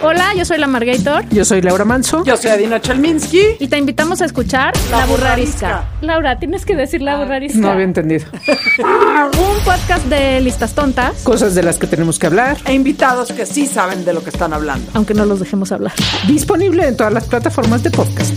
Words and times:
Hola, 0.00 0.32
yo 0.36 0.44
soy 0.44 0.58
la 0.58 0.68
Margator. 0.68 1.28
Yo 1.30 1.44
soy 1.44 1.60
Laura 1.60 1.84
Manso. 1.84 2.22
Yo 2.24 2.36
soy 2.36 2.52
Adina 2.52 2.80
Chelminsky. 2.80 3.56
Y 3.58 3.66
te 3.66 3.78
invitamos 3.78 4.22
a 4.22 4.26
escuchar 4.26 4.72
La, 4.92 5.04
Burrarisca. 5.06 5.86
Laura, 6.02 6.38
tienes 6.38 6.64
que 6.64 6.76
decir 6.76 7.02
La 7.02 7.18
Burrarisca. 7.18 7.58
No 7.58 7.70
había 7.70 7.84
entendido. 7.84 8.26
Un 8.78 9.64
podcast 9.64 10.06
de 10.06 10.40
listas 10.40 10.72
tontas. 10.74 11.22
Cosas 11.24 11.56
de 11.56 11.64
las 11.64 11.78
que 11.78 11.88
tenemos 11.88 12.20
que 12.20 12.28
hablar. 12.28 12.58
E 12.64 12.74
invitados 12.74 13.32
que 13.32 13.44
sí 13.44 13.66
saben 13.66 14.04
de 14.04 14.12
lo 14.12 14.22
que 14.22 14.30
están 14.30 14.52
hablando. 14.52 14.88
Aunque 14.94 15.14
no 15.14 15.24
los 15.24 15.40
dejemos 15.40 15.72
hablar. 15.72 15.92
Disponible 16.28 16.86
en 16.86 16.96
todas 16.96 17.12
las 17.12 17.24
plataformas 17.24 17.82
de 17.82 17.90
podcast. 17.90 18.34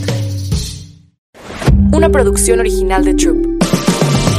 Una 1.93 2.09
producción 2.09 2.59
original 2.59 3.05
de 3.05 3.13
Troop. 3.13 3.37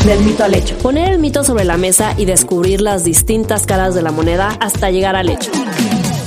Del 0.07 0.21
mito 0.25 0.43
al 0.43 0.55
hecho. 0.55 0.77
Poner 0.79 1.13
el 1.13 1.21
mito 1.21 1.45
sobre 1.45 1.65
la 1.65 1.77
mesa 1.77 2.15
y 2.17 2.25
descubrir 2.25 2.81
las 2.81 3.05
distintas 3.05 3.65
caras 3.65 3.95
de 3.95 4.03
la 4.03 4.11
moneda 4.11 4.57
hasta 4.59 4.91
llegar 4.91 5.15
al 5.15 5.29
hecho. 5.29 5.53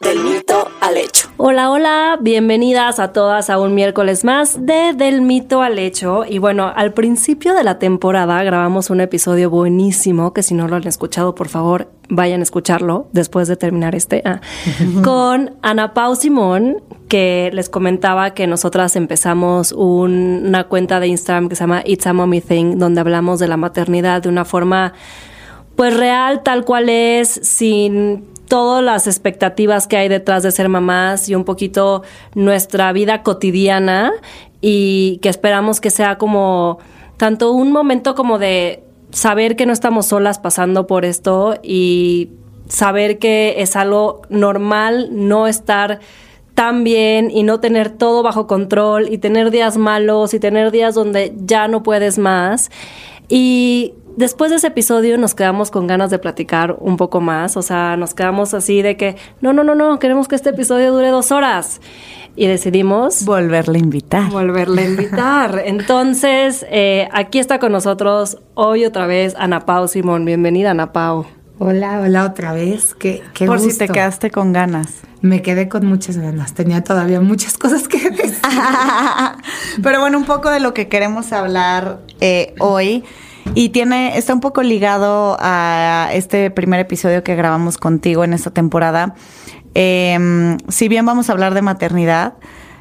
del 0.00 0.22
mito 0.22 0.68
al 0.80 0.96
hecho. 0.98 1.28
Hola, 1.38 1.70
hola, 1.70 2.18
bienvenidas 2.20 2.98
a 2.98 3.12
todas 3.12 3.48
a 3.48 3.58
un 3.58 3.74
miércoles 3.74 4.24
más 4.24 4.66
de 4.66 4.92
Del 4.92 5.22
mito 5.22 5.62
al 5.62 5.78
hecho. 5.78 6.24
Y 6.28 6.38
bueno, 6.38 6.70
al 6.74 6.92
principio 6.92 7.54
de 7.54 7.64
la 7.64 7.78
temporada 7.78 8.42
grabamos 8.42 8.90
un 8.90 9.00
episodio 9.00 9.48
buenísimo, 9.48 10.34
que 10.34 10.42
si 10.42 10.54
no 10.54 10.68
lo 10.68 10.76
han 10.76 10.86
escuchado, 10.86 11.34
por 11.34 11.48
favor, 11.48 11.90
vayan 12.08 12.40
a 12.40 12.42
escucharlo 12.42 13.08
después 13.12 13.48
de 13.48 13.56
terminar 13.56 13.94
este, 13.94 14.22
ah, 14.24 14.40
con 15.02 15.56
Ana 15.62 15.94
Pau 15.94 16.14
Simón, 16.14 16.82
que 17.08 17.50
les 17.54 17.68
comentaba 17.68 18.34
que 18.34 18.46
nosotras 18.46 18.96
empezamos 18.96 19.72
una 19.72 20.64
cuenta 20.64 21.00
de 21.00 21.08
Instagram 21.08 21.48
que 21.48 21.56
se 21.56 21.62
llama 21.62 21.82
It's 21.86 22.06
a 22.06 22.12
Mommy 22.12 22.42
Thing, 22.42 22.78
donde 22.78 23.00
hablamos 23.00 23.40
de 23.40 23.48
la 23.48 23.56
maternidad 23.56 24.22
de 24.22 24.28
una 24.28 24.44
forma 24.44 24.92
pues 25.76 25.96
real, 25.96 26.42
tal 26.42 26.64
cual 26.64 26.88
es, 26.88 27.28
sin 27.28 28.24
todas 28.48 28.82
las 28.82 29.06
expectativas 29.06 29.86
que 29.86 29.96
hay 29.96 30.08
detrás 30.08 30.42
de 30.42 30.50
ser 30.50 30.68
mamás 30.68 31.28
y 31.28 31.34
un 31.34 31.44
poquito 31.44 32.02
nuestra 32.34 32.92
vida 32.92 33.22
cotidiana 33.22 34.12
y 34.60 35.18
que 35.22 35.28
esperamos 35.28 35.80
que 35.80 35.90
sea 35.90 36.16
como 36.16 36.78
tanto 37.16 37.52
un 37.52 37.72
momento 37.72 38.14
como 38.14 38.38
de 38.38 38.82
saber 39.10 39.56
que 39.56 39.66
no 39.66 39.72
estamos 39.72 40.06
solas 40.06 40.38
pasando 40.38 40.86
por 40.86 41.04
esto 41.04 41.58
y 41.62 42.30
saber 42.68 43.18
que 43.18 43.56
es 43.58 43.76
algo 43.76 44.22
normal 44.28 45.08
no 45.12 45.46
estar 45.46 46.00
tan 46.54 46.84
bien 46.84 47.30
y 47.30 47.42
no 47.42 47.60
tener 47.60 47.90
todo 47.90 48.22
bajo 48.22 48.46
control 48.46 49.12
y 49.12 49.18
tener 49.18 49.50
días 49.50 49.76
malos 49.76 50.34
y 50.34 50.40
tener 50.40 50.70
días 50.70 50.94
donde 50.94 51.34
ya 51.36 51.68
no 51.68 51.82
puedes 51.82 52.18
más. 52.18 52.70
Y 53.28 53.94
después 54.16 54.50
de 54.50 54.56
ese 54.56 54.68
episodio 54.68 55.18
nos 55.18 55.34
quedamos 55.34 55.70
con 55.70 55.86
ganas 55.86 56.10
de 56.10 56.18
platicar 56.18 56.76
un 56.80 56.96
poco 56.96 57.20
más, 57.20 57.56
o 57.56 57.62
sea, 57.62 57.96
nos 57.96 58.14
quedamos 58.14 58.54
así 58.54 58.82
de 58.82 58.96
que, 58.96 59.16
no, 59.40 59.52
no, 59.52 59.62
no, 59.62 59.74
no, 59.74 59.98
queremos 59.98 60.26
que 60.26 60.34
este 60.34 60.50
episodio 60.50 60.92
dure 60.92 61.10
dos 61.10 61.30
horas. 61.30 61.80
Y 62.38 62.48
decidimos... 62.48 63.24
Volverle 63.24 63.78
a 63.78 63.80
invitar. 63.80 64.30
Volverle 64.30 64.82
a 64.82 64.84
invitar. 64.84 65.62
Entonces, 65.64 66.66
eh, 66.68 67.08
aquí 67.12 67.38
está 67.38 67.58
con 67.58 67.72
nosotros 67.72 68.36
hoy 68.52 68.84
otra 68.84 69.06
vez 69.06 69.34
Ana 69.38 69.60
Pau 69.60 69.88
Simón. 69.88 70.26
Bienvenida, 70.26 70.72
Ana 70.72 70.92
Pau. 70.92 71.24
Hola, 71.58 72.00
hola 72.02 72.26
otra 72.26 72.52
vez. 72.52 72.94
Qué, 72.94 73.22
qué 73.32 73.46
Por 73.46 73.56
gusto. 73.56 73.72
si 73.72 73.78
te 73.78 73.88
quedaste 73.88 74.30
con 74.30 74.52
ganas. 74.52 75.00
Me 75.22 75.40
quedé 75.40 75.70
con 75.70 75.86
muchas 75.86 76.18
ganas. 76.18 76.52
Tenía 76.52 76.84
todavía 76.84 77.22
muchas 77.22 77.56
cosas 77.58 77.88
que 77.88 78.10
decir. 78.10 78.36
Pero 79.82 80.00
bueno, 80.00 80.18
un 80.18 80.26
poco 80.26 80.50
de 80.50 80.60
lo 80.60 80.74
que 80.74 80.88
queremos 80.88 81.32
hablar 81.32 82.00
eh, 82.20 82.54
hoy 82.58 83.02
y 83.54 83.70
tiene, 83.70 84.18
está 84.18 84.34
un 84.34 84.40
poco 84.40 84.62
ligado 84.62 85.36
a 85.40 86.10
este 86.12 86.50
primer 86.50 86.80
episodio 86.80 87.22
que 87.22 87.34
grabamos 87.36 87.78
contigo 87.78 88.24
en 88.24 88.32
esta 88.32 88.50
temporada. 88.50 89.14
Eh, 89.74 90.56
si 90.68 90.88
bien 90.88 91.06
vamos 91.06 91.28
a 91.28 91.32
hablar 91.32 91.54
de 91.54 91.62
maternidad, 91.62 92.34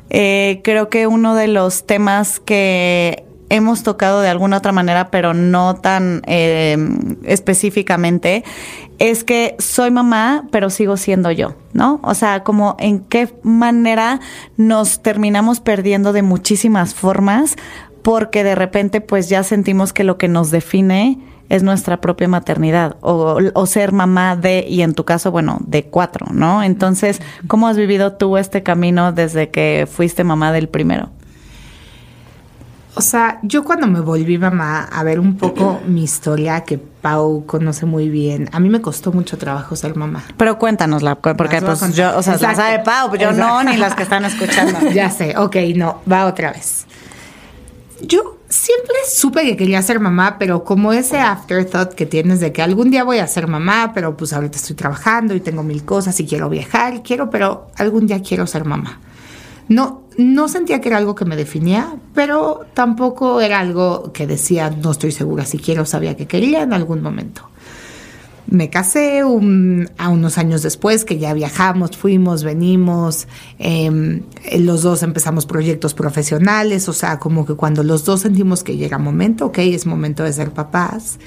eh, 0.09 0.61
creo 0.63 0.89
que 0.89 1.07
uno 1.07 1.35
de 1.35 1.47
los 1.47 1.85
temas 1.85 2.39
que 2.39 3.25
hemos 3.49 3.83
tocado 3.83 4.21
de 4.21 4.29
alguna 4.29 4.57
otra 4.57 4.71
manera, 4.71 5.11
pero 5.11 5.33
no 5.33 5.75
tan 5.75 6.21
eh, 6.25 6.77
específicamente, 7.23 8.43
es 8.97 9.23
que 9.23 9.55
soy 9.59 9.91
mamá, 9.91 10.45
pero 10.51 10.69
sigo 10.69 10.97
siendo 10.97 11.31
yo, 11.31 11.55
¿no? 11.73 11.99
O 12.03 12.13
sea, 12.13 12.43
como 12.43 12.75
en 12.79 12.99
qué 12.99 13.33
manera 13.43 14.19
nos 14.57 15.01
terminamos 15.01 15.59
perdiendo 15.59 16.13
de 16.13 16.21
muchísimas 16.21 16.93
formas 16.95 17.55
porque 18.05 18.43
de 18.43 18.53
repente 18.53 19.01
pues 19.01 19.29
ya 19.29 19.41
sentimos 19.41 19.91
que 19.91 20.03
lo 20.03 20.19
que 20.19 20.27
nos 20.27 20.51
define 20.51 21.17
es 21.49 21.63
nuestra 21.63 22.01
propia 22.01 22.27
maternidad 22.27 22.97
o, 23.01 23.39
o, 23.51 23.65
ser 23.65 23.93
mamá 23.93 24.35
de, 24.35 24.63
y 24.69 24.83
en 24.83 24.93
tu 24.93 25.05
caso, 25.05 25.31
bueno, 25.31 25.57
de 25.65 25.85
cuatro, 25.85 26.27
¿no? 26.31 26.61
Entonces, 26.61 27.19
¿cómo 27.47 27.67
has 27.67 27.77
vivido 27.77 28.13
tú 28.13 28.37
este 28.37 28.61
camino 28.61 29.11
desde 29.11 29.49
que 29.49 29.87
fuiste 29.91 30.23
mamá 30.23 30.51
del 30.51 30.69
primero? 30.69 31.09
O 32.93 33.01
sea, 33.01 33.39
yo 33.41 33.63
cuando 33.63 33.87
me 33.87 34.01
volví 34.01 34.37
mamá 34.37 34.83
a 34.83 35.03
ver 35.03 35.19
un 35.19 35.35
poco 35.35 35.81
mi 35.87 36.03
historia, 36.03 36.61
que 36.61 36.77
Pau 36.77 37.43
conoce 37.47 37.87
muy 37.87 38.09
bien, 38.09 38.49
a 38.51 38.59
mí 38.59 38.69
me 38.69 38.81
costó 38.81 39.11
mucho 39.11 39.39
trabajo 39.39 39.75
ser 39.75 39.95
mamá. 39.95 40.23
Pero 40.37 40.59
cuéntanosla, 40.59 41.15
porque 41.15 41.59
pues 41.59 41.95
yo, 41.95 42.15
o 42.15 42.21
sea, 42.21 42.37
la 42.37 42.53
sabe 42.53 42.83
Pau, 42.83 43.09
yo 43.17 43.31
Exacto. 43.31 43.35
no, 43.35 43.63
ni 43.63 43.77
las 43.77 43.95
que 43.95 44.03
están 44.03 44.25
escuchando. 44.25 44.89
ya 44.93 45.09
sé, 45.09 45.35
ok, 45.35 45.55
no, 45.75 46.01
va 46.09 46.27
otra 46.27 46.51
vez. 46.51 46.85
Yo 48.01 48.37
siempre 48.49 48.95
supe 49.09 49.43
que 49.43 49.57
quería 49.57 49.81
ser 49.81 49.99
mamá, 49.99 50.37
pero 50.37 50.63
como 50.63 50.91
ese 50.91 51.19
afterthought 51.19 51.93
que 51.93 52.05
tienes 52.05 52.39
de 52.39 52.51
que 52.51 52.61
algún 52.61 52.91
día 52.91 53.03
voy 53.03 53.19
a 53.19 53.27
ser 53.27 53.47
mamá, 53.47 53.91
pero 53.93 54.17
pues 54.17 54.33
ahorita 54.33 54.57
estoy 54.57 54.75
trabajando 54.75 55.33
y 55.33 55.39
tengo 55.39 55.63
mil 55.63 55.85
cosas 55.85 56.19
y 56.19 56.25
quiero 56.25 56.49
viajar, 56.49 57.03
quiero, 57.03 57.29
pero 57.29 57.67
algún 57.77 58.07
día 58.07 58.21
quiero 58.21 58.47
ser 58.47 58.65
mamá. 58.65 58.99
No, 59.67 60.03
no 60.17 60.47
sentía 60.47 60.81
que 60.81 60.89
era 60.89 60.97
algo 60.97 61.15
que 61.15 61.25
me 61.25 61.35
definía, 61.35 61.95
pero 62.13 62.65
tampoco 62.73 63.41
era 63.41 63.59
algo 63.59 64.11
que 64.13 64.27
decía, 64.27 64.69
no 64.69 64.91
estoy 64.91 65.11
segura 65.11 65.45
si 65.45 65.57
quiero, 65.57 65.85
sabía 65.85 66.15
que 66.15 66.27
quería 66.27 66.63
en 66.63 66.73
algún 66.73 67.01
momento. 67.01 67.49
Me 68.47 68.69
casé 68.69 69.21
a 69.21 70.09
unos 70.09 70.37
años 70.37 70.61
después, 70.61 71.03
que 71.03 71.17
ya 71.17 71.33
viajamos, 71.33 71.97
fuimos, 71.97 72.43
venimos, 72.43 73.27
eh, 73.57 74.21
los 74.59 74.83
dos 74.83 75.01
empezamos 75.03 75.45
proyectos 75.45 75.93
profesionales, 75.93 76.87
o 76.87 76.93
sea, 76.93 77.17
como 77.17 77.45
que 77.45 77.55
cuando 77.55 77.83
los 77.83 78.05
dos 78.05 78.21
sentimos 78.21 78.63
que 78.63 78.77
llega 78.77 78.99
momento, 78.99 79.47
ok, 79.47 79.57
es 79.59 79.85
momento 79.85 80.23
de 80.23 80.33
ser 80.33 80.51
papás, 80.51 81.17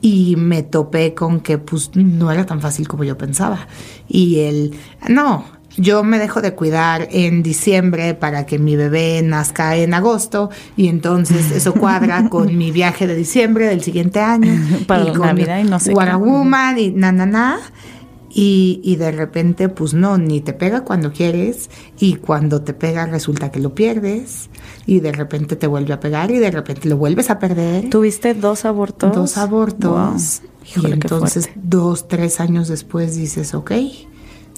y 0.00 0.36
me 0.36 0.62
topé 0.62 1.14
con 1.14 1.40
que 1.40 1.58
pues 1.58 1.90
no 1.94 2.30
era 2.30 2.46
tan 2.46 2.60
fácil 2.60 2.86
como 2.86 3.04
yo 3.04 3.16
pensaba. 3.16 3.66
Y 4.08 4.40
el, 4.40 4.74
no, 5.08 5.44
yo 5.76 6.02
me 6.02 6.18
dejo 6.18 6.40
de 6.40 6.54
cuidar 6.54 7.08
en 7.10 7.42
diciembre 7.42 8.14
para 8.14 8.46
que 8.46 8.58
mi 8.58 8.76
bebé 8.76 9.20
nazca 9.22 9.76
en 9.76 9.94
agosto 9.94 10.50
y 10.76 10.88
entonces 10.88 11.50
eso 11.54 11.74
cuadra 11.74 12.28
con 12.28 12.56
mi 12.56 12.70
viaje 12.70 13.06
de 13.06 13.14
diciembre 13.14 13.66
del 13.66 13.82
siguiente 13.82 14.20
año 14.20 14.52
para 14.86 15.04
y 15.04 15.12
con 15.12 15.26
Navidad 15.26 15.60
y 15.60 15.64
no 15.64 15.78
sé 15.78 15.94
Woman 15.94 16.78
y 16.78 16.90
na 16.90 17.12
na 17.12 17.26
na. 17.26 17.58
Y, 18.38 18.82
y, 18.84 18.96
de 18.96 19.12
repente 19.12 19.70
pues 19.70 19.94
no 19.94 20.18
ni 20.18 20.42
te 20.42 20.52
pega 20.52 20.82
cuando 20.84 21.10
quieres 21.10 21.70
y 21.98 22.16
cuando 22.16 22.60
te 22.60 22.74
pega 22.74 23.06
resulta 23.06 23.50
que 23.50 23.60
lo 23.60 23.74
pierdes 23.74 24.50
y 24.84 25.00
de 25.00 25.12
repente 25.12 25.56
te 25.56 25.66
vuelve 25.66 25.94
a 25.94 26.00
pegar 26.00 26.30
y 26.30 26.38
de 26.38 26.50
repente 26.50 26.86
lo 26.86 26.98
vuelves 26.98 27.30
a 27.30 27.38
perder. 27.38 27.88
Tuviste 27.88 28.34
dos 28.34 28.66
abortos 28.66 29.14
dos 29.14 29.38
abortos. 29.38 30.42
Wow. 30.42 30.50
Híjole, 30.68 30.88
y 30.88 30.92
entonces 30.92 31.48
dos 31.54 32.08
tres 32.08 32.38
años 32.38 32.68
después 32.68 33.16
dices 33.16 33.54
ok 33.54 33.72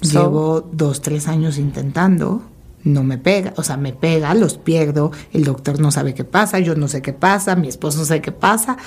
Llevo 0.01 0.61
dos, 0.71 1.01
tres 1.01 1.27
años 1.27 1.57
intentando, 1.57 2.41
no 2.83 3.03
me 3.03 3.17
pega, 3.17 3.53
o 3.57 3.63
sea, 3.63 3.77
me 3.77 3.91
pega, 3.91 4.33
los 4.33 4.57
pierdo, 4.57 5.11
el 5.33 5.43
doctor 5.43 5.79
no 5.79 5.91
sabe 5.91 6.13
qué 6.13 6.23
pasa, 6.23 6.59
yo 6.59 6.75
no 6.75 6.87
sé 6.87 7.01
qué 7.01 7.13
pasa, 7.13 7.55
mi 7.55 7.67
esposo 7.67 7.99
no 7.99 8.05
sé 8.05 8.21
qué 8.21 8.31
pasa. 8.31 8.77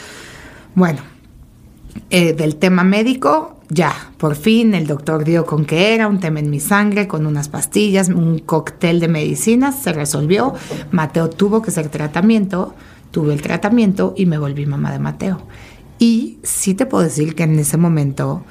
Bueno, 0.74 1.00
eh, 2.10 2.32
del 2.32 2.56
tema 2.56 2.84
médico, 2.84 3.60
ya, 3.68 3.92
por 4.16 4.36
fin 4.36 4.74
el 4.74 4.86
doctor 4.86 5.24
dio 5.24 5.44
con 5.44 5.64
que 5.64 5.94
era 5.94 6.08
un 6.08 6.20
tema 6.20 6.40
en 6.40 6.50
mi 6.50 6.60
sangre, 6.60 7.06
con 7.06 7.26
unas 7.26 7.48
pastillas, 7.48 8.08
un 8.08 8.38
cóctel 8.38 9.00
de 9.00 9.08
medicinas, 9.08 9.82
se 9.82 9.92
resolvió. 9.92 10.54
Mateo 10.90 11.28
tuvo 11.28 11.62
que 11.62 11.70
hacer 11.70 11.88
tratamiento, 11.88 12.74
tuve 13.10 13.34
el 13.34 13.42
tratamiento 13.42 14.14
y 14.16 14.26
me 14.26 14.38
volví 14.38 14.66
mamá 14.66 14.92
de 14.92 14.98
Mateo. 14.98 15.42
Y 15.98 16.38
sí 16.42 16.74
te 16.74 16.86
puedo 16.86 17.04
decir 17.04 17.34
que 17.34 17.44
en 17.44 17.58
ese 17.58 17.76
momento 17.76 18.42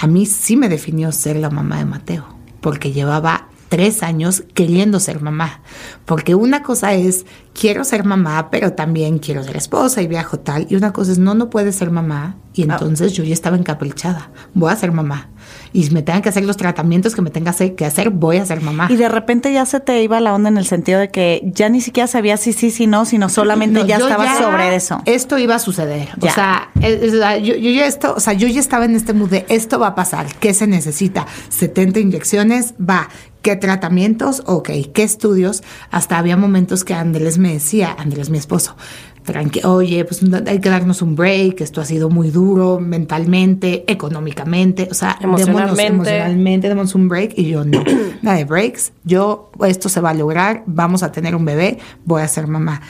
a 0.00 0.06
mí 0.06 0.26
sí 0.26 0.56
me 0.56 0.68
definió 0.68 1.10
ser 1.12 1.36
la 1.36 1.50
mamá 1.50 1.78
de 1.78 1.84
Mateo, 1.84 2.24
porque 2.60 2.92
llevaba 2.92 3.48
tres 3.68 4.02
años 4.02 4.44
queriendo 4.54 5.00
ser 5.00 5.20
mamá. 5.20 5.60
Porque 6.04 6.34
una 6.34 6.62
cosa 6.62 6.94
es, 6.94 7.26
quiero 7.58 7.84
ser 7.84 8.04
mamá, 8.04 8.50
pero 8.50 8.72
también 8.72 9.18
quiero 9.18 9.42
ser 9.44 9.56
esposa 9.56 10.00
y 10.02 10.06
viajo 10.06 10.38
tal. 10.38 10.66
Y 10.70 10.76
una 10.76 10.92
cosa 10.92 11.12
es, 11.12 11.18
no, 11.18 11.34
no 11.34 11.50
puedes 11.50 11.76
ser 11.76 11.90
mamá. 11.90 12.36
Y 12.54 12.62
entonces 12.62 13.12
yo 13.12 13.22
ya 13.22 13.34
estaba 13.34 13.56
encaprichada. 13.56 14.30
Voy 14.52 14.72
a 14.72 14.74
ser 14.76 14.90
mamá. 14.90 15.28
Y 15.72 15.88
me 15.90 16.02
tengan 16.02 16.22
que 16.22 16.28
hacer 16.30 16.44
los 16.44 16.56
tratamientos 16.56 17.14
que 17.14 17.22
me 17.22 17.30
tenga 17.30 17.52
que 17.54 17.84
hacer, 17.86 18.10
voy 18.10 18.38
a 18.38 18.44
ser 18.46 18.60
mamá. 18.62 18.88
Y 18.90 18.96
de 18.96 19.08
repente 19.08 19.52
ya 19.52 19.64
se 19.64 19.78
te 19.78 20.02
iba 20.02 20.18
la 20.18 20.34
onda 20.34 20.48
en 20.48 20.58
el 20.58 20.66
sentido 20.66 20.98
de 20.98 21.10
que 21.10 21.40
ya 21.54 21.68
ni 21.68 21.80
siquiera 21.80 22.08
sabías 22.08 22.40
si 22.40 22.52
sí, 22.52 22.70
si 22.72 22.88
no, 22.88 23.04
sino 23.04 23.28
solamente 23.28 23.80
No, 23.80 23.86
ya 23.86 23.98
estabas 23.98 24.38
sobre 24.38 24.74
eso. 24.74 25.00
Esto 25.04 25.38
iba 25.38 25.54
a 25.54 25.58
suceder. 25.60 26.08
Ya. 26.20 26.30
O 26.30 26.34
sea, 26.34 26.70
es- 26.80 27.02
es 27.02 27.12
la- 27.12 27.38
yo, 27.38 27.54
yo 27.54 27.70
ya 27.70 27.86
esto, 27.86 28.14
o 28.16 28.20
sea, 28.20 28.32
yo 28.32 28.48
ya 28.48 28.58
estaba 28.58 28.86
en 28.86 28.96
este 28.96 29.12
mood 29.12 29.30
de 29.30 29.46
esto 29.48 29.78
va 29.78 29.88
a 29.88 29.94
pasar. 29.94 30.26
¿Qué 30.40 30.52
se 30.52 30.66
necesita? 30.66 31.26
70 31.50 32.00
inyecciones, 32.00 32.74
va. 32.80 33.08
¿Qué 33.42 33.56
tratamientos? 33.56 34.42
Ok. 34.46 34.70
¿Qué 34.92 35.02
estudios? 35.02 35.62
Hasta 35.90 36.18
había 36.18 36.36
momentos 36.36 36.84
que 36.84 36.94
Andrés 36.94 37.38
me 37.38 37.52
decía, 37.52 37.94
Andrés, 37.98 38.30
mi 38.30 38.38
esposo, 38.38 38.76
tranqui, 39.24 39.60
oye, 39.64 40.04
pues 40.04 40.22
hay 40.46 40.58
que 40.58 40.68
darnos 40.68 41.02
un 41.02 41.14
break, 41.14 41.60
esto 41.60 41.80
ha 41.80 41.84
sido 41.84 42.10
muy 42.10 42.30
duro 42.30 42.80
mentalmente, 42.80 43.84
económicamente, 43.86 44.88
o 44.90 44.94
sea, 44.94 45.18
démonos- 45.20 45.42
Emocionalmente. 45.48 45.86
emocionalmente, 45.94 46.68
demos 46.68 46.94
un 46.94 47.08
break 47.08 47.34
y 47.36 47.48
yo 47.48 47.64
no, 47.64 47.84
nada 48.22 48.38
de 48.38 48.44
breaks, 48.44 48.92
yo, 49.04 49.50
esto 49.66 49.88
se 49.88 50.00
va 50.00 50.10
a 50.10 50.14
lograr, 50.14 50.64
vamos 50.66 51.02
a 51.02 51.12
tener 51.12 51.36
un 51.36 51.44
bebé, 51.44 51.78
voy 52.04 52.22
a 52.22 52.28
ser 52.28 52.46
mamá. 52.48 52.80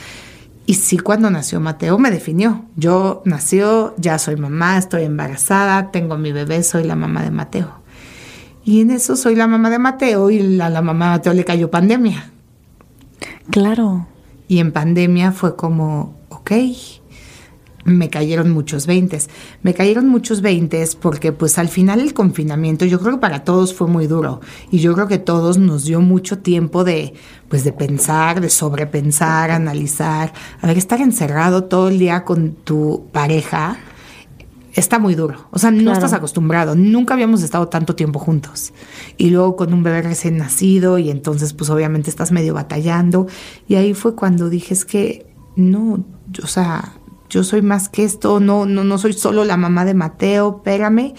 Y 0.65 0.75
sí, 0.75 0.99
cuando 0.99 1.31
nació 1.31 1.61
Mateo 1.61 1.99
me 1.99 2.11
definió. 2.11 2.67
Yo 2.77 3.23
nació, 3.25 3.95
ya 3.97 4.19
soy 4.19 4.37
mamá, 4.37 4.77
estoy 4.77 5.05
embarazada, 5.05 5.91
tengo 5.91 6.19
mi 6.19 6.31
bebé, 6.31 6.63
soy 6.63 6.85
la 6.85 6.95
mamá 6.95 7.23
de 7.23 7.31
Mateo. 7.31 7.71
Y 8.69 8.83
en 8.83 8.91
eso 8.91 9.17
soy 9.17 9.35
la 9.35 9.47
mamá 9.47 9.71
de 9.71 9.79
Mateo 9.79 10.31
y 10.31 10.61
a 10.61 10.69
la 10.69 10.83
mamá 10.83 11.07
de 11.07 11.11
Mateo 11.13 11.33
le 11.33 11.43
cayó 11.47 11.71
pandemia. 11.71 12.31
Claro. 13.49 14.07
Y 14.47 14.59
en 14.59 14.73
pandemia 14.73 15.33
fue 15.33 15.57
como, 15.57 16.19
ok, 16.29 16.53
me 17.85 18.11
cayeron 18.11 18.51
muchos 18.51 18.87
veintes. 18.87 19.31
Me 19.63 19.73
cayeron 19.73 20.07
muchos 20.07 20.43
veintes 20.43 20.97
porque 20.97 21.33
pues 21.33 21.57
al 21.57 21.69
final 21.69 22.01
el 22.01 22.13
confinamiento 22.13 22.85
yo 22.85 23.01
creo 23.01 23.15
que 23.15 23.21
para 23.23 23.43
todos 23.43 23.73
fue 23.73 23.87
muy 23.87 24.07
duro. 24.07 24.43
Y 24.71 24.81
yo 24.81 24.93
creo 24.93 25.09
que 25.09 25.17
todos 25.17 25.57
nos 25.57 25.87
dio 25.87 26.03
mucho 26.03 26.41
tiempo 26.41 26.85
de, 26.85 27.15
pues 27.49 27.65
de 27.65 27.73
pensar, 27.73 28.43
de 28.43 28.51
sobrepensar, 28.51 29.51
analizar. 29.51 30.35
A 30.61 30.67
ver, 30.67 30.77
estar 30.77 31.01
encerrado 31.01 31.65
todo 31.65 31.89
el 31.89 31.99
día 31.99 32.27
con 32.27 32.53
tu 32.53 33.07
pareja 33.13 33.79
está 34.75 34.99
muy 34.99 35.15
duro. 35.15 35.49
O 35.51 35.59
sea, 35.59 35.71
no 35.71 35.93
estás 35.93 36.13
acostumbrado. 36.13 36.75
Nunca 36.75 37.15
habíamos 37.15 37.43
estado 37.43 37.69
tanto 37.69 37.95
tiempo 37.95 38.19
juntos. 38.19 38.73
Y 39.17 39.31
luego 39.31 39.57
con 39.57 39.73
un 39.73 39.83
bebé 39.83 40.03
recién 40.03 40.37
nacido 40.37 40.99
y 40.99 41.11
entonces 41.11 41.53
pues 41.53 41.71
obviamente 41.71 42.11
estás 42.11 42.33
medio 42.33 42.55
batallando. 42.55 43.27
Y 43.67 43.77
ahí 43.77 43.95
fue 43.95 44.15
cuando 44.15 44.49
dije, 44.49 44.75
es 44.75 44.85
que 44.85 45.27
no, 45.57 46.05
o 46.43 46.47
sea, 46.47 46.95
yo 47.29 47.45
soy 47.45 47.63
más 47.63 47.89
que 47.89 48.05
esto, 48.05 48.41
no, 48.41 48.67
no, 48.67 48.85
no 48.85 48.99
soy 48.99 49.13
solo 49.13 49.45
la 49.45 49.57
mamá 49.57 49.85
de 49.85 49.95
Mateo, 49.95 50.57
espérame. 50.59 51.15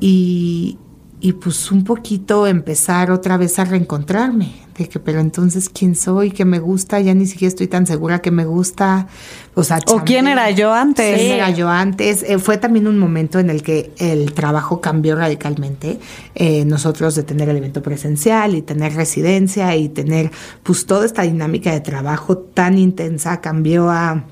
Y, 0.00 0.78
y 1.20 1.32
pues 1.34 1.70
un 1.70 1.84
poquito 1.84 2.46
empezar 2.46 3.10
otra 3.10 3.36
vez 3.36 3.58
a 3.58 3.64
reencontrarme, 3.64 4.54
de 4.76 4.88
que, 4.88 4.98
pero 4.98 5.20
entonces, 5.20 5.68
¿quién 5.68 5.94
soy? 5.94 6.30
¿Qué 6.30 6.46
me 6.46 6.58
gusta? 6.58 6.98
Ya 7.00 7.12
ni 7.12 7.26
siquiera 7.26 7.48
estoy 7.48 7.68
tan 7.68 7.86
segura 7.86 8.22
que 8.22 8.30
me 8.30 8.46
gusta. 8.46 9.06
O 9.54 9.62
sea, 9.62 9.80
¿O 9.88 10.02
quién 10.02 10.28
era 10.28 10.50
yo 10.50 10.72
antes? 10.72 11.18
¿Quién 11.18 11.32
era 11.32 11.50
yo 11.50 11.68
antes? 11.68 12.22
Eh, 12.22 12.38
fue 12.38 12.56
también 12.56 12.86
un 12.86 12.98
momento 12.98 13.38
en 13.38 13.50
el 13.50 13.62
que 13.62 13.92
el 13.98 14.32
trabajo 14.32 14.80
cambió 14.80 15.14
radicalmente. 15.16 16.00
Eh, 16.34 16.64
nosotros 16.64 17.14
de 17.14 17.22
tener 17.22 17.50
el 17.50 17.58
evento 17.58 17.82
presencial 17.82 18.54
y 18.54 18.62
tener 18.62 18.94
residencia 18.94 19.76
y 19.76 19.90
tener 19.90 20.30
pues 20.62 20.86
toda 20.86 21.04
esta 21.04 21.22
dinámica 21.22 21.70
de 21.72 21.80
trabajo 21.80 22.38
tan 22.38 22.78
intensa 22.78 23.40
cambió 23.42 23.90
a... 23.90 24.24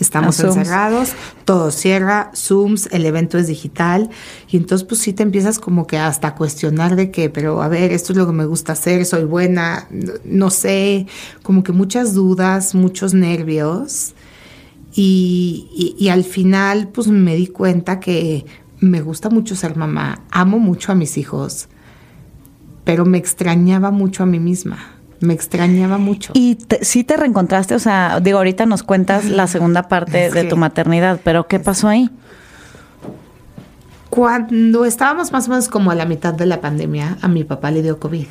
Estamos 0.00 0.36
encerrados, 0.58 1.12
todo 1.44 1.70
cierra, 1.70 2.30
Zooms, 2.34 2.88
el 2.92 3.06
evento 3.06 3.38
es 3.38 3.46
digital 3.46 4.10
y 4.48 4.56
entonces 4.56 4.86
pues 4.86 5.00
sí 5.00 5.12
te 5.12 5.22
empiezas 5.22 5.58
como 5.58 5.86
que 5.86 5.98
hasta 5.98 6.28
a 6.28 6.34
cuestionar 6.34 6.96
de 6.96 7.10
que, 7.10 7.30
pero 7.30 7.62
a 7.62 7.68
ver, 7.68 7.92
esto 7.92 8.12
es 8.12 8.18
lo 8.18 8.26
que 8.26 8.32
me 8.32 8.44
gusta 8.46 8.72
hacer, 8.72 9.04
soy 9.06 9.24
buena, 9.24 9.86
no, 9.90 10.12
no 10.24 10.50
sé, 10.50 11.06
como 11.42 11.62
que 11.62 11.72
muchas 11.72 12.12
dudas, 12.14 12.74
muchos 12.74 13.14
nervios 13.14 14.14
y, 14.94 15.68
y- 15.74 16.04
y 16.04 16.08
al 16.08 16.24
final 16.24 16.88
pues 16.88 17.08
me 17.08 17.34
di 17.36 17.46
cuenta 17.48 18.00
que 18.00 18.44
me 18.80 19.00
gusta 19.00 19.30
mucho 19.30 19.56
ser 19.56 19.76
mamá, 19.76 20.22
amo 20.30 20.58
mucho 20.58 20.92
a 20.92 20.94
mis 20.94 21.16
hijos, 21.18 21.68
pero 22.84 23.04
me 23.06 23.18
extrañaba 23.18 23.90
mucho 23.90 24.22
a 24.22 24.26
mí 24.26 24.38
misma, 24.38 24.93
me 25.24 25.34
extrañaba 25.34 25.98
mucho. 25.98 26.32
Y 26.34 26.54
te- 26.54 26.84
sí 26.84 27.02
te 27.04 27.16
reencontraste, 27.16 27.74
o 27.74 27.78
sea, 27.78 28.20
digo, 28.20 28.38
ahorita 28.38 28.66
nos 28.66 28.82
cuentas 28.82 29.24
la 29.24 29.46
segunda 29.46 29.88
parte 29.88 30.26
Es 30.26 30.32
de 30.34 30.42
que- 30.42 30.48
tu 30.48 30.56
maternidad, 30.56 31.20
pero 31.24 31.46
¿qué 31.48 31.58
pasó 31.58 31.88
ahí? 31.88 32.10
Cuando 34.10 34.84
estábamos 34.84 35.32
más 35.32 35.48
o 35.48 35.50
menos 35.50 35.68
como 35.68 35.90
a 35.90 35.94
la 35.94 36.04
mitad 36.04 36.32
de 36.34 36.46
la 36.46 36.60
pandemia, 36.60 37.18
a 37.20 37.28
mi 37.28 37.42
papá 37.44 37.70
le 37.70 37.82
dio 37.82 37.98
COVID. 37.98 38.26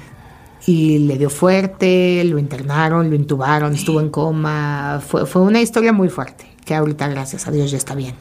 Y 0.65 0.99
le 0.99 1.17
dio 1.17 1.29
fuerte, 1.29 2.23
lo 2.23 2.39
internaron, 2.39 3.09
lo 3.09 3.15
intubaron, 3.17 3.73
estuvo 3.73 3.99
en 3.99 4.09
coma. 4.09 5.01
Fue, 5.05 5.25
fue 5.25 5.41
una 5.41 5.59
historia 5.59 5.91
muy 5.91 6.07
fuerte, 6.07 6.45
que 6.63 6.73
ahorita, 6.73 7.09
gracias 7.09 7.49
a 7.49 7.51
Dios, 7.51 7.69
ya 7.69 7.77
está 7.77 7.95
bien. 7.95 8.15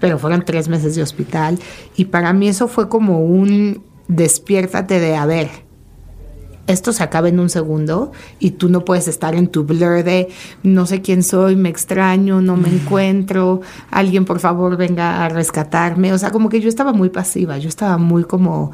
Pero 0.00 0.18
fueron 0.18 0.42
tres 0.42 0.68
meses 0.68 0.94
de 0.96 1.02
hospital. 1.02 1.58
Y 1.94 2.06
para 2.06 2.32
mí 2.32 2.48
eso 2.48 2.66
fue 2.66 2.88
como 2.88 3.20
un 3.22 3.82
despiértate 4.08 5.00
de, 5.00 5.16
a 5.16 5.26
ver, 5.26 5.50
esto 6.66 6.92
se 6.92 7.02
acaba 7.02 7.28
en 7.28 7.40
un 7.40 7.48
segundo 7.50 8.12
y 8.38 8.52
tú 8.52 8.68
no 8.68 8.84
puedes 8.84 9.08
estar 9.08 9.34
en 9.34 9.48
tu 9.48 9.64
blur 9.64 10.04
de 10.04 10.28
no 10.62 10.86
sé 10.86 11.02
quién 11.02 11.22
soy, 11.22 11.56
me 11.56 11.68
extraño, 11.68 12.40
no 12.40 12.56
me 12.56 12.68
encuentro, 12.68 13.60
alguien 13.90 14.24
por 14.24 14.38
favor 14.38 14.76
venga 14.76 15.24
a 15.24 15.28
rescatarme. 15.28 16.12
O 16.12 16.18
sea, 16.18 16.30
como 16.30 16.48
que 16.48 16.60
yo 16.60 16.68
estaba 16.68 16.92
muy 16.92 17.08
pasiva, 17.08 17.58
yo 17.58 17.68
estaba 17.68 17.98
muy 17.98 18.24
como, 18.24 18.70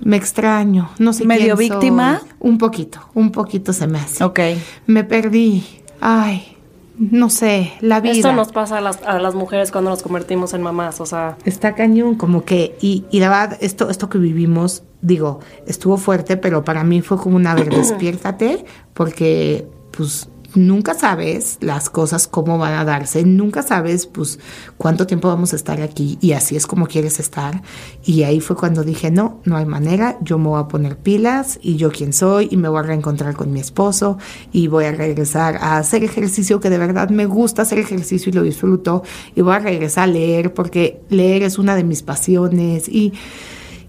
me 0.00 0.16
extraño, 0.16 0.90
no 0.98 1.12
sé 1.12 1.24
¿Medio 1.24 1.56
quién 1.56 1.56
soy". 1.56 1.68
víctima? 1.68 2.22
Un 2.38 2.58
poquito, 2.58 3.00
un 3.14 3.32
poquito 3.32 3.72
se 3.72 3.86
me 3.86 3.98
hace. 3.98 4.22
Ok. 4.22 4.40
Me 4.86 5.02
perdí, 5.04 5.64
ay, 6.00 6.51
no 6.98 7.30
sé, 7.30 7.72
la 7.80 8.00
vida. 8.00 8.12
Esto 8.12 8.32
nos 8.32 8.52
pasa 8.52 8.78
a 8.78 8.80
las, 8.80 9.02
a 9.02 9.18
las 9.18 9.34
mujeres 9.34 9.70
cuando 9.70 9.90
nos 9.90 10.02
convertimos 10.02 10.54
en 10.54 10.62
mamás, 10.62 11.00
o 11.00 11.06
sea, 11.06 11.36
Está 11.44 11.74
cañón, 11.74 12.16
como 12.16 12.44
que, 12.44 12.76
y, 12.80 13.04
y 13.10 13.20
la 13.20 13.28
verdad, 13.28 13.58
esto, 13.60 13.90
esto 13.90 14.08
que 14.08 14.18
vivimos, 14.18 14.84
digo, 15.00 15.40
estuvo 15.66 15.96
fuerte, 15.96 16.36
pero 16.36 16.64
para 16.64 16.84
mí 16.84 17.00
fue 17.00 17.16
como 17.18 17.36
una, 17.36 17.52
a 17.52 17.54
ver, 17.54 17.70
despiértate, 17.74 18.64
porque 18.94 19.66
pues 19.90 20.28
nunca 20.54 20.94
sabes 20.94 21.58
las 21.60 21.90
cosas 21.90 22.28
cómo 22.28 22.58
van 22.58 22.74
a 22.74 22.84
darse, 22.84 23.24
nunca 23.24 23.62
sabes 23.62 24.06
pues 24.06 24.38
cuánto 24.76 25.06
tiempo 25.06 25.28
vamos 25.28 25.52
a 25.52 25.56
estar 25.56 25.80
aquí 25.80 26.18
y 26.20 26.32
así 26.32 26.56
es 26.56 26.66
como 26.66 26.86
quieres 26.86 27.20
estar. 27.20 27.62
Y 28.04 28.22
ahí 28.24 28.40
fue 28.40 28.56
cuando 28.56 28.84
dije, 28.84 29.10
no, 29.10 29.40
no 29.44 29.56
hay 29.56 29.66
manera, 29.66 30.18
yo 30.22 30.38
me 30.38 30.48
voy 30.48 30.60
a 30.60 30.68
poner 30.68 30.96
pilas 30.96 31.58
y 31.62 31.76
yo 31.76 31.90
quién 31.90 32.12
soy 32.12 32.48
y 32.50 32.56
me 32.56 32.68
voy 32.68 32.80
a 32.80 32.82
reencontrar 32.82 33.34
con 33.34 33.52
mi 33.52 33.60
esposo 33.60 34.18
y 34.52 34.68
voy 34.68 34.84
a 34.84 34.92
regresar 34.92 35.56
a 35.56 35.78
hacer 35.78 36.04
ejercicio 36.04 36.60
que 36.60 36.70
de 36.70 36.78
verdad 36.78 37.10
me 37.10 37.26
gusta 37.26 37.62
hacer 37.62 37.78
ejercicio 37.78 38.30
y 38.30 38.32
lo 38.32 38.42
disfruto 38.42 39.02
y 39.34 39.40
voy 39.40 39.54
a 39.54 39.58
regresar 39.58 40.04
a 40.04 40.06
leer 40.06 40.54
porque 40.54 41.00
leer 41.10 41.42
es 41.42 41.58
una 41.58 41.76
de 41.76 41.84
mis 41.84 42.02
pasiones 42.02 42.88
y... 42.88 43.12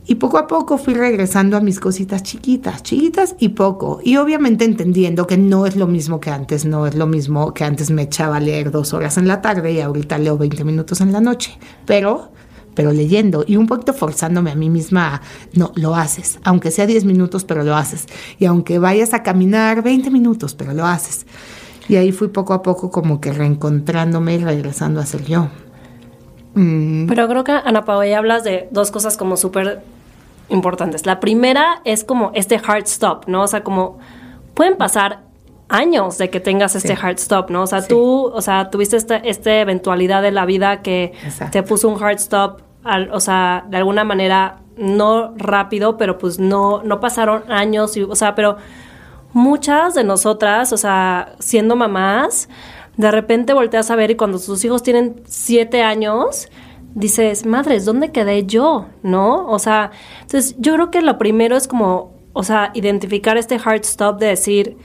Y 0.05 0.15
poco 0.15 0.37
a 0.37 0.47
poco 0.47 0.77
fui 0.77 0.93
regresando 0.93 1.55
a 1.55 1.61
mis 1.61 1.79
cositas 1.79 2.23
chiquitas, 2.23 2.83
chiquitas 2.83 3.35
y 3.39 3.49
poco. 3.49 4.01
Y 4.03 4.17
obviamente 4.17 4.65
entendiendo 4.65 5.25
que 5.27 5.37
no 5.37 5.65
es 5.65 5.77
lo 5.77 5.87
mismo 5.87 6.19
que 6.19 6.29
antes, 6.29 6.65
no 6.65 6.85
es 6.85 6.95
lo 6.95 7.07
mismo 7.07 7.53
que 7.53 7.63
antes 7.63 7.89
me 7.89 8.01
echaba 8.03 8.37
a 8.37 8.39
leer 8.41 8.69
dos 8.69 8.93
horas 8.93 9.17
en 9.17 9.27
la 9.27 9.41
tarde 9.41 9.71
y 9.71 9.79
ahorita 9.79 10.17
leo 10.17 10.37
20 10.37 10.65
minutos 10.65 10.99
en 10.99 11.13
la 11.13 11.21
noche. 11.21 11.57
Pero, 11.85 12.31
pero 12.75 12.91
leyendo 12.91 13.45
y 13.47 13.55
un 13.55 13.65
poquito 13.65 13.93
forzándome 13.93 14.51
a 14.51 14.55
mí 14.55 14.69
misma, 14.69 15.15
a, 15.15 15.21
no, 15.53 15.71
lo 15.75 15.95
haces. 15.95 16.37
Aunque 16.43 16.69
sea 16.69 16.85
10 16.85 17.05
minutos, 17.05 17.45
pero 17.45 17.63
lo 17.63 17.73
haces. 17.73 18.07
Y 18.39 18.45
aunque 18.45 18.79
vayas 18.79 19.13
a 19.13 19.23
caminar 19.23 19.83
20 19.83 20.11
minutos, 20.11 20.53
pero 20.53 20.73
lo 20.73 20.85
haces. 20.85 21.25
Y 21.87 21.95
ahí 21.95 22.11
fui 22.11 22.27
poco 22.27 22.53
a 22.53 22.61
poco 22.61 22.91
como 22.91 23.21
que 23.21 23.31
reencontrándome 23.31 24.35
y 24.35 24.37
regresando 24.39 24.99
a 24.99 25.05
ser 25.05 25.23
yo. 25.23 25.47
Mm, 26.55 27.07
Pero 27.07 27.27
creo 27.27 27.43
que, 27.43 27.51
Ana 27.51 27.83
Paola, 27.85 28.17
hablas 28.17 28.43
de 28.43 28.67
dos 28.71 28.91
cosas 28.91 29.17
como 29.17 29.37
súper 29.37 29.81
importantes. 30.53 31.05
La 31.05 31.19
primera 31.19 31.81
es 31.83 32.03
como 32.03 32.31
este 32.33 32.59
hard 32.65 32.83
stop, 32.83 33.25
¿no? 33.27 33.43
O 33.43 33.47
sea, 33.47 33.63
como 33.63 33.97
pueden 34.53 34.77
pasar 34.77 35.21
años 35.69 36.17
de 36.17 36.29
que 36.29 36.39
tengas 36.39 36.75
este 36.75 36.93
hard 36.93 37.17
stop, 37.17 37.49
¿no? 37.49 37.63
O 37.63 37.67
sea, 37.67 37.81
Sí. 37.81 37.87
tú, 37.89 38.25
o 38.33 38.41
sea, 38.41 38.69
tuviste 38.69 38.95
esta, 38.97 39.17
esta 39.17 39.59
eventualidad 39.59 40.21
de 40.21 40.31
la 40.31 40.45
vida 40.45 40.81
que 40.81 41.13
Exacto. 41.23 41.51
te 41.51 41.63
puso 41.63 41.89
un 41.89 42.01
hard 42.03 42.17
stop, 42.17 42.61
al- 42.83 43.11
o 43.11 43.19
sea, 43.19 43.65
de 43.69 43.77
alguna 43.77 44.03
manera 44.03 44.59
no 44.77 45.33
rápido, 45.35 45.97
pero 45.97 46.17
pues 46.17 46.39
no, 46.39 46.81
no 46.83 46.99
pasaron 46.99 47.43
años, 47.51 47.95
y, 47.97 48.03
o 48.03 48.15
sea, 48.15 48.35
pero 48.35 48.57
muchas 49.33 49.93
de 49.95 50.03
nosotras, 50.03 50.73
o 50.73 50.77
sea, 50.77 51.33
siendo 51.39 51.75
mamás, 51.75 52.49
de 52.97 53.09
repente 53.09 53.53
volteas 53.53 53.89
a 53.89 53.95
ver 53.95 54.11
y 54.11 54.15
cuando 54.15 54.39
tus 54.39 54.63
hijos 54.65 54.83
tienen 54.83 55.21
siete 55.25 55.81
años, 55.81 56.49
dices, 56.95 57.45
madres, 57.45 57.85
¿dónde 57.85 58.11
quedé 58.11 58.45
yo? 58.45 58.87
¿No? 59.01 59.47
O 59.47 59.59
sea, 59.59 59.91
entonces 60.21 60.55
yo 60.59 60.73
creo 60.75 60.91
que 60.91 61.01
lo 61.01 61.17
primero 61.17 61.55
es 61.55 61.67
como 61.67 62.13
o 62.35 62.41
sea, 62.43 62.71
identificar 62.73 63.37
este 63.37 63.59
hard 63.63 63.81
stop 63.81 64.17
de 64.19 64.25
decir, 64.27 64.77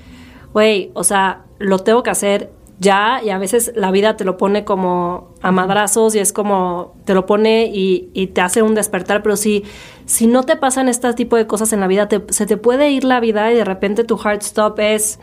güey, 0.53 0.91
o 0.95 1.03
sea, 1.03 1.45
lo 1.59 1.79
tengo 1.79 2.03
que 2.03 2.11
hacer 2.11 2.53
ya 2.79 3.21
y 3.25 3.31
a 3.31 3.39
veces 3.39 3.73
la 3.75 3.91
vida 3.91 4.17
te 4.19 4.25
lo 4.27 4.37
pone 4.37 4.65
como 4.67 5.35
a 5.41 5.51
madrazos 5.51 6.15
y 6.15 6.19
es 6.19 6.33
como 6.35 6.95
te 7.07 7.15
lo 7.15 7.25
pone 7.27 7.71
y, 7.73 8.11
y 8.13 8.29
te 8.29 8.43
hace 8.43 8.63
un 8.63 8.75
despertar, 8.75 9.23
pero 9.23 9.35
si, 9.37 9.65
si 10.05 10.27
no 10.27 10.43
te 10.45 10.57
pasan 10.57 10.89
este 10.91 11.13
tipo 11.15 11.37
de 11.37 11.47
cosas 11.47 11.73
en 11.73 11.81
la 11.81 11.87
vida, 11.87 12.07
te- 12.07 12.23
se 12.29 12.45
te 12.45 12.57
puede 12.59 12.91
ir 12.91 13.05
la 13.05 13.19
vida 13.19 13.51
y 13.51 13.57
de 13.57 13.65
repente 13.65 14.05
tu 14.05 14.21
hard 14.23 14.43
stop 14.43 14.79
es... 14.81 15.19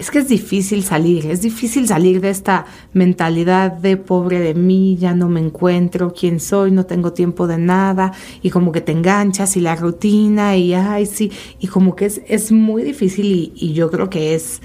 Es 0.00 0.10
que 0.10 0.20
es 0.20 0.28
difícil 0.28 0.82
salir, 0.82 1.26
es 1.26 1.42
difícil 1.42 1.86
salir 1.86 2.22
de 2.22 2.30
esta 2.30 2.64
mentalidad 2.94 3.70
de 3.70 3.98
pobre 3.98 4.40
de 4.40 4.54
mí, 4.54 4.96
ya 4.96 5.12
no 5.12 5.28
me 5.28 5.40
encuentro, 5.40 6.14
quién 6.14 6.40
soy, 6.40 6.70
no 6.70 6.86
tengo 6.86 7.12
tiempo 7.12 7.46
de 7.46 7.58
nada, 7.58 8.14
y 8.40 8.48
como 8.48 8.72
que 8.72 8.80
te 8.80 8.92
enganchas 8.92 9.58
y 9.58 9.60
la 9.60 9.76
rutina, 9.76 10.56
y 10.56 10.72
ay, 10.72 11.04
sí, 11.04 11.30
y 11.58 11.66
como 11.66 11.96
que 11.96 12.06
es, 12.06 12.22
es 12.26 12.50
muy 12.50 12.82
difícil 12.82 13.26
y, 13.26 13.52
y 13.54 13.74
yo 13.74 13.90
creo 13.90 14.08
que 14.08 14.34
es, 14.34 14.62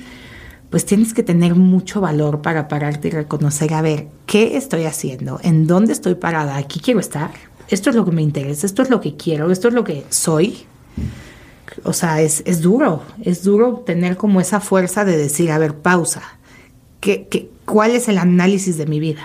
pues 0.70 0.86
tienes 0.86 1.14
que 1.14 1.22
tener 1.22 1.54
mucho 1.54 2.00
valor 2.00 2.42
para 2.42 2.70
pararte 2.70 3.10
y 3.10 3.12
reconocer, 3.12 3.74
a 3.74 3.82
ver, 3.82 4.08
¿qué 4.28 4.56
estoy 4.56 4.86
haciendo? 4.86 5.42
¿En 5.44 5.68
dónde 5.68 5.92
estoy 5.92 6.16
parada? 6.16 6.56
¿Aquí 6.56 6.80
quiero 6.80 7.02
estar? 7.02 7.32
Esto 7.68 7.90
es 7.90 7.98
lo 7.98 8.06
que 8.06 8.12
me 8.12 8.22
interesa, 8.22 8.66
esto 8.66 8.84
es 8.84 8.90
lo 8.90 9.02
que 9.02 9.18
quiero, 9.18 9.52
esto 9.52 9.68
es 9.68 9.74
lo 9.74 9.84
que 9.84 10.06
soy 10.08 10.66
o 11.84 11.94
sea, 11.94 12.22
es, 12.22 12.44
es 12.46 12.62
duro, 12.62 13.04
es 13.24 13.44
duro 13.44 13.84
tener 13.86 14.18
como 14.18 14.42
esa 14.42 14.60
fuerza 14.60 15.06
de 15.06 15.18
decir, 15.18 15.52
a 15.52 15.58
ver, 15.58 15.76
pausa, 15.76 16.22
¿Qué, 17.00 17.28
qué, 17.30 17.50
cuál 17.66 17.92
es 17.92 18.08
el 18.08 18.18
análisis 18.18 18.78
de 18.78 18.88
mi 18.88 19.00
vida? 19.00 19.22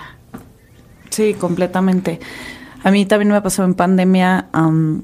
Sí, 1.09 1.33
completamente. 1.33 2.19
A 2.83 2.91
mí 2.91 3.07
también 3.07 3.31
me 3.31 3.41
pasó 3.41 3.63
en 3.63 3.73
pandemia, 3.73 4.49
am, 4.51 5.01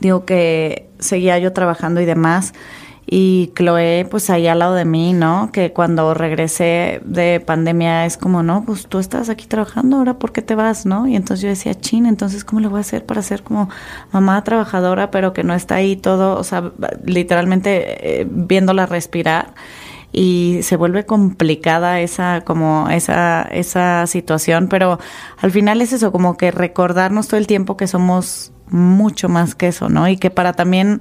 digo 0.00 0.24
que 0.24 0.88
seguía 0.98 1.38
yo 1.38 1.52
trabajando 1.52 2.00
y 2.00 2.06
demás, 2.06 2.54
y 3.06 3.52
Chloe, 3.56 4.06
pues 4.10 4.30
ahí 4.30 4.46
al 4.46 4.60
lado 4.60 4.74
de 4.74 4.84
mí, 4.84 5.12
¿no? 5.12 5.50
Que 5.52 5.72
cuando 5.72 6.14
regresé 6.14 7.00
de 7.04 7.40
pandemia 7.40 8.06
es 8.06 8.16
como, 8.16 8.42
no, 8.42 8.64
pues 8.64 8.86
tú 8.86 9.00
estás 9.00 9.28
aquí 9.28 9.46
trabajando, 9.46 9.96
ahora 9.96 10.18
¿por 10.18 10.32
qué 10.32 10.40
te 10.40 10.54
vas, 10.54 10.86
no? 10.86 11.06
Y 11.06 11.16
entonces 11.16 11.42
yo 11.42 11.48
decía, 11.48 11.74
chin, 11.74 12.06
entonces 12.06 12.44
¿cómo 12.44 12.60
le 12.60 12.68
voy 12.68 12.78
a 12.78 12.80
hacer 12.82 13.04
para 13.04 13.22
ser 13.22 13.42
como 13.42 13.68
mamá 14.12 14.42
trabajadora, 14.44 15.10
pero 15.10 15.32
que 15.32 15.42
no 15.42 15.52
está 15.54 15.76
ahí 15.76 15.96
todo, 15.96 16.38
o 16.38 16.44
sea, 16.44 16.72
literalmente 17.04 18.20
eh, 18.20 18.26
viéndola 18.30 18.86
respirar? 18.86 19.54
y 20.14 20.58
se 20.62 20.76
vuelve 20.76 21.06
complicada 21.06 22.00
esa 22.00 22.42
como 22.42 22.86
esa 22.90 23.48
esa 23.50 24.06
situación 24.06 24.68
pero 24.68 24.98
al 25.38 25.50
final 25.50 25.80
es 25.80 25.94
eso 25.94 26.12
como 26.12 26.36
que 26.36 26.50
recordarnos 26.50 27.28
todo 27.28 27.38
el 27.38 27.46
tiempo 27.46 27.78
que 27.78 27.86
somos 27.86 28.52
mucho 28.68 29.30
más 29.30 29.54
que 29.54 29.68
eso 29.68 29.88
no 29.88 30.06
y 30.08 30.18
que 30.18 30.28
para 30.28 30.52
también 30.52 31.00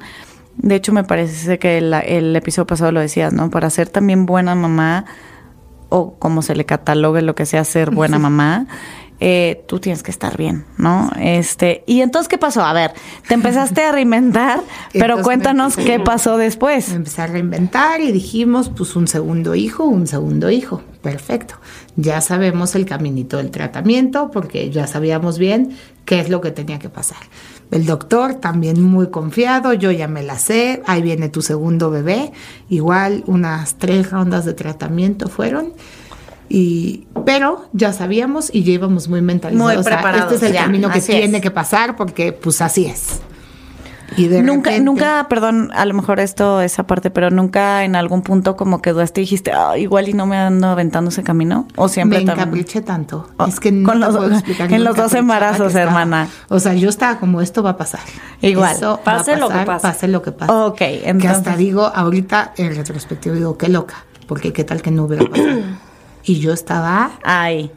de 0.64 0.76
hecho 0.76 0.94
me 0.94 1.04
parece 1.04 1.58
que 1.60 1.78
el, 1.80 1.94
el 1.94 2.36
episodio 2.36 2.68
pasado 2.68 2.92
lo 2.92 3.00
decías 3.00 3.34
no 3.34 3.50
para 3.50 3.70
ser 3.70 3.90
también 3.90 4.26
buena 4.26 4.54
mamá 4.56 5.06
o 5.90 6.14
como 6.20 6.42
se 6.42 6.56
le 6.56 6.66
catalogue 6.66 7.22
lo 7.22 7.36
que 7.36 7.46
sea 7.46 7.64
ser 7.66 7.92
buena 7.92 8.18
mamá 8.28 8.68
eh, 9.24 9.64
tú 9.68 9.80
tienes 9.80 10.02
que 10.02 10.10
estar 10.10 10.36
bien, 10.36 10.66
¿no? 10.78 11.12
Este, 11.20 11.84
y 11.86 12.02
entonces, 12.02 12.28
¿qué 12.28 12.40
pasó? 12.40 12.64
A 12.66 12.74
ver, 12.74 12.92
te 13.28 13.36
empezaste 13.36 13.84
a 13.84 13.92
reinventar, 13.92 14.62
pero 14.94 15.22
cuéntanos 15.22 15.78
me- 15.78 15.86
qué 15.86 16.00
pasó 16.00 16.38
Me 16.38 16.46
después. 16.46 16.92
empecé 16.92 17.22
a 17.22 17.28
reinventar 17.28 18.02
y 18.02 18.12
dijimos, 18.12 18.72
pues 18.76 18.96
un 18.96 19.08
segundo 19.08 19.54
hijo, 19.54 19.84
un 19.84 20.08
segundo 20.08 20.50
hijo. 20.50 20.82
Perfecto. 21.04 21.54
Ya 21.98 22.22
sabemos 22.22 22.76
el 22.76 22.86
caminito 22.86 23.38
del 23.38 23.52
tratamiento 23.52 24.32
porque 24.32 24.70
ya 24.70 24.88
sabíamos 24.88 25.38
bien 25.38 25.76
qué 26.06 26.20
es 26.20 26.30
lo 26.30 26.40
que 26.42 26.52
tenía 26.52 26.80
que 26.80 26.90
pasar. 26.90 27.18
El 27.70 27.86
doctor 27.86 28.36
también 28.36 28.82
muy 28.82 29.10
confiado, 29.10 29.74
yo 29.74 29.92
ya 29.92 30.08
me 30.08 30.24
la 30.24 30.38
sé, 30.40 30.82
ahí 30.86 31.02
viene 31.02 31.30
tu 31.30 31.42
segundo 31.42 31.90
bebé. 31.90 32.32
Igual 32.70 33.24
unas 33.28 33.76
tres 33.76 34.10
rondas 34.10 34.46
de 34.46 34.54
tratamiento 34.54 35.28
fueron. 35.30 35.74
Y, 36.50 37.08
pero 37.26 37.70
ya 37.72 37.94
sabíamos 37.94 38.50
y 38.54 38.64
ya 38.64 38.74
íbamos 38.74 39.08
muy 39.08 39.22
mentalizados. 39.22 39.72
Muy 39.74 39.80
O 39.80 39.84
sea, 39.84 39.96
preparados, 39.98 40.34
Este 40.34 40.46
es 40.48 40.52
el 40.52 40.58
ya, 40.58 40.64
camino 40.66 40.90
que 40.92 41.00
tiene 41.00 41.38
es. 41.38 41.42
que 41.44 41.52
pasar 41.52 41.96
porque 41.96 42.34
pues 42.34 42.62
así 42.62 42.86
es. 42.88 43.22
Y 44.18 44.28
de 44.28 44.44
nunca, 44.44 44.72
repente- 44.72 44.84
nunca, 44.86 45.28
perdón, 45.30 45.72
a 45.74 45.86
lo 45.86 45.94
mejor 45.94 46.20
esto, 46.20 46.60
esa 46.62 46.86
parte, 46.86 47.12
pero 47.12 47.30
nunca 47.30 47.84
en 47.86 47.96
algún 47.96 48.22
punto 48.24 48.58
como 48.58 48.82
que 48.82 48.92
dudaste 48.92 49.22
y 49.22 49.24
dijiste, 49.24 49.52
"Ah, 49.54 49.78
igual 49.78 50.10
y 50.10 50.14
no 50.14 50.26
me 50.26 50.36
ando 50.38 50.68
aventando 50.68 51.10
ese 51.10 51.24
camino. 51.24 51.68
O 51.78 51.88
siempre 51.88 52.20
me 52.20 52.26
también. 52.26 52.48
encapriché 52.50 52.82
tanto. 52.82 53.30
Oh, 53.38 53.46
es 53.46 53.60
que 53.60 53.70
con 53.84 54.00
no 54.00 54.08
te 54.08 54.14
los- 54.14 54.18
puedo 54.18 54.34
explicar 54.34 54.74
en 54.74 54.84
lo 54.84 54.90
los 54.90 54.98
dos 54.98 55.14
embarazos, 55.14 55.60
que 55.74 55.80
estaba. 55.80 55.86
hermana. 55.86 56.28
O 56.50 56.60
sea, 56.60 56.74
yo 56.74 56.90
estaba 56.90 57.20
como 57.20 57.40
esto 57.42 57.64
va 57.64 57.72
a 57.72 57.78
pasar. 57.78 58.02
Igual. 58.42 58.76
Eso 58.76 58.98
va 58.98 59.04
Pase 59.04 59.34
a 59.34 59.38
lo 59.38 59.48
que 59.48 59.54
pasar, 59.54 59.66
pase. 59.68 59.88
Pase 59.88 60.08
lo 60.10 60.22
que 60.22 60.32
pase. 60.34 60.52
Ok, 60.52 60.78
Que 60.78 61.02
entonces- 61.10 61.38
hasta 61.38 61.56
digo, 61.56 61.84
ahorita 61.86 62.54
en 62.58 62.76
retrospectiva 62.76 63.36
digo, 63.36 63.58
qué 63.58 63.70
loca. 63.70 64.04
Porque 64.28 64.52
qué 64.54 64.64
tal 64.64 64.82
que 64.82 64.92
no 64.92 65.04
hubiera 65.06 65.26
pasado. 65.26 65.50
y 66.24 66.40
yo 66.40 66.52
estaba, 66.54 67.12
Ay. 67.24 67.72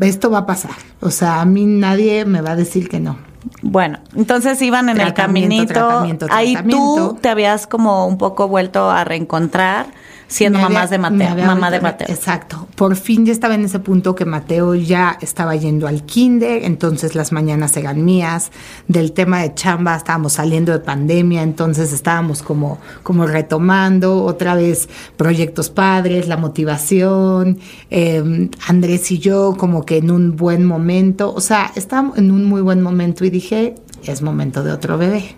esto 0.00 0.30
va 0.30 0.38
a 0.38 0.46
pasar. 0.46 0.72
O 1.00 1.10
sea, 1.10 1.40
a 1.40 1.44
mí 1.44 1.66
nadie 1.66 2.24
me 2.24 2.40
va 2.40 2.52
a 2.52 2.56
decir 2.56 2.88
que 2.88 3.00
no. 3.00 3.16
Bueno, 3.62 3.98
entonces 4.16 4.60
iban 4.62 4.88
en 4.88 5.00
el 5.00 5.14
caminito. 5.14 5.72
tratamiento, 5.72 6.26
Ahí 6.30 6.56
tú 6.68 7.18
te 7.20 7.28
habías 7.28 7.66
como 7.66 8.06
un 8.06 8.18
poco 8.18 8.48
vuelto 8.48 8.90
a 8.90 9.04
reencontrar 9.04 9.86
siendo 10.26 10.58
mamás 10.58 10.90
de 10.90 10.98
Mateo, 10.98 11.36
mamá 11.36 11.70
de 11.70 11.80
Mateo. 11.80 12.08
Exacto. 12.08 12.66
Por 12.74 12.96
fin 12.96 13.26
ya 13.26 13.32
estaba 13.32 13.54
en 13.54 13.64
ese 13.64 13.78
punto 13.78 14.14
que 14.14 14.24
Mateo 14.24 14.74
ya 14.74 15.18
estaba 15.20 15.54
yendo 15.56 15.86
al 15.86 16.04
kinder, 16.04 16.64
entonces 16.64 17.14
las 17.14 17.32
mañanas 17.32 17.76
eran 17.76 18.04
mías. 18.04 18.50
Del 18.88 19.12
tema 19.12 19.42
de 19.42 19.54
chamba 19.54 19.96
estábamos 19.96 20.34
saliendo 20.34 20.72
de 20.72 20.80
pandemia, 20.80 21.42
entonces 21.42 21.92
estábamos 21.92 22.42
como, 22.42 22.78
como 23.02 23.26
retomando 23.26 24.24
otra 24.24 24.54
vez 24.54 24.88
proyectos 25.16 25.70
padres, 25.70 26.28
la 26.28 26.36
motivación, 26.36 27.58
eh, 27.90 28.48
Andrés 28.66 29.10
y 29.10 29.18
yo 29.18 29.54
como 29.56 29.84
que 29.84 29.98
en 29.98 30.10
un 30.10 30.36
buen 30.36 30.64
momento, 30.64 31.32
o 31.34 31.40
sea, 31.40 31.70
estábamos 31.74 32.18
en 32.18 32.30
un 32.30 32.44
muy 32.44 32.62
buen 32.62 32.82
momento 32.82 33.24
y 33.24 33.30
dije, 33.30 33.74
es 34.04 34.22
momento 34.22 34.62
de 34.62 34.72
otro 34.72 34.98
bebé. 34.98 35.36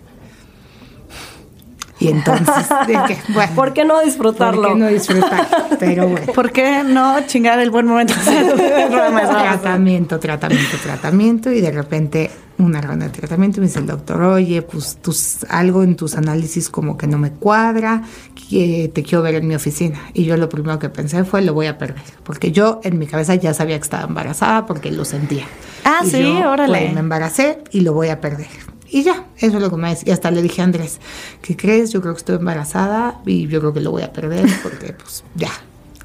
Y 1.98 2.08
entonces 2.08 2.66
dije, 2.86 3.18
bueno, 3.32 3.52
¿Por 3.54 3.72
qué 3.72 3.84
no 3.84 4.00
disfrutarlo? 4.00 4.62
¿Por 4.62 4.72
qué 4.72 4.78
no 4.78 4.88
disfrutar? 4.88 5.46
Pero 5.78 6.08
bueno. 6.08 6.32
¿Por 6.34 6.52
qué 6.52 6.82
no 6.84 7.20
chingar 7.26 7.58
el 7.60 7.70
buen 7.70 7.86
momento? 7.86 8.14
tratamiento, 8.90 10.18
tratamiento, 10.18 10.76
tratamiento 10.82 11.50
y 11.50 11.60
de 11.60 11.70
repente 11.70 12.30
una 12.58 12.80
ronda 12.80 13.06
de 13.06 13.12
tratamiento 13.12 13.58
y 13.58 13.60
me 13.60 13.66
dice 13.66 13.80
el 13.80 13.86
doctor, 13.86 14.22
oye, 14.22 14.62
pues 14.62 14.96
tus, 15.02 15.44
algo 15.48 15.82
en 15.82 15.94
tus 15.96 16.16
análisis 16.16 16.70
como 16.70 16.96
que 16.96 17.06
no 17.06 17.18
me 17.18 17.30
cuadra, 17.30 18.02
que 18.48 18.90
te 18.94 19.02
quiero 19.02 19.22
ver 19.22 19.34
en 19.36 19.46
mi 19.46 19.54
oficina. 19.54 19.98
Y 20.14 20.24
yo 20.24 20.36
lo 20.36 20.48
primero 20.48 20.78
que 20.78 20.88
pensé 20.88 21.24
fue, 21.24 21.42
lo 21.42 21.52
voy 21.52 21.66
a 21.66 21.76
perder, 21.76 22.02
porque 22.24 22.52
yo 22.52 22.80
en 22.82 22.98
mi 22.98 23.06
cabeza 23.06 23.34
ya 23.34 23.52
sabía 23.52 23.76
que 23.76 23.82
estaba 23.82 24.04
embarazada 24.04 24.64
porque 24.66 24.90
lo 24.90 25.04
sentía. 25.04 25.44
Ah, 25.84 26.00
Y 26.04 26.10
sí, 26.10 26.22
yo, 26.22 26.50
órale. 26.50 26.78
pues, 26.78 26.94
me 26.94 27.00
embaracé 27.00 27.58
y 27.72 27.80
lo 27.80 27.92
voy 27.92 28.08
a 28.08 28.20
perder. 28.20 28.48
Y 28.96 29.02
ya, 29.02 29.26
eso 29.36 29.56
es 29.58 29.62
lo 29.62 29.68
que 29.68 29.76
me 29.76 29.90
decía. 29.90 30.08
Y 30.08 30.10
hasta 30.12 30.30
le 30.30 30.40
dije 30.40 30.62
a 30.62 30.64
Andrés, 30.64 31.00
¿qué 31.42 31.54
crees? 31.54 31.90
Yo 31.92 32.00
creo 32.00 32.14
que 32.14 32.18
estoy 32.18 32.36
embarazada 32.36 33.20
y 33.26 33.46
yo 33.46 33.60
creo 33.60 33.74
que 33.74 33.80
lo 33.80 33.90
voy 33.90 34.02
a 34.02 34.10
perder 34.12 34.48
porque 34.62 34.94
pues 34.94 35.22
ya, 35.34 35.50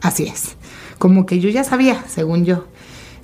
así 0.02 0.24
es. 0.26 0.58
Como 1.00 1.26
que 1.26 1.40
yo 1.40 1.50
ya 1.50 1.64
sabía, 1.64 2.04
según 2.10 2.44
yo. 2.44 2.66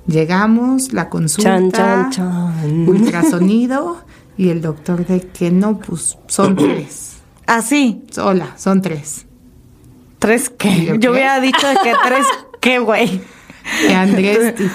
Llegamos, 0.06 0.94
la 0.94 1.10
consulta, 1.10 1.58
Chan, 1.70 1.70
chan, 1.70 2.10
chan. 2.12 2.88
ultrasonido 2.88 4.02
y 4.38 4.48
el 4.48 4.62
doctor 4.62 5.04
de 5.04 5.20
que 5.20 5.50
no, 5.50 5.78
pues 5.78 6.16
son 6.28 6.56
tres. 6.56 7.18
Así, 7.44 8.04
Hola, 8.16 8.54
son 8.56 8.80
tres. 8.80 9.26
tres 10.18 10.50
¿Y 10.50 10.56
qué. 10.56 10.84
yo 10.86 10.94
Yo 10.94 11.12
hubiera 11.12 11.40
dicho 11.40 11.66
que 11.82 11.92
tres 12.06 12.26
qué, 12.62 12.78
güey. 12.78 13.20
Y 13.86 13.92
Andrés, 13.92 14.54
ti- 14.54 14.70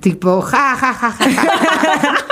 tipo, 0.00 0.40
ja, 0.40 0.76
ja, 0.76 0.94
ja, 0.94 1.10
ja. 1.12 1.28
ja. 1.28 2.14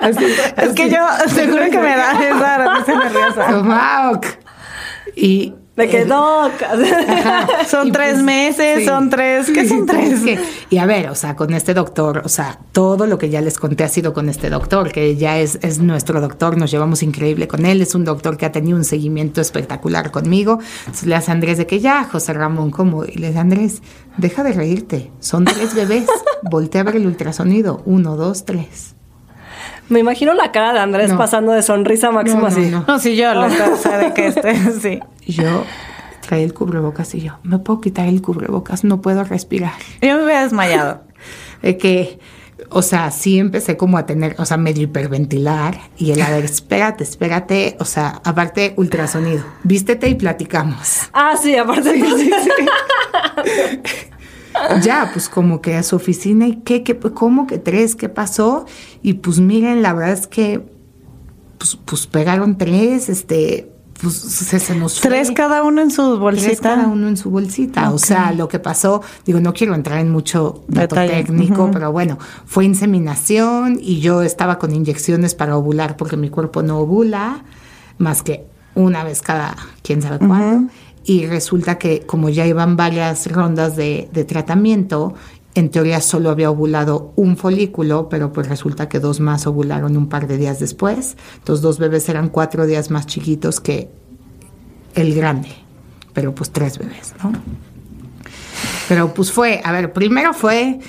Así, 0.00 0.24
Es 0.56 0.72
que 0.74 0.90
yo 0.90 0.98
seguro 1.28 1.64
que 1.70 1.78
me 1.78 1.96
da 1.96 2.12
esa 2.22 2.78
risa 2.78 2.94
nerviosa. 3.04 4.20
Y 5.16 5.54
Me 5.74 5.88
quedó. 5.88 6.50
Son 7.68 7.88
Y 7.88 7.92
tres 7.92 8.12
pues, 8.14 8.22
meses, 8.22 8.78
sí. 8.80 8.84
son 8.86 9.08
tres. 9.10 9.50
¿Qué 9.50 9.66
son 9.68 9.86
tres? 9.86 10.12
Es 10.12 10.20
que- 10.22 10.38
y 10.70 10.78
a 10.78 10.86
ver, 10.86 11.08
o 11.08 11.14
sea, 11.14 11.34
con 11.36 11.52
este 11.54 11.72
doctor, 11.74 12.22
o 12.24 12.28
sea, 12.28 12.58
todo 12.72 13.06
lo 13.06 13.16
que 13.18 13.30
ya 13.30 13.40
les 13.40 13.58
conté 13.58 13.84
ha 13.84 13.88
sido 13.88 14.12
con 14.12 14.28
este 14.28 14.48
doctor, 14.50 14.90
que 14.92 15.16
ya 15.16 15.38
es, 15.38 15.58
es 15.62 15.78
nuestro 15.80 16.20
doctor, 16.20 16.56
nos 16.58 16.70
llevamos 16.70 17.02
increíble 17.02 17.48
con 17.48 17.64
él, 17.66 17.80
es 17.82 17.94
un 17.94 18.04
doctor 18.04 18.36
que 18.36 18.46
ha 18.46 18.52
tenido 18.52 18.76
un 18.76 18.84
seguimiento 18.84 19.40
espectacular 19.40 20.10
conmigo. 20.10 20.58
Entonces 20.80 21.06
le 21.06 21.14
hace 21.14 21.30
a 21.30 21.34
Andrés 21.34 21.56
de 21.58 21.66
que 21.66 21.80
ya, 21.80 22.04
José 22.04 22.32
Ramón, 22.34 22.70
¿cómo? 22.70 23.04
Y 23.04 23.12
le 23.14 23.28
dice, 23.28 23.38
Andrés, 23.38 23.82
deja 24.18 24.42
de 24.44 24.52
reírte, 24.52 25.10
son 25.20 25.44
tres 25.46 25.74
bebés, 25.74 26.06
voltea 26.50 26.82
a 26.82 26.84
ver 26.84 26.96
el 26.96 27.06
ultrasonido, 27.06 27.82
uno, 27.86 28.16
dos, 28.16 28.44
tres. 28.44 28.94
Me 29.88 30.00
imagino 30.00 30.34
la 30.34 30.52
cara 30.52 30.72
de 30.72 30.78
Andrés 30.78 31.10
No. 31.10 31.18
pasando 31.18 31.52
de 31.52 31.62
sonrisa 31.62 32.10
máxima 32.10 32.40
No, 32.40 32.48
no, 32.48 32.52
así. 32.54 32.70
no. 32.70 32.84
No, 32.86 32.98
si 32.98 33.16
yo 33.16 33.34
lo 33.34 33.46
o 33.46 33.76
sea, 33.76 33.98
de 33.98 34.14
que 34.14 34.28
este, 34.28 34.54
sí. 34.80 35.00
Yo 35.26 35.64
traía 36.20 36.44
el 36.44 36.54
cubrebocas 36.54 37.14
y 37.14 37.20
yo, 37.20 37.38
¿me 37.42 37.58
puedo 37.58 37.80
quitar 37.80 38.06
el 38.06 38.22
cubrebocas? 38.22 38.84
No 38.84 39.00
puedo 39.02 39.24
respirar. 39.24 39.74
Yo 40.00 40.16
me 40.16 40.24
hubiera 40.24 40.42
desmayado. 40.42 41.02
de 41.62 41.76
que 41.76 42.18
o 42.70 42.82
sea, 42.82 43.10
sí 43.10 43.38
empecé 43.38 43.76
como 43.76 43.98
a 43.98 44.06
tener, 44.06 44.36
o 44.38 44.44
sea, 44.44 44.56
medio 44.56 44.84
hiperventilar 44.84 45.78
y 45.96 46.12
el 46.12 46.22
a 46.22 46.30
ver, 46.30 46.44
espérate, 46.44 47.04
espérate, 47.04 47.76
o 47.80 47.84
sea, 47.84 48.20
aparte 48.24 48.74
ultrasonido, 48.76 49.44
vístete 49.64 50.08
y 50.08 50.14
platicamos. 50.14 51.10
Ah, 51.12 51.34
sí, 51.40 51.56
aparte 51.56 51.92
sí, 51.94 52.02
sí, 52.24 52.30
ya, 54.82 55.10
pues 55.12 55.28
como 55.28 55.60
que 55.60 55.74
a 55.74 55.82
su 55.82 55.96
oficina 55.96 56.46
y 56.46 56.56
qué, 56.56 56.82
qué, 56.82 56.98
cómo 56.98 57.46
que 57.46 57.58
tres, 57.58 57.96
qué 57.96 58.08
pasó 58.08 58.66
y 59.02 59.14
pues 59.14 59.40
miren, 59.40 59.82
la 59.82 59.92
verdad 59.92 60.12
es 60.12 60.26
que 60.26 60.64
pues, 61.58 61.78
pues 61.84 62.06
pegaron 62.06 62.58
tres, 62.58 63.08
este, 63.08 63.72
pues 64.00 64.14
se, 64.14 64.58
se 64.58 64.74
nos 64.74 65.00
fue. 65.00 65.10
Tres 65.10 65.30
cada 65.30 65.62
uno 65.62 65.80
en 65.80 65.90
su 65.92 66.18
bolsita. 66.18 66.46
Tres 66.48 66.60
cada 66.60 66.88
uno 66.88 67.06
en 67.06 67.16
su 67.16 67.30
bolsita. 67.30 67.92
O 67.92 67.98
sea, 67.98 68.32
lo 68.32 68.48
que 68.48 68.58
pasó, 68.58 69.00
digo, 69.24 69.38
no 69.38 69.52
quiero 69.52 69.74
entrar 69.74 70.00
en 70.00 70.10
mucho 70.10 70.64
dato 70.66 70.96
Detalle. 70.96 71.22
técnico, 71.24 71.70
pero 71.72 71.92
bueno, 71.92 72.18
fue 72.46 72.64
inseminación 72.64 73.78
y 73.80 74.00
yo 74.00 74.22
estaba 74.22 74.58
con 74.58 74.74
inyecciones 74.74 75.36
para 75.36 75.56
ovular 75.56 75.96
porque 75.96 76.16
mi 76.16 76.30
cuerpo 76.30 76.62
no 76.62 76.78
ovula 76.78 77.44
más 77.98 78.22
que 78.22 78.44
una 78.74 79.04
vez 79.04 79.22
cada 79.22 79.56
quién 79.82 80.02
sabe 80.02 80.18
cuándo. 80.18 80.72
Y 81.04 81.26
resulta 81.26 81.78
que 81.78 82.00
como 82.00 82.28
ya 82.28 82.46
iban 82.46 82.76
varias 82.76 83.30
rondas 83.30 83.76
de, 83.76 84.08
de 84.12 84.24
tratamiento, 84.24 85.14
en 85.54 85.70
teoría 85.70 86.00
solo 86.00 86.30
había 86.30 86.50
ovulado 86.50 87.12
un 87.16 87.36
folículo, 87.36 88.08
pero 88.08 88.32
pues 88.32 88.48
resulta 88.48 88.88
que 88.88 89.00
dos 89.00 89.20
más 89.20 89.46
ovularon 89.46 89.96
un 89.96 90.08
par 90.08 90.26
de 90.26 90.38
días 90.38 90.58
después. 90.58 91.16
Los 91.46 91.60
dos 91.60 91.78
bebés 91.78 92.08
eran 92.08 92.28
cuatro 92.28 92.66
días 92.66 92.90
más 92.90 93.06
chiquitos 93.06 93.60
que 93.60 93.90
el 94.94 95.14
grande, 95.14 95.50
pero 96.12 96.34
pues 96.34 96.50
tres 96.50 96.78
bebés, 96.78 97.14
¿no? 97.22 97.32
Pero 98.88 99.12
pues 99.14 99.32
fue, 99.32 99.60
a 99.64 99.72
ver, 99.72 99.92
primero 99.92 100.32
fue, 100.34 100.80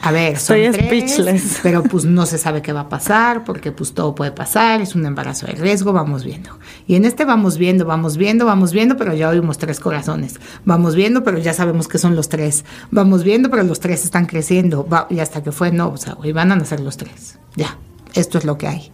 a 0.00 0.12
ver, 0.12 0.38
son 0.38 0.56
Estoy 0.58 0.72
tres, 0.86 0.86
speechless. 1.12 1.58
pero 1.62 1.82
pues 1.82 2.04
no 2.04 2.24
se 2.24 2.38
sabe 2.38 2.62
qué 2.62 2.72
va 2.72 2.80
a 2.82 2.88
pasar, 2.88 3.44
porque 3.44 3.72
pues 3.72 3.94
todo 3.94 4.14
puede 4.14 4.30
pasar, 4.30 4.80
es 4.80 4.94
un 4.94 5.04
embarazo 5.04 5.46
de 5.46 5.54
riesgo, 5.54 5.92
vamos 5.92 6.24
viendo. 6.24 6.50
Y 6.86 6.94
en 6.94 7.04
este 7.04 7.24
vamos 7.24 7.58
viendo, 7.58 7.84
vamos 7.84 8.16
viendo, 8.16 8.46
vamos 8.46 8.72
viendo, 8.72 8.96
pero 8.96 9.12
ya 9.14 9.28
oímos 9.28 9.58
tres 9.58 9.80
corazones. 9.80 10.36
Vamos 10.64 10.94
viendo, 10.94 11.24
pero 11.24 11.38
ya 11.38 11.52
sabemos 11.52 11.88
que 11.88 11.98
son 11.98 12.14
los 12.14 12.28
tres. 12.28 12.64
Vamos 12.92 13.24
viendo, 13.24 13.50
pero 13.50 13.62
los 13.64 13.80
tres 13.80 14.04
están 14.04 14.26
creciendo. 14.26 14.86
Va- 14.86 15.06
y 15.10 15.18
hasta 15.18 15.42
que 15.42 15.50
fue, 15.52 15.72
no, 15.72 15.88
o 15.88 15.96
sea, 15.96 16.14
güey, 16.14 16.32
van 16.32 16.52
a 16.52 16.56
nacer 16.56 16.80
los 16.80 16.96
tres. 16.96 17.38
Ya, 17.56 17.76
esto 18.14 18.38
es 18.38 18.44
lo 18.44 18.56
que 18.56 18.68
hay. 18.68 18.92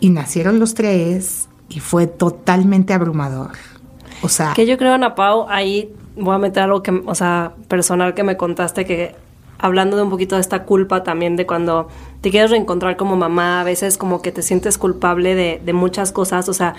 Y 0.00 0.10
nacieron 0.10 0.58
los 0.58 0.74
tres 0.74 1.48
y 1.68 1.80
fue 1.80 2.06
totalmente 2.06 2.92
abrumador. 2.94 3.52
O 4.22 4.28
sea, 4.28 4.52
Que 4.54 4.66
yo 4.66 4.78
creo, 4.78 4.94
Ana 4.94 5.14
Pau, 5.14 5.46
ahí 5.48 5.92
voy 6.16 6.34
a 6.34 6.38
meter 6.38 6.62
algo 6.62 6.82
que, 6.82 6.90
o 7.04 7.14
sea, 7.14 7.52
personal 7.68 8.14
que 8.14 8.22
me 8.22 8.36
contaste 8.36 8.84
que 8.86 9.14
hablando 9.58 9.96
de 9.96 10.02
un 10.02 10.10
poquito 10.10 10.34
de 10.34 10.40
esta 10.40 10.64
culpa 10.64 11.02
también 11.02 11.36
de 11.36 11.46
cuando 11.46 11.88
te 12.20 12.30
quieres 12.30 12.50
reencontrar 12.50 12.96
como 12.96 13.16
mamá, 13.16 13.60
a 13.60 13.64
veces 13.64 13.98
como 13.98 14.22
que 14.22 14.32
te 14.32 14.42
sientes 14.42 14.78
culpable 14.78 15.34
de, 15.34 15.72
muchas 15.74 16.10
cosas, 16.10 16.48
o 16.48 16.54
sea, 16.54 16.74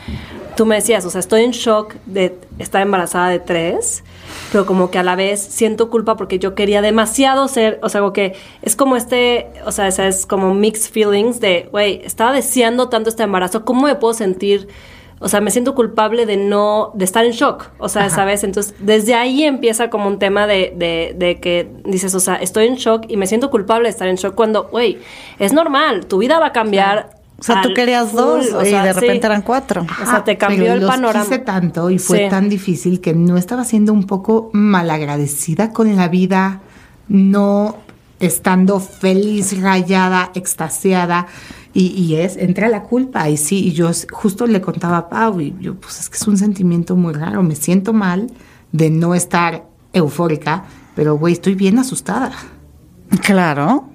tú 0.57 0.65
me 0.65 0.75
decías, 0.75 1.05
o 1.05 1.09
sea, 1.09 1.19
estoy 1.19 1.43
en 1.43 1.51
shock 1.51 1.93
de 2.07 2.35
estar 2.57 2.81
embarazada 2.81 3.29
de 3.29 3.39
tres, 3.39 4.03
pero 4.51 4.65
como 4.65 4.89
que 4.89 4.97
a 4.97 5.03
la 5.03 5.15
vez 5.15 5.39
siento 5.41 5.91
culpa 5.91 6.17
porque 6.17 6.39
yo 6.39 6.55
quería 6.55 6.81
demasiado 6.81 7.47
ser, 7.47 7.79
o 7.83 7.89
sea, 7.89 8.01
como 8.01 8.13
que 8.13 8.33
es 8.63 8.75
como 8.75 8.95
este, 8.95 9.47
o 9.65 9.71
sea, 9.71 9.87
es 9.87 10.25
como 10.25 10.53
mixed 10.55 10.91
feelings 10.91 11.39
de, 11.39 11.69
güey, 11.71 12.01
estaba 12.03 12.31
deseando 12.31 12.89
tanto 12.89 13.09
este 13.09 13.23
embarazo, 13.23 13.65
¿cómo 13.65 13.83
me 13.83 13.95
puedo 13.95 14.15
sentir? 14.15 14.67
O 15.19 15.29
sea, 15.29 15.39
me 15.39 15.49
siento 15.49 15.75
culpable 15.75 16.25
de 16.25 16.35
no, 16.35 16.91
de 16.93 17.05
estar 17.05 17.23
en 17.25 17.31
shock, 17.31 17.69
o 17.79 17.87
sea, 17.87 18.09
¿sabes? 18.09 18.43
Entonces, 18.43 18.75
desde 18.79 19.15
ahí 19.15 19.43
empieza 19.43 19.89
como 19.89 20.07
un 20.07 20.19
tema 20.19 20.45
de, 20.45 20.73
de, 20.75 21.15
de 21.17 21.39
que 21.39 21.69
dices, 21.85 22.13
o 22.15 22.19
sea, 22.19 22.35
estoy 22.35 22.67
en 22.67 22.75
shock 22.75 23.05
y 23.07 23.15
me 23.15 23.25
siento 23.25 23.49
culpable 23.49 23.83
de 23.87 23.91
estar 23.91 24.07
en 24.09 24.17
shock 24.17 24.35
cuando, 24.35 24.65
güey, 24.65 24.97
es 25.39 25.53
normal, 25.53 26.05
tu 26.07 26.17
vida 26.17 26.37
va 26.39 26.47
a 26.47 26.51
cambiar. 26.51 27.11
O 27.39 27.43
sea, 27.43 27.61
tú 27.61 27.73
querías 27.73 28.09
full, 28.09 28.17
dos 28.17 28.53
o 28.53 28.61
y 28.61 28.69
sea, 28.69 28.83
de 28.83 28.93
sí. 28.93 28.99
repente 28.99 29.25
eran 29.27 29.41
cuatro. 29.41 29.85
O 30.01 30.05
sea, 30.05 30.23
te 30.23 30.37
cambió 30.37 30.63
pero 30.63 30.73
el 30.73 30.79
los 30.81 30.89
panorama. 30.89 31.23
quise 31.25 31.39
tanto 31.39 31.89
y 31.89 31.97
fue 31.99 32.17
Sí. 32.25 32.29
tan 32.29 32.47
difícil 32.49 32.99
que 33.01 33.13
no 33.13 33.37
estaba 33.37 33.63
siendo 33.65 33.93
un 33.93 34.05
poco 34.07 34.49
malagradecida 34.53 35.71
con 35.73 35.95
la 35.95 36.07
vida, 36.07 36.61
no 37.07 37.77
estando 38.19 38.79
feliz, 38.79 39.61
rayada, 39.61 40.31
extasiada. 40.33 41.27
Y, 41.75 41.87
y 41.87 42.15
es, 42.15 42.37
entra 42.37 42.69
la 42.69 42.83
culpa. 42.83 43.29
Y 43.29 43.35
sí, 43.37 43.67
y 43.67 43.71
yo 43.73 43.91
justo 44.11 44.47
le 44.47 44.61
contaba 44.61 44.97
a 44.97 45.09
Pau, 45.09 45.39
y 45.41 45.53
yo, 45.59 45.75
pues 45.75 45.99
es 45.99 46.09
que 46.09 46.15
es 46.17 46.25
un 46.27 46.37
sentimiento 46.37 46.95
muy 46.95 47.13
raro. 47.13 47.43
Me 47.43 47.55
siento 47.55 47.93
mal 47.93 48.31
de 48.71 48.89
no 48.89 49.13
estar 49.13 49.67
eufórica, 49.93 50.63
pero 50.95 51.17
güey, 51.17 51.33
estoy 51.33 51.53
bien 51.53 51.77
asustada. 51.77 52.31
Claro. 53.21 53.89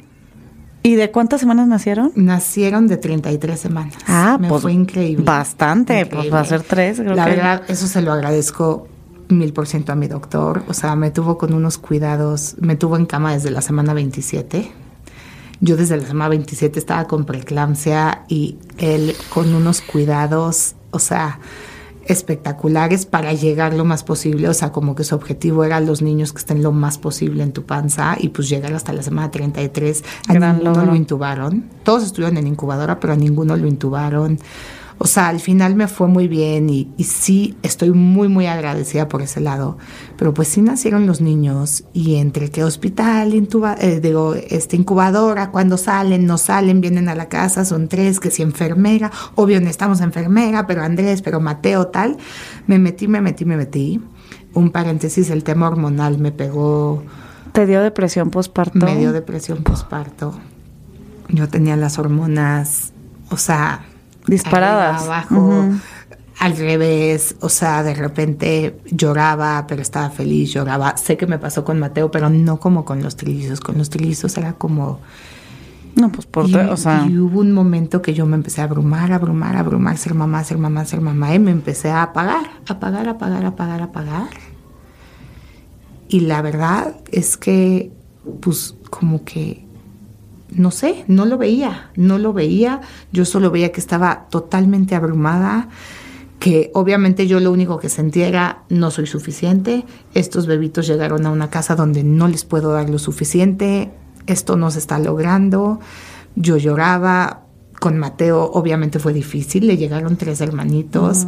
¿Y 0.83 0.95
de 0.95 1.11
cuántas 1.11 1.40
semanas 1.40 1.69
nacieron? 1.69 2.12
Nacieron 2.14 2.87
de 2.88 2.97
33 2.97 3.59
semanas. 3.61 3.95
Ah, 4.07 4.38
Me 4.40 4.49
pues, 4.49 4.62
fue 4.62 4.73
increíble. 4.73 5.25
bastante, 5.25 6.07
pues, 6.07 6.33
va 6.33 6.40
a 6.40 6.45
ser 6.45 6.62
tres, 6.62 6.99
creo 7.01 7.14
La 7.14 7.25
que- 7.27 7.31
verdad, 7.33 7.62
eso 7.69 7.87
se 7.87 8.01
lo 8.01 8.12
agradezco 8.12 8.88
mil 9.29 9.53
por 9.53 9.66
ciento 9.66 9.93
a 9.93 9.95
mi 9.95 10.09
doctor. 10.09 10.62
O 10.69 10.75
sea, 10.75 10.97
me 10.97 11.11
tuvo 11.11 11.37
con 11.37 11.53
unos 11.53 11.77
cuidados, 11.77 12.57
me 12.61 12.77
tuvo 12.77 12.97
en 12.97 13.05
cama 13.07 13.33
desde 13.35 13.51
la 13.51 13.61
semana 13.61 13.93
27. 13.93 14.71
Yo 15.61 15.77
desde 15.77 15.96
la 15.96 16.07
semana 16.07 16.31
27 16.31 16.79
estaba 16.79 17.07
con 17.07 17.25
preeclampsia 17.25 18.25
y 18.29 18.57
él 18.79 19.14
con 19.29 19.55
unos 19.55 19.83
cuidados, 19.83 20.75
o 20.90 20.99
sea, 20.99 21.38
espectaculares 22.07 23.07
para 23.07 23.33
llegar 23.35 23.75
lo 23.75 23.85
más 23.85 24.03
posible. 24.03 24.49
O 24.49 24.55
sea, 24.55 24.73
como 24.73 24.94
que 24.94 25.05
su 25.05 25.14
objetivo 25.14 25.64
era 25.64 25.81
los 25.81 26.03
niños 26.03 26.33
que 26.33 26.38
estén 26.38 26.62
lo 26.62 26.73
más 26.73 26.99
posible 26.99 27.42
en 27.42 27.53
tu 27.53 27.64
panza 27.64 28.16
y 28.18 28.31
pues 28.31 28.49
llegar 28.49 28.73
hasta 28.73 28.92
la 28.92 29.03
semana 29.03 29.31
33. 29.31 30.03
A 30.29 30.33
Gran 30.33 30.57
ninguno 30.57 30.75
logro. 30.75 30.90
lo 30.92 30.96
intubaron. 30.96 31.64
Todos 31.85 32.05
estuvieron 32.05 32.37
en 32.38 32.46
incubadora, 32.46 32.99
pero 32.99 33.12
a 33.12 33.16
ninguno 33.16 33.57
lo 33.57 33.66
intubaron. 33.66 34.38
O 35.03 35.07
sea, 35.07 35.29
al 35.29 35.41
final 35.41 35.77
me 35.77 35.89
fue 35.89 36.09
muy 36.09 36.29
bien 36.29 36.69
y, 36.69 36.93
y 36.99 37.05
sí 37.05 37.57
estoy 37.63 37.91
muy, 37.91 38.29
muy 38.29 38.45
agradecida 38.45 39.09
por 39.09 39.23
ese 39.23 39.41
lado. 39.41 39.79
Pero 40.19 40.35
pues 40.35 40.49
sí 40.49 40.61
nacieron 40.61 41.07
los 41.07 41.23
niños 41.23 41.85
y 41.95 42.17
entre 42.17 42.51
que 42.51 42.65
hospital, 42.65 43.33
intuba, 43.33 43.77
eh, 43.81 44.01
digo, 44.01 44.35
este, 44.35 44.77
incubadora, 44.77 45.53
cuando 45.53 45.79
salen, 45.79 46.27
no 46.27 46.37
salen, 46.37 46.83
vienen 46.83 47.09
a 47.09 47.15
la 47.15 47.31
casa, 47.31 47.65
son 47.65 47.89
tres, 47.89 48.21
que 48.21 48.31
si 48.31 48.43
enfermera, 48.43 49.11
obvio 49.37 49.59
necesitamos 49.59 50.03
enfermera, 50.03 50.67
pero 50.67 50.83
Andrés, 50.83 51.23
pero 51.23 51.41
Mateo, 51.41 51.87
tal. 51.87 52.19
Me 52.67 52.79
metí, 52.79 53.09
me 53.09 53.23
metí, 53.23 53.47
me 53.47 53.57
metí. 53.57 54.03
Un 54.53 54.71
paréntesis, 54.71 55.31
el 55.31 55.45
tema 55.45 55.69
hormonal 55.69 56.19
me 56.19 56.31
pegó 56.31 57.03
¿Te 57.53 57.65
dio 57.65 57.81
depresión 57.81 58.29
postparto? 58.29 58.85
me 58.85 58.97
dio 58.99 59.15
depresión 59.15 59.63
postparto. 59.63 60.39
Yo 61.31 61.49
tenía 61.49 61.77
las 61.77 61.99
hormonas, 61.99 62.93
o 63.31 63.39
sea, 63.39 63.87
Disparadas. 64.26 65.02
arriba, 65.02 65.18
abajo, 65.18 65.64
al 66.40 66.56
revés, 66.56 67.37
o 67.40 67.50
sea, 67.50 67.83
de 67.83 67.94
repente 67.94 68.80
lloraba, 68.90 69.66
pero 69.68 69.83
estaba 69.83 70.09
feliz, 70.09 70.52
lloraba. 70.52 70.96
Sé 70.96 71.18
que 71.18 71.26
me 71.26 71.38
pasó 71.38 71.64
con 71.64 71.78
Mateo, 71.78 72.11
pero 72.11 72.30
no 72.30 72.59
como 72.59 72.87
con 72.87 73.02
los 73.02 73.16
trillizos. 73.16 73.61
Con 73.61 73.76
los 73.76 73.90
trillizos 73.90 74.38
era 74.38 74.54
como 74.54 75.00
No, 75.96 76.11
pues 76.11 76.24
por... 76.26 76.48
y, 76.48 76.54
o 76.54 76.76
sea, 76.78 77.06
y 77.06 77.18
hubo 77.18 77.40
un 77.40 77.52
momento 77.52 78.00
que 78.00 78.14
yo 78.14 78.24
me 78.24 78.37
empecé 78.37 78.62
a 78.62 78.64
abrumar, 78.64 79.12
abrumar, 79.12 79.56
abrumar, 79.56 79.98
ser 79.98 80.14
mamá, 80.14 80.42
ser 80.42 80.56
mamá, 80.56 80.87
ser 80.87 81.02
mamá, 81.02 81.35
y 81.35 81.38
me 81.38 81.50
empecé 81.50 81.90
a 81.90 82.04
apagar, 82.04 82.50
apagar, 82.66 83.06
apagar, 83.09 83.44
apagar, 83.44 83.83
apagar. 83.83 84.28
Y 86.09 86.20
la 86.20 86.40
verdad 86.40 86.96
es 87.12 87.37
que, 87.37 87.92
pues, 88.40 88.76
como 88.88 89.24
que, 89.24 89.66
no 90.53 90.71
sé, 90.71 91.05
no 91.07 91.27
lo 91.27 91.39
veía, 91.39 91.91
no 91.97 92.19
lo 92.19 92.33
veía. 92.33 92.81
Yo 93.13 93.25
solo 93.25 93.51
veía 93.51 93.73
que 93.73 93.81
estaba 93.81 94.27
totalmente 94.31 94.95
abrumada, 94.95 95.69
que 96.39 96.71
obviamente 96.75 97.27
yo 97.27 97.39
lo 97.39 97.53
único 97.53 97.79
que 97.79 97.89
sentía 97.89 98.27
era, 98.27 98.63
no 98.69 98.91
soy 98.91 99.07
suficiente, 99.07 99.85
estos 100.15 100.47
bebitos 100.47 100.87
llegaron 100.87 101.27
a 101.27 101.31
una 101.31 101.51
casa 101.51 101.77
donde 101.77 102.03
no 102.03 102.29
les 102.29 102.45
puedo 102.45 102.73
dar 102.73 102.89
lo 102.89 102.99
suficiente, 102.99 103.91
esto 104.27 104.57
no 104.57 104.71
se 104.71 104.79
está 104.79 104.99
logrando. 104.99 105.81
Yo 106.37 106.57
lloraba, 106.57 107.43
con 107.79 107.99
Mateo 107.99 108.51
obviamente 108.53 108.99
fue 108.99 109.13
difícil, 109.13 109.67
le 109.67 109.77
llegaron 109.77 110.17
tres 110.17 110.41
hermanitos, 110.41 111.27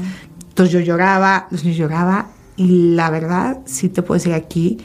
entonces 0.49 0.73
yo 0.73 0.81
lloraba, 0.81 1.49
yo 1.51 1.71
lloraba 1.71 2.29
y 2.57 2.95
la 2.95 3.11
verdad, 3.11 3.61
sí 3.65 3.89
te 3.89 4.03
puedo 4.03 4.19
decir 4.19 4.35
aquí, 4.35 4.79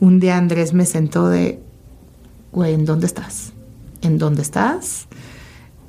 un 0.00 0.20
día 0.20 0.36
Andrés 0.36 0.74
me 0.74 0.84
sentó 0.84 1.28
de, 1.28 1.60
güey, 2.52 2.74
¿en 2.74 2.84
dónde 2.84 3.06
estás? 3.06 3.51
¿En 4.02 4.18
dónde 4.18 4.42
estás? 4.42 5.08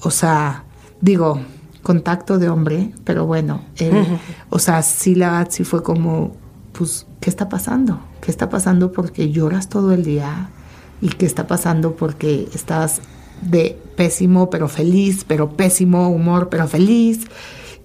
O 0.01 0.11
sea, 0.11 0.63
digo, 1.01 1.41
contacto 1.81 2.39
de 2.39 2.49
hombre, 2.49 2.93
pero 3.03 3.25
bueno, 3.25 3.63
él, 3.75 3.93
o 4.49 4.57
sea, 4.57 4.81
sí 4.81 5.15
la 5.15 5.45
sí 5.49 5.63
fue 5.63 5.83
como, 5.83 6.35
pues, 6.71 7.05
¿qué 7.19 7.29
está 7.29 7.49
pasando? 7.49 7.99
¿Qué 8.21 8.31
está 8.31 8.49
pasando 8.49 8.91
porque 8.91 9.31
lloras 9.31 9.69
todo 9.69 9.91
el 9.91 10.03
día? 10.03 10.49
¿Y 11.01 11.09
qué 11.09 11.25
está 11.25 11.45
pasando 11.45 11.95
porque 11.95 12.47
estás 12.53 13.01
de 13.41 13.77
pésimo 13.97 14.49
pero 14.49 14.69
feliz, 14.69 15.25
pero 15.27 15.51
pésimo 15.51 16.09
humor 16.09 16.49
pero 16.49 16.67
feliz? 16.67 17.27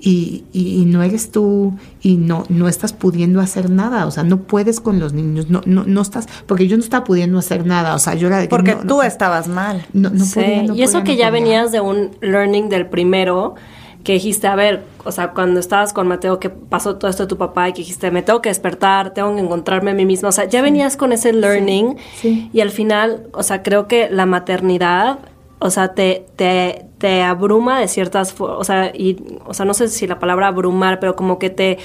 Y, 0.01 0.45
y- 0.53 0.81
y 0.83 0.85
no 0.85 1.03
eres 1.03 1.33
tú 1.33 1.73
y 2.03 2.17
no, 2.17 2.45
no 2.49 2.69
estás 2.69 2.93
pudiendo 2.93 3.41
hacer 3.41 3.69
nada, 3.71 4.07
o 4.07 4.11
sea, 4.13 4.23
no 4.23 4.39
puedes 4.43 4.81
con 4.81 5.01
los 5.01 5.13
niños, 5.13 5.51
no, 5.51 5.61
no, 5.67 5.85
no 5.85 6.01
estás, 6.03 6.29
porque 6.47 6.69
yo 6.69 6.77
no 6.77 6.83
estaba 6.85 7.05
pudiendo 7.05 7.39
hacer 7.39 7.67
nada, 7.67 7.95
o 7.95 7.99
sea, 7.99 8.15
yo 8.15 8.29
era 8.29 8.37
de 8.39 8.45
que 8.45 8.49
Porque 8.51 8.75
no, 8.77 8.81
tú 8.83 8.87
no, 8.99 9.03
estabas 9.03 9.49
mal. 9.49 9.85
no, 9.93 10.11
no 10.11 10.25
Sí, 10.25 10.35
podía, 10.41 10.63
no 10.63 10.75
y 10.77 10.83
eso 10.83 10.93
podía, 11.01 11.05
que 11.05 11.13
no 11.13 11.19
ya 11.19 11.29
podía. 11.31 11.43
venías 11.43 11.73
de 11.73 11.81
un 11.81 12.11
learning 12.21 12.69
del 12.69 12.87
primero, 12.87 13.57
que 14.05 14.13
dijiste, 14.15 14.47
a 14.47 14.55
ver, 14.55 14.85
o 15.05 15.11
sea, 15.13 15.33
cuando 15.33 15.59
estabas 15.61 15.93
con 15.93 16.07
Mateo, 16.07 16.39
que 16.39 16.49
pasó 16.49 16.95
todo 16.97 17.11
esto 17.11 17.25
de 17.25 17.29
tu 17.29 17.37
papá 17.37 17.69
y 17.69 17.73
que 17.73 17.79
dijiste, 17.83 18.11
me 18.13 18.23
tengo 18.23 18.41
que 18.41 18.49
despertar, 18.49 19.13
tengo 19.13 19.35
que 19.35 19.41
encontrarme 19.41 19.91
a 19.91 19.95
mí 19.95 20.07
misma, 20.07 20.29
o 20.29 20.33
sea, 20.33 20.45
ya 20.47 20.63
venías 20.63 20.97
con 20.97 21.13
ese 21.13 21.33
learning 21.33 21.97
sí. 22.15 22.49
y 22.53 22.61
al 22.61 22.71
final, 22.71 23.27
o 23.33 23.43
sea, 23.43 23.63
creo 23.65 23.89
que 23.89 24.09
la 24.09 24.25
maternidad, 24.25 25.19
o 25.59 25.71
sea, 25.71 25.95
te, 25.95 26.27
te, 26.37 26.87
te 26.99 27.23
abruma 27.23 27.81
de 27.81 27.89
ciertas, 27.89 28.35
o 28.39 28.65
sea, 28.65 28.93
y, 28.95 29.17
o 29.45 29.55
sea, 29.55 29.67
no 29.67 29.75
sé 29.75 29.89
si 29.89 30.07
la 30.07 30.19
palabra 30.19 30.49
abrumar, 30.49 31.01
pero 31.01 31.17
como 31.17 31.39
que 31.39 31.51
te, 31.51 31.79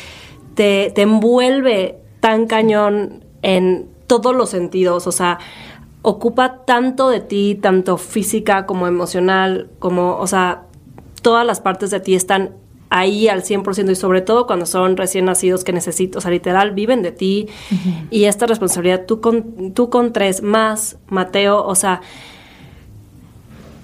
te, 0.55 0.91
te 0.93 1.01
envuelve 1.01 1.99
tan 2.19 2.47
cañón 2.47 3.23
en 3.41 3.87
todos 4.07 4.35
los 4.35 4.49
sentidos, 4.49 5.07
o 5.07 5.11
sea, 5.11 5.39
ocupa 6.01 6.65
tanto 6.65 7.09
de 7.09 7.21
ti, 7.21 7.57
tanto 7.59 7.97
física 7.97 8.65
como 8.65 8.87
emocional, 8.87 9.69
como, 9.79 10.17
o 10.17 10.27
sea, 10.27 10.63
todas 11.21 11.45
las 11.45 11.61
partes 11.61 11.89
de 11.89 11.99
ti 11.99 12.13
están 12.13 12.51
ahí 12.89 13.27
al 13.27 13.41
100% 13.41 13.89
y 13.89 13.95
sobre 13.95 14.21
todo 14.21 14.45
cuando 14.45 14.67
son 14.67 14.97
recién 14.97 15.25
nacidos 15.25 15.63
que 15.63 15.73
necesitan, 15.73 16.19
o 16.19 16.21
sea, 16.21 16.29
literal, 16.29 16.71
viven 16.71 17.01
de 17.01 17.11
ti 17.11 17.47
y 18.11 18.25
esta 18.25 18.45
responsabilidad, 18.45 19.05
tú 19.07 19.19
con, 19.19 19.73
tú 19.73 19.89
con 19.89 20.13
tres 20.13 20.43
más, 20.43 20.99
Mateo, 21.07 21.65
o 21.65 21.73
sea, 21.73 22.01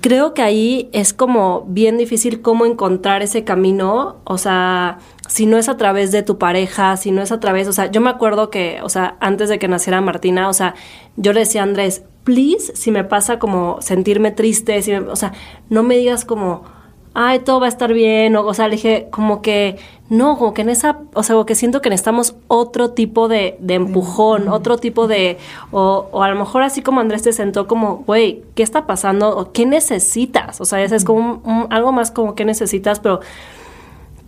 creo 0.01 0.33
que 0.33 0.41
ahí 0.41 0.89
es 0.93 1.13
como 1.13 1.65
bien 1.67 1.97
difícil 1.97 2.41
cómo 2.41 2.65
encontrar 2.65 3.21
ese 3.21 3.43
camino, 3.43 4.17
o 4.23 4.37
sea, 4.37 4.99
si 5.27 5.45
no 5.45 5.57
es 5.57 5.69
a 5.69 5.77
través 5.77 6.11
de 6.11 6.23
tu 6.23 6.37
pareja, 6.37 6.97
si 6.97 7.11
no 7.11 7.21
es 7.21 7.31
a 7.31 7.39
través, 7.39 7.67
o 7.67 7.73
sea, 7.73 7.91
yo 7.91 8.01
me 8.01 8.09
acuerdo 8.09 8.49
que, 8.49 8.79
o 8.83 8.89
sea, 8.89 9.17
antes 9.19 9.49
de 9.49 9.59
que 9.59 9.67
naciera 9.67 10.01
Martina, 10.01 10.49
o 10.49 10.53
sea, 10.53 10.75
yo 11.17 11.33
le 11.33 11.41
decía 11.41 11.61
a 11.61 11.65
Andrés, 11.65 12.03
please, 12.23 12.75
si 12.75 12.91
me 12.91 13.03
pasa 13.03 13.39
como 13.39 13.81
sentirme 13.81 14.31
triste, 14.31 14.81
si 14.81 14.91
me- 14.91 14.99
o 14.99 15.15
sea, 15.15 15.33
no 15.69 15.83
me 15.83 15.97
digas 15.97 16.25
como, 16.25 16.63
ay, 17.13 17.39
todo 17.39 17.59
va 17.59 17.65
a 17.65 17.69
estar 17.69 17.91
bien, 17.93 18.35
o, 18.35 18.45
o 18.45 18.53
sea, 18.53 18.67
le 18.67 18.75
dije 18.75 19.07
como 19.11 19.41
que, 19.41 19.77
no, 20.09 20.37
como 20.37 20.53
que 20.53 20.61
en 20.61 20.69
esa, 20.69 20.99
o 21.13 21.23
sea, 21.23 21.33
como 21.35 21.45
que 21.45 21.55
siento 21.55 21.81
que 21.81 21.89
necesitamos 21.89 22.35
otro 22.47 22.91
tipo 22.91 23.27
de, 23.27 23.57
de 23.59 23.73
empujón, 23.75 24.47
otro 24.47 24.77
tipo 24.77 25.07
de, 25.07 25.37
o, 25.71 26.07
o 26.11 26.23
a 26.23 26.29
lo 26.29 26.35
mejor 26.37 26.63
así 26.63 26.81
como 26.81 26.99
Andrés 27.01 27.23
te 27.23 27.33
sentó 27.33 27.67
como, 27.67 27.97
güey, 28.07 28.43
¿qué 28.55 28.63
está 28.63 28.85
pasando? 28.87 29.35
¿O 29.37 29.51
¿Qué 29.51 29.65
necesitas? 29.65 30.61
O 30.61 30.65
sea, 30.65 30.81
ese 30.83 30.95
es 30.95 31.03
como 31.03 31.19
un- 31.19 31.41
un- 31.63 31.67
algo 31.73 31.91
más 31.91 32.11
como 32.11 32.35
qué 32.35 32.45
necesitas, 32.45 32.99
pero 32.99 33.19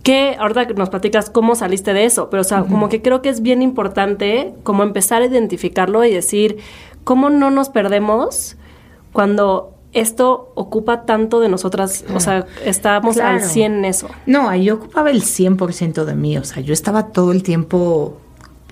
que 0.02 0.36
ahorita 0.38 0.66
que 0.66 0.74
nos 0.74 0.90
platicas 0.90 1.30
cómo 1.30 1.54
saliste 1.54 1.94
de 1.94 2.04
eso, 2.04 2.28
pero 2.28 2.40
o 2.40 2.44
sea, 2.44 2.62
como 2.64 2.88
que 2.88 3.02
creo 3.02 3.22
que 3.22 3.28
es 3.28 3.40
bien 3.40 3.62
importante 3.62 4.52
como 4.64 4.82
empezar 4.82 5.22
a 5.22 5.26
identificarlo 5.26 6.04
y 6.04 6.12
decir 6.12 6.58
cómo 7.04 7.30
no 7.30 7.50
nos 7.50 7.68
perdemos 7.68 8.56
cuando 9.12 9.71
esto 9.92 10.52
ocupa 10.54 11.04
tanto 11.04 11.40
de 11.40 11.48
nosotras, 11.48 12.04
o 12.14 12.20
sea, 12.20 12.46
estamos 12.64 13.16
al 13.18 13.36
Claro. 13.38 13.48
100 13.52 13.72
en 13.74 13.84
eso. 13.84 14.08
No, 14.26 14.48
ahí 14.48 14.70
ocupaba 14.70 15.10
el 15.10 15.22
100% 15.22 16.04
de 16.04 16.14
mí, 16.14 16.38
o 16.38 16.44
sea, 16.44 16.62
yo 16.62 16.72
estaba 16.72 17.08
todo 17.08 17.32
el 17.32 17.42
tiempo 17.42 18.18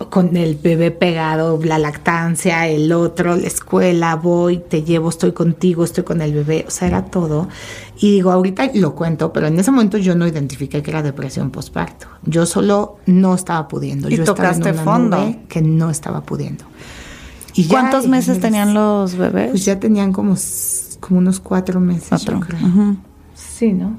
con 0.09 0.35
el 0.39 0.55
bebé 0.55 0.91
pegado, 0.91 1.61
la 1.63 1.79
lactancia, 1.79 2.67
el 2.67 2.91
otro, 2.91 3.37
la 3.37 3.47
escuela, 3.47 4.17
voy, 4.17 4.57
te 4.57 4.83
llevo, 4.83 5.11
estoy 5.11 5.33
contigo, 5.33 5.85
estoy 5.85 6.05
con 6.05 6.23
el 6.23 6.33
bebé, 6.33 6.65
o 6.67 6.71
sea, 6.71 6.89
era 6.89 7.05
todo. 7.05 7.49
Y 7.99 8.13
digo, 8.13 8.31
ahorita 8.31 8.71
lo 8.77 8.95
cuento, 8.95 9.31
pero 9.31 9.47
en 9.49 9.59
ese 9.61 9.71
momento 9.71 9.99
yo 9.99 10.15
no 10.15 10.27
identifiqué 10.27 10.83
que 10.83 10.91
era 10.91 11.03
depresión 11.03 11.51
postparto. 11.51 12.07
Yo 12.25 12.47
solo 12.47 12.97
no 13.05 13.35
estaba 13.35 13.69
pudiendo. 13.69 14.09
Y 14.09 14.17
yo 14.17 14.23
estaba 14.23 14.39
en 14.55 14.61
tocaste 14.63 14.73
una 14.73 14.83
fondo. 14.85 15.17
nube 15.19 15.41
que 15.51 15.61
no 15.61 15.91
estaba 15.91 16.23
pudiendo. 16.23 16.65
Y 17.53 17.67
¿Cuántos 17.67 18.07
meses 18.07 18.37
me- 18.37 18.43
tenían 18.43 18.73
los 18.73 19.17
bebés? 19.17 19.51
Pues 19.51 19.67
ya 19.67 19.79
tenían 19.79 20.15
como, 20.15 20.35
como 21.01 21.19
unos 21.19 21.41
cuatro 21.41 21.81
meses, 21.81 22.09
Cuatro. 22.11 22.35
yo 22.35 22.47
creo. 22.47 22.67
Ujú. 22.67 22.97
Sí, 23.35 23.73
¿no? 23.73 23.97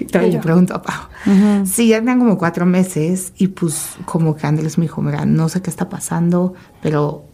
Y 0.00 0.04
todavía 0.06 0.32
le 0.34 0.38
pregunto 0.40 0.74
a 0.74 0.82
Pau. 0.82 1.64
Sí, 1.64 1.88
ya 1.88 1.98
tenían 1.98 2.18
como 2.18 2.36
cuatro 2.36 2.66
meses 2.66 3.32
y 3.38 3.48
pues 3.48 3.90
como 4.06 4.34
que 4.34 4.46
Andrés 4.46 4.76
me 4.78 4.84
dijo, 4.86 5.00
mira, 5.02 5.24
no 5.24 5.48
sé 5.48 5.62
qué 5.62 5.70
está 5.70 5.88
pasando, 5.88 6.54
pero, 6.82 7.24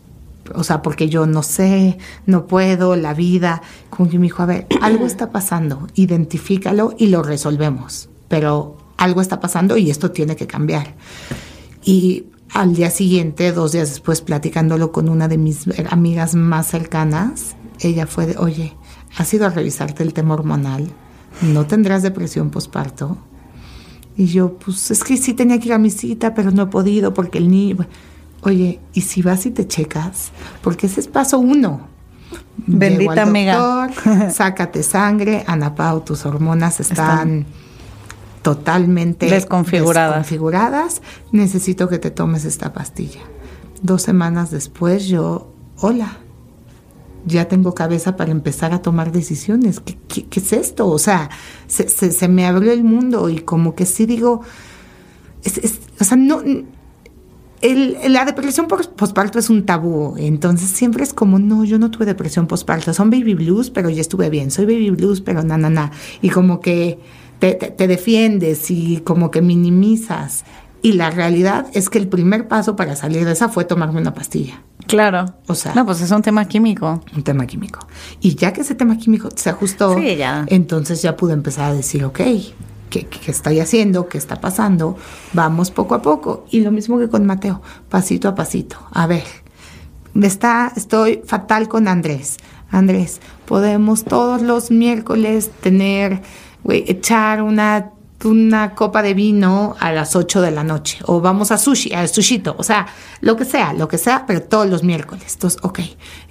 o 0.54 0.62
sea, 0.62 0.82
porque 0.82 1.08
yo 1.08 1.26
no 1.26 1.42
sé, 1.42 1.96
no 2.26 2.46
puedo, 2.46 2.96
la 2.96 3.14
vida. 3.14 3.62
Como 3.88 4.10
que 4.10 4.18
me 4.18 4.24
dijo, 4.24 4.42
a 4.42 4.46
ver, 4.46 4.66
algo 4.82 5.06
está 5.06 5.30
pasando, 5.30 5.86
identifícalo 5.94 6.94
y 6.98 7.06
lo 7.06 7.22
resolvemos, 7.22 8.10
pero 8.28 8.76
algo 8.98 9.20
está 9.22 9.40
pasando 9.40 9.76
y 9.78 9.90
esto 9.90 10.10
tiene 10.10 10.36
que 10.36 10.46
cambiar. 10.46 10.94
Y 11.82 12.26
al 12.52 12.74
día 12.74 12.90
siguiente, 12.90 13.52
dos 13.52 13.72
días 13.72 13.88
después, 13.88 14.20
platicándolo 14.20 14.92
con 14.92 15.08
una 15.08 15.28
de 15.28 15.38
mis 15.38 15.64
amigas 15.90 16.34
más 16.34 16.66
cercanas, 16.68 17.56
ella 17.80 18.06
fue 18.06 18.26
de, 18.26 18.36
oye, 18.36 18.74
¿has 19.16 19.32
ido 19.34 19.46
a 19.46 19.50
revisarte 19.50 20.02
el 20.02 20.12
tema 20.12 20.34
hormonal? 20.34 20.90
¿No 21.42 21.66
tendrás 21.66 22.02
depresión 22.02 22.50
posparto? 22.50 23.18
Y 24.16 24.26
yo, 24.26 24.54
pues 24.58 24.90
es 24.90 25.02
que 25.02 25.16
sí 25.16 25.34
tenía 25.34 25.58
que 25.58 25.66
ir 25.66 25.72
a 25.72 25.78
mi 25.78 25.90
cita, 25.90 26.34
pero 26.34 26.50
no 26.50 26.62
he 26.62 26.66
podido 26.66 27.12
porque 27.14 27.38
el 27.38 27.50
niño... 27.50 27.78
Oye, 28.42 28.78
¿y 28.92 29.00
si 29.00 29.22
vas 29.22 29.46
y 29.46 29.50
te 29.50 29.66
checas? 29.66 30.30
Porque 30.62 30.86
ese 30.86 31.00
es 31.00 31.08
paso 31.08 31.38
uno. 31.38 31.88
Bendita 32.58 33.12
al 33.12 33.18
amiga. 33.20 33.56
doctor, 33.56 34.30
sácate 34.32 34.82
sangre, 34.82 35.44
Ana 35.46 35.74
Pau, 35.74 36.02
tus 36.02 36.26
hormonas 36.26 36.78
están, 36.78 37.46
totalmente 38.42 39.26
Desconfiguradas. 39.26 40.18
desconfiguradas. 40.18 41.02
Necesito 41.32 41.88
que 41.88 41.98
te 41.98 42.10
tomes 42.10 42.44
esta 42.44 42.72
pastilla. 42.72 43.20
Dos 43.82 44.02
semanas 44.02 44.50
después 44.50 45.06
yo, 45.06 45.52
hola, 45.78 46.18
ya 47.26 47.46
tengo 47.48 47.74
cabeza 47.74 48.16
para 48.16 48.30
empezar 48.30 48.72
a 48.74 48.82
tomar 48.82 49.12
decisiones. 49.12 49.80
¿Qué, 49.80 49.96
qué- 50.08 50.24
qué 50.26 50.40
es 50.40 50.52
esto? 50.52 50.88
O 50.88 50.98
sea, 50.98 51.30
se, 51.66 51.88
se- 51.88 52.12
se 52.12 52.28
me 52.28 52.46
abrió 52.46 52.72
el 52.72 52.84
mundo 52.84 53.28
y 53.30 53.38
como 53.38 53.74
que 53.74 53.86
sí 53.86 54.06
digo, 54.06 54.42
es- 55.42 55.58
es- 55.58 55.80
o 56.00 56.04
sea, 56.04 56.16
no... 56.16 56.42
el- 57.60 57.96
la 58.12 58.24
depresión 58.24 58.66
por 58.68 58.88
posparto 58.90 59.38
es 59.38 59.48
un 59.48 59.64
tabú, 59.64 60.14
entonces 60.18 60.68
siempre 60.68 61.02
es 61.02 61.14
como, 61.14 61.38
no, 61.38 61.64
yo 61.64 61.78
no 61.78 61.90
tuve 61.90 62.04
depresión 62.04 62.46
posparto, 62.46 62.92
son 62.92 63.08
baby 63.10 63.34
blues, 63.34 63.70
pero 63.70 63.88
ya 63.88 64.00
estuve 64.02 64.28
bien, 64.28 64.50
soy 64.50 64.66
baby 64.66 64.90
blues, 64.90 65.20
pero 65.22 65.42
na, 65.42 65.56
na, 65.56 65.70
na. 65.70 65.90
Y 66.20 66.28
como 66.28 66.60
que 66.60 66.98
te- 67.38 67.54
te 67.54 67.86
defiendes 67.88 68.70
y 68.70 68.98
como 68.98 69.30
que 69.30 69.40
minimizas. 69.40 70.44
Y 70.84 70.92
la 70.92 71.10
realidad 71.10 71.66
es 71.72 71.88
que 71.88 71.96
el 71.96 72.08
primer 72.08 72.46
paso 72.46 72.76
para 72.76 72.94
salir 72.94 73.24
de 73.24 73.32
esa 73.32 73.48
fue 73.48 73.64
tomarme 73.64 74.02
una 74.02 74.12
pastilla. 74.12 74.60
Claro. 74.86 75.24
O 75.46 75.54
sea- 75.54 75.74
No, 75.74 75.86
pues 75.86 76.02
es 76.02 76.10
un 76.10 76.20
tema 76.20 76.44
químico. 76.46 77.00
un 77.16 77.22
tema 77.22 77.46
químico. 77.46 77.80
Y 78.20 78.34
ya 78.34 78.52
que 78.52 78.60
ese 78.60 78.74
tema 78.74 78.98
químico 78.98 79.30
se 79.34 79.48
ajustó, 79.48 79.96
Sí, 79.98 80.16
ya. 80.16 80.44
entonces 80.48 81.00
ya 81.00 81.16
pude 81.16 81.32
empezar 81.32 81.70
a 81.70 81.74
decir, 81.74 82.04
ok, 82.04 82.20
¿qué, 82.90 83.06
qué 83.06 83.30
estoy 83.30 83.60
haciendo? 83.60 84.08
¿Qué 84.10 84.18
está 84.18 84.42
pasando? 84.42 84.98
Vamos 85.32 85.70
poco 85.70 85.94
a 85.94 86.02
poco. 86.02 86.44
Y 86.50 86.60
lo 86.60 86.70
mismo 86.70 86.98
que 86.98 87.08
con 87.08 87.24
Mateo, 87.24 87.62
pasito 87.88 88.28
a 88.28 88.34
pasito. 88.34 88.76
A 88.92 89.06
ver, 89.06 89.24
me 90.12 90.26
está, 90.26 90.70
estoy 90.76 91.22
fatal 91.24 91.66
con 91.66 91.88
Andrés. 91.88 92.36
Andrés, 92.70 93.22
podemos 93.46 94.04
todos 94.04 94.42
los 94.42 94.70
miércoles 94.70 95.50
tener, 95.62 96.20
güey, 96.62 96.84
echar 96.88 97.40
una 97.40 97.92
una 98.24 98.74
copa 98.74 99.02
de 99.02 99.14
vino 99.14 99.76
a 99.78 99.92
las 99.92 100.16
8 100.16 100.40
de 100.40 100.50
la 100.50 100.64
noche 100.64 100.98
o 101.06 101.20
vamos 101.20 101.50
a 101.50 101.58
sushi, 101.58 101.92
al 101.92 102.08
sushito, 102.08 102.54
o 102.58 102.62
sea, 102.62 102.86
lo 103.20 103.36
que 103.36 103.44
sea, 103.44 103.72
lo 103.72 103.88
que 103.88 103.98
sea, 103.98 104.24
pero 104.26 104.42
todos 104.42 104.68
los 104.68 104.82
miércoles. 104.82 105.32
Entonces, 105.34 105.60
ok, 105.62 105.80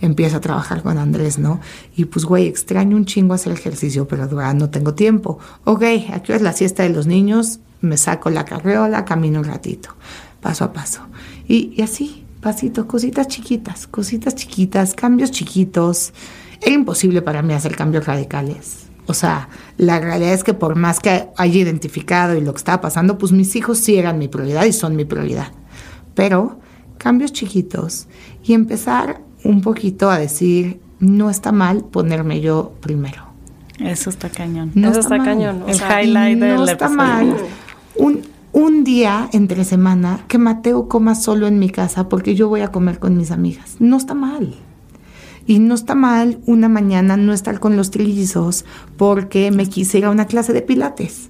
empiezo 0.01 0.37
a 0.37 0.41
trabajar 0.41 0.83
con 0.83 0.97
Andrés, 0.97 1.39
¿no? 1.39 1.59
Y 1.95 2.05
pues, 2.05 2.25
güey, 2.25 2.47
extraño 2.47 2.95
un 2.95 3.05
chingo 3.05 3.33
hacer 3.33 3.53
ejercicio, 3.53 4.07
pero 4.07 4.27
no 4.53 4.69
tengo 4.69 4.93
tiempo. 4.93 5.39
Ok, 5.63 5.83
aquí 6.13 6.33
es 6.33 6.41
la 6.41 6.53
siesta 6.53 6.83
de 6.83 6.89
los 6.89 7.07
niños, 7.07 7.59
me 7.81 7.97
saco 7.97 8.29
la 8.29 8.45
carreola, 8.45 9.05
camino 9.05 9.39
un 9.39 9.45
ratito, 9.45 9.89
paso 10.41 10.65
a 10.65 10.73
paso. 10.73 11.01
Y, 11.47 11.73
y 11.75 11.81
así, 11.81 12.25
pasito, 12.41 12.87
cositas 12.87 13.27
chiquitas, 13.27 13.87
cositas 13.87 14.35
chiquitas, 14.35 14.93
cambios 14.93 15.31
chiquitos. 15.31 16.13
Era 16.61 16.75
imposible 16.75 17.21
para 17.21 17.41
mí 17.41 17.53
hacer 17.53 17.75
cambios 17.75 18.05
radicales. 18.05 18.92
O 19.07 19.13
sea, 19.13 19.49
la 19.77 19.99
realidad 19.99 20.33
es 20.33 20.43
que 20.43 20.53
por 20.53 20.75
más 20.75 20.99
que 20.99 21.27
haya 21.37 21.59
identificado 21.59 22.37
y 22.37 22.41
lo 22.41 22.53
que 22.53 22.57
estaba 22.59 22.81
pasando, 22.81 23.17
pues 23.17 23.31
mis 23.31 23.55
hijos 23.55 23.77
sí 23.79 23.97
eran 23.97 24.17
mi 24.17 24.27
prioridad 24.27 24.65
y 24.65 24.73
son 24.73 24.95
mi 24.95 25.05
prioridad. 25.05 25.47
Pero 26.15 26.59
cambios 26.97 27.33
chiquitos 27.33 28.07
y 28.43 28.53
empezar 28.53 29.21
un 29.43 29.61
poquito 29.61 30.09
a 30.09 30.17
decir, 30.17 30.79
no 30.99 31.29
está 31.29 31.51
mal 31.51 31.83
ponerme 31.83 32.39
yo 32.39 32.73
primero. 32.79 33.23
Eso 33.79 34.09
está 34.09 34.29
cañón. 34.29 34.71
No 34.75 34.91
Eso 34.91 35.01
está 35.01 35.17
cañón, 35.17 35.63
o 35.63 35.67
El 35.67 35.75
sea, 35.75 36.01
highlight 36.01 36.39
del 36.39 36.55
No 36.55 36.63
está 36.65 36.85
episodio. 36.85 36.95
mal. 36.97 37.35
Un, 37.95 38.21
un 38.53 38.83
día 38.83 39.29
entre 39.33 39.65
semana 39.65 40.23
que 40.27 40.37
Mateo 40.37 40.87
coma 40.87 41.15
solo 41.15 41.47
en 41.47 41.59
mi 41.59 41.69
casa 41.69 42.07
porque 42.07 42.35
yo 42.35 42.47
voy 42.47 42.61
a 42.61 42.69
comer 42.71 42.99
con 42.99 43.17
mis 43.17 43.31
amigas. 43.31 43.75
No 43.79 43.97
está 43.97 44.13
mal. 44.13 44.55
Y 45.45 45.59
no 45.59 45.75
está 45.75 45.95
mal 45.95 46.39
una 46.45 46.69
mañana 46.69 47.17
no 47.17 47.33
estar 47.33 47.59
con 47.59 47.75
los 47.75 47.91
trillizos 47.91 48.65
porque 48.97 49.51
me 49.51 49.67
quise 49.67 49.97
ir 49.97 50.05
a 50.05 50.09
una 50.09 50.25
clase 50.25 50.53
de 50.53 50.61
pilates. 50.61 51.29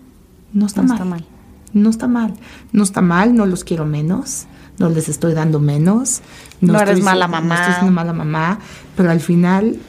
No 0.53 0.67
está, 0.67 0.81
No 0.81 0.89
mal. 0.89 0.97
está 0.97 1.05
mal. 1.05 1.25
No 1.73 1.89
está 1.89 2.07
mal, 2.07 2.33
no 2.71 2.83
está 2.83 3.01
mal, 3.01 3.33
no 3.35 3.47
los 3.47 3.63
quiero 3.63 3.83
menos, 3.85 4.45
no 4.77 4.89
les 4.89 5.09
estoy 5.09 5.33
dando 5.33 5.59
menos. 5.59 6.21
No 6.61 6.75
eres 6.75 6.89
estoy 6.99 7.01
mala 7.01 7.27
mamá. 7.27 7.47
No 7.47 7.53
estoy 7.55 7.73
siendo 7.73 7.91
mala 7.91 8.13
mamá, 8.13 8.59
pero 8.95 9.09
al 9.09 9.19
final, 9.19 9.79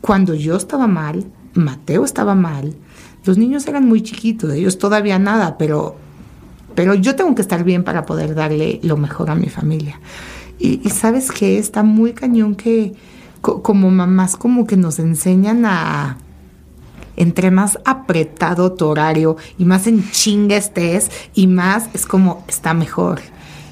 cuando 0.00 0.34
yo 0.34 0.56
estaba 0.56 0.86
mal, 0.86 1.26
Mateo 1.54 2.04
estaba 2.04 2.36
mal, 2.36 2.76
los 3.24 3.38
niños 3.38 3.66
eran 3.66 3.88
muy 3.88 4.02
chiquitos, 4.02 4.52
ellos 4.52 4.78
todavía 4.78 5.18
nada, 5.18 5.58
pero, 5.58 5.96
pero 6.76 6.94
yo 6.94 7.16
tengo 7.16 7.34
que 7.34 7.42
estar 7.42 7.64
bien 7.64 7.82
para 7.82 8.06
poder 8.06 8.36
darle 8.36 8.78
lo 8.84 8.96
mejor 8.96 9.28
a 9.28 9.34
mi 9.34 9.48
familia. 9.48 10.00
Y, 10.60 10.80
y 10.84 10.90
sabes 10.90 11.32
que 11.32 11.58
está 11.58 11.82
muy 11.82 12.12
cañón 12.12 12.54
que 12.54 12.94
co- 13.42 13.62
como 13.62 13.90
mamás 13.90 14.36
como 14.36 14.66
que 14.66 14.78
nos 14.78 14.98
enseñan 14.98 15.66
a 15.66 16.16
entre 17.16 17.50
más 17.50 17.78
apretado 17.84 18.72
tu 18.72 18.86
horario 18.86 19.36
y 19.58 19.66
más 19.66 19.86
en 19.86 20.10
chinga 20.10 20.56
estés 20.56 21.10
y 21.34 21.46
más 21.46 21.90
es 21.92 22.06
como 22.06 22.42
está 22.48 22.72
mejor. 22.72 23.20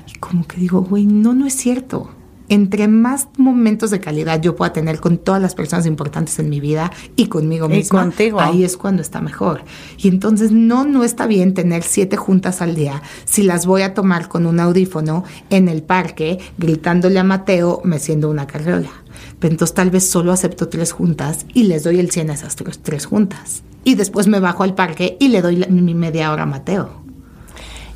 Y 0.07 0.19
como 0.19 0.47
que 0.47 0.59
digo, 0.59 0.83
güey, 0.83 1.07
no, 1.07 1.33
no 1.33 1.47
es 1.47 1.55
cierto. 1.57 2.11
Entre 2.51 2.89
más 2.89 3.29
momentos 3.39 3.91
de 3.91 4.01
calidad 4.01 4.41
yo 4.43 4.57
pueda 4.57 4.73
tener 4.75 5.01
con 5.01 5.17
todas 5.19 5.41
las 5.41 5.55
personas 5.55 5.87
importantes 5.87 6.39
en 6.41 6.51
mi 6.51 6.61
vida 6.61 6.91
y 7.17 7.29
conmigo 7.29 7.69
Y 7.73 7.85
contigo. 7.85 8.41
ahí 8.41 8.65
es 8.65 8.77
cuando 8.77 9.01
está 9.01 9.21
mejor. 9.23 9.63
Y 9.97 10.09
entonces 10.09 10.51
no, 10.53 10.85
no 10.85 11.05
está 11.05 11.27
bien 11.27 11.55
tener 11.55 11.83
siete 11.85 12.17
juntas 12.19 12.61
al 12.61 12.75
día 12.75 13.01
si 13.25 13.45
las 13.45 13.65
voy 13.67 13.83
a 13.83 13.95
tomar 13.95 14.29
con 14.29 14.47
un 14.47 14.61
audífono 14.61 15.25
en 15.49 15.69
el 15.69 15.83
parque 15.83 16.39
gritándole 16.59 17.19
a 17.21 17.25
Mateo 17.25 17.81
meciendo 17.85 18.29
una 18.29 18.47
carriola. 18.49 18.91
Pero 19.39 19.53
entonces 19.55 19.75
tal 19.75 19.91
vez 19.91 20.07
solo 20.11 20.33
acepto 20.33 20.69
tres 20.69 20.93
juntas 20.93 21.47
y 21.55 21.63
les 21.65 21.85
doy 21.85 21.99
el 22.01 22.11
100 22.11 22.31
a 22.31 22.35
esas 22.35 22.57
tres, 22.57 22.81
tres 22.83 23.07
juntas. 23.07 23.63
Y 23.85 23.95
después 23.95 24.27
me 24.27 24.41
bajo 24.41 24.63
al 24.65 24.75
parque 24.75 25.17
y 25.21 25.29
le 25.29 25.41
doy 25.41 25.57
la- 25.57 25.69
mi 25.69 25.95
media 25.95 26.33
hora 26.33 26.43
a 26.43 26.47
Mateo. 26.47 27.01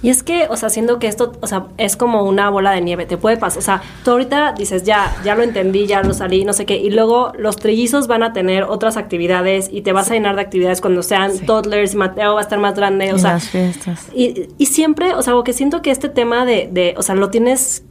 Y 0.05 0.11
es 0.11 0.23
que, 0.23 0.49
o 0.51 0.57
sea, 0.59 0.69
siendo 0.69 0.99
que 0.99 1.07
esto, 1.07 1.33
o 1.41 1.47
sea, 1.47 1.69
es 1.79 1.97
como 1.97 2.25
una 2.25 2.51
bola 2.51 2.73
de 2.73 2.83
nieve, 2.83 3.07
te 3.07 3.17
puede 3.17 3.39
pasar, 3.39 3.59
o 3.59 3.63
sea, 3.63 3.83
tú 4.05 4.11
ahorita 4.11 4.53
dices, 4.53 4.83
ya, 4.83 5.17
ya 5.25 5.35
lo 5.35 5.43
entendí, 5.43 5.87
ya 5.87 6.03
lo 6.03 6.13
salí, 6.13 6.45
no 6.45 6.53
sé 6.53 6.67
qué, 6.67 6.77
y 6.77 6.91
luego 6.91 7.33
los 7.39 7.57
trillizos 7.57 8.07
van 8.07 8.23
a 8.23 8.35
tener 8.35 8.65
otras 8.65 8.99
actividades 8.99 9.71
y 9.73 9.81
te 9.81 9.93
vas 9.93 10.11
a 10.11 10.13
llenar 10.13 10.37
de 10.37 10.43
actividades 10.43 10.83
cuando 10.83 11.03
sean 11.03 11.39
toddlers 11.47 11.95
y 11.95 11.97
Mateo 11.97 12.35
va 12.35 12.41
a 12.41 12.43
estar 12.43 12.59
más 12.59 12.75
grande, 12.75 13.15
o 13.15 13.17
Y 13.17 13.19
sea, 13.19 13.33
las 13.33 13.49
fiestas. 13.49 14.09
y, 14.15 14.49
y 14.59 14.67
siempre, 14.67 15.15
o 15.15 15.23
sea, 15.23 15.33
que 15.43 15.55
siento 15.55 15.81
que 15.81 15.91
este 15.91 16.11
tema 16.11 16.45
de, 16.45 16.69
de, 16.71 16.95
o 16.99 17.03
sea, 17.03 17.15
lo 17.15 17.31
tienes, 17.31 17.83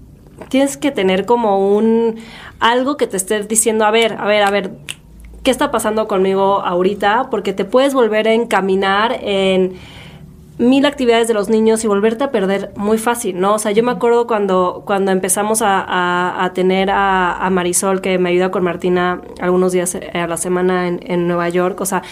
tienes 0.50 0.78
que 0.78 0.92
tener 0.92 1.26
como 1.26 1.76
un, 1.76 2.18
algo 2.60 2.96
que 2.96 3.08
te 3.08 3.18
esté 3.18 3.42
diciendo, 3.42 3.86
a 3.86 3.90
ver, 3.92 4.18
a 4.20 4.26
ver, 4.28 4.44
a 4.44 4.52
ver, 4.52 4.70
¿qué 5.42 5.50
está 5.50 5.72
pasando 5.72 6.08
conmigo 6.08 6.62
ahorita? 6.62 7.30
Porque 7.32 7.54
te 7.54 7.66
puedes 7.66 7.96
volver 7.96 8.28
a 8.28 8.34
encaminar 8.34 9.18
en 9.20 9.74
mil 10.60 10.86
actividades 10.86 11.28
de 11.28 11.34
los 11.34 11.50
niños 11.50 11.84
y 11.84 11.88
volverte 11.88 12.24
a 12.24 12.32
perder 12.32 12.72
muy 12.76 12.98
fácil, 12.98 13.40
¿no? 13.40 13.56
O 13.56 13.60
sea, 13.60 13.72
yo 13.72 13.82
me 13.84 13.92
acuerdo 13.92 14.28
cuando, 14.28 14.84
cuando 14.86 15.12
empezamos 15.12 15.62
a, 15.62 15.84
a- 16.46 16.54
tener 16.54 16.90
a, 16.92 17.50
Marisol, 17.50 18.02
que 18.02 18.20
me 18.20 18.30
ayuda 18.30 18.52
con 18.52 18.64
Martina 18.64 19.22
algunos 19.42 19.72
días 19.72 19.96
eh, 19.96 20.12
a 20.14 20.28
la 20.28 20.38
semana 20.38 20.88
en, 20.88 21.00
en 21.06 21.28
Nueva 21.28 21.50
York, 21.50 21.82
o 21.82 21.86
sea, 21.86 22.04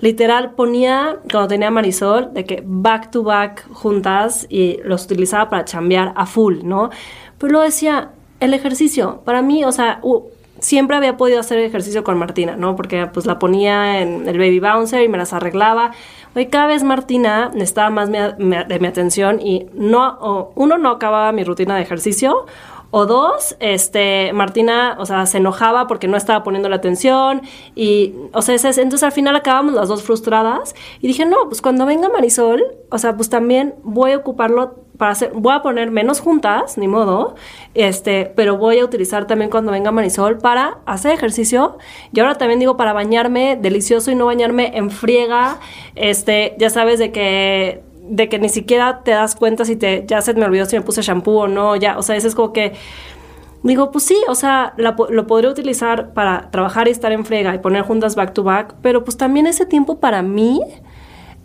literal 0.00 0.52
ponía, 0.52 1.16
cuando 1.30 1.48
tenía 1.48 1.70
Marisol, 1.70 2.32
de 2.32 2.44
que 2.44 2.62
back 2.64 3.10
to 3.10 3.22
back 3.24 3.66
juntas 3.72 4.46
y 4.48 4.78
los 4.84 5.04
utilizaba 5.04 5.50
para 5.50 5.64
chambear 5.64 6.12
a 6.16 6.26
full, 6.26 6.58
¿no? 6.62 6.90
Pero 7.38 7.52
luego 7.52 7.64
decía, 7.64 8.10
el 8.38 8.54
ejercicio, 8.54 9.20
para 9.24 9.42
mí, 9.42 9.64
o 9.64 9.72
sea, 9.72 9.98
u- 10.02 10.28
siempre 10.60 10.96
había 10.96 11.16
podido 11.16 11.40
hacer 11.40 11.58
ejercicio 11.58 12.04
con 12.04 12.18
Martina, 12.18 12.56
¿no? 12.56 12.76
Porque 12.76 13.06
pues 13.06 13.26
la 13.26 13.38
ponía 13.38 14.00
en 14.00 14.28
el 14.28 14.38
baby 14.38 14.60
bouncer 14.60 15.02
y 15.02 15.08
me 15.08 15.18
las 15.18 15.32
arreglaba. 15.32 15.92
Hoy 16.34 16.46
cada 16.46 16.66
vez 16.66 16.84
Martina 16.84 17.50
necesitaba 17.52 17.90
más 17.90 18.10
de 18.10 18.78
mi 18.80 18.86
atención 18.86 19.40
y 19.40 19.66
no, 19.74 20.52
uno 20.54 20.78
no 20.78 20.90
acababa 20.90 21.32
mi 21.32 21.44
rutina 21.44 21.76
de 21.76 21.82
ejercicio. 21.82 22.46
O 22.90 23.06
dos, 23.06 23.56
este, 23.60 24.32
Martina, 24.32 24.96
o 24.98 25.06
sea, 25.06 25.24
se 25.26 25.38
enojaba 25.38 25.86
porque 25.86 26.08
no 26.08 26.16
estaba 26.16 26.42
poniendo 26.42 26.68
la 26.68 26.76
atención 26.76 27.42
y, 27.76 28.14
o 28.32 28.42
sea, 28.42 28.56
entonces 28.56 29.02
al 29.04 29.12
final 29.12 29.36
acabamos 29.36 29.74
las 29.74 29.88
dos 29.88 30.02
frustradas 30.02 30.74
y 31.00 31.06
dije, 31.06 31.24
no, 31.24 31.36
pues 31.46 31.62
cuando 31.62 31.86
venga 31.86 32.08
Marisol, 32.08 32.64
o 32.90 32.98
sea, 32.98 33.14
pues 33.14 33.30
también 33.30 33.74
voy 33.84 34.12
a 34.12 34.16
ocuparlo 34.16 34.80
para 35.00 35.12
hacer, 35.12 35.32
voy 35.34 35.54
a 35.54 35.62
poner 35.62 35.90
menos 35.90 36.20
juntas, 36.20 36.76
ni 36.76 36.86
modo, 36.86 37.34
este, 37.74 38.26
pero 38.36 38.58
voy 38.58 38.80
a 38.80 38.84
utilizar 38.84 39.26
también 39.26 39.50
cuando 39.50 39.72
venga 39.72 39.90
Marisol 39.92 40.36
para 40.36 40.78
hacer 40.84 41.12
ejercicio. 41.12 41.78
Y 42.12 42.20
ahora 42.20 42.34
también 42.34 42.60
digo 42.60 42.76
para 42.76 42.92
bañarme 42.92 43.56
delicioso 43.56 44.10
y 44.10 44.14
no 44.14 44.26
bañarme 44.26 44.76
en 44.76 44.90
friega, 44.90 45.58
este, 45.94 46.54
ya 46.58 46.68
sabes 46.68 46.98
de 46.98 47.12
que 47.12 47.82
de 48.10 48.28
que 48.28 48.38
ni 48.38 48.48
siquiera 48.48 49.02
te 49.02 49.12
das 49.12 49.36
cuenta 49.36 49.64
si 49.64 49.76
te 49.76 50.04
ya 50.06 50.20
se 50.20 50.34
me 50.34 50.44
olvidó 50.44 50.66
si 50.66 50.76
me 50.76 50.82
puse 50.82 51.02
shampoo 51.02 51.42
o 51.42 51.48
no, 51.48 51.76
ya, 51.76 51.98
o 51.98 52.02
sea, 52.02 52.16
eso 52.16 52.28
es 52.28 52.34
como 52.34 52.52
que 52.52 52.74
Digo, 53.62 53.90
pues 53.90 54.04
sí, 54.04 54.16
o 54.26 54.34
sea, 54.34 54.72
lo 54.78 55.26
podría 55.26 55.50
utilizar 55.50 56.14
para 56.14 56.50
trabajar 56.50 56.88
y 56.88 56.92
estar 56.92 57.12
en 57.12 57.26
frega 57.26 57.54
y 57.54 57.58
poner 57.58 57.82
juntas 57.82 58.16
back 58.16 58.32
to 58.32 58.42
back, 58.42 58.74
pero 58.80 59.04
pues 59.04 59.18
también 59.18 59.46
ese 59.46 59.66
tiempo 59.66 60.00
para 60.00 60.22
mí 60.22 60.62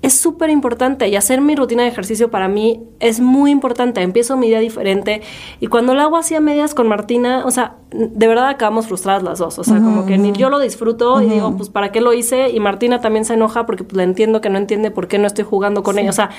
es 0.01 0.19
súper 0.19 0.49
importante 0.49 1.07
y 1.07 1.15
hacer 1.15 1.41
mi 1.41 1.55
rutina 1.55 1.83
de 1.83 1.89
ejercicio 1.89 2.29
para 2.29 2.47
mí 2.47 2.83
es 2.99 3.19
muy 3.19 3.49
importante. 3.49 4.01
Empiezo 4.01 4.37
mi 4.37 4.47
día 4.47 4.59
diferente 4.59 5.21
y 5.59 5.67
cuando 5.67 5.95
lo 5.95 6.01
hago 6.01 6.17
así 6.17 6.35
a 6.35 6.39
medias 6.39 6.75
con 6.75 6.87
Martina, 6.87 7.43
o 7.45 7.51
sea, 7.51 7.77
de 7.91 8.27
verdad 8.27 8.49
acabamos 8.49 8.87
frustradas 8.87 9.23
las 9.23 9.39
dos. 9.39 9.57
O 9.57 9.63
sea, 9.63 9.77
como 9.77 10.05
que 10.05 10.17
ni 10.17 10.31
yo 10.33 10.49
lo 10.49 10.59
disfruto 10.59 11.21
y 11.21 11.29
digo, 11.29 11.57
pues 11.57 11.69
¿para 11.69 11.91
qué 11.91 12.01
lo 12.01 12.13
hice? 12.13 12.49
Y 12.49 12.59
Martina 12.59 13.01
también 13.01 13.25
se 13.25 13.33
enoja 13.33 13.65
porque 13.65 13.83
pues, 13.83 13.97
la 13.97 14.03
entiendo 14.03 14.41
que 14.41 14.49
no 14.49 14.57
entiende 14.57 14.91
por 14.91 15.07
qué 15.07 15.17
no 15.17 15.25
estoy 15.27 15.45
jugando 15.45 15.81
con 15.81 15.97
ella. 15.97 16.09
O 16.09 16.13
sea, 16.13 16.29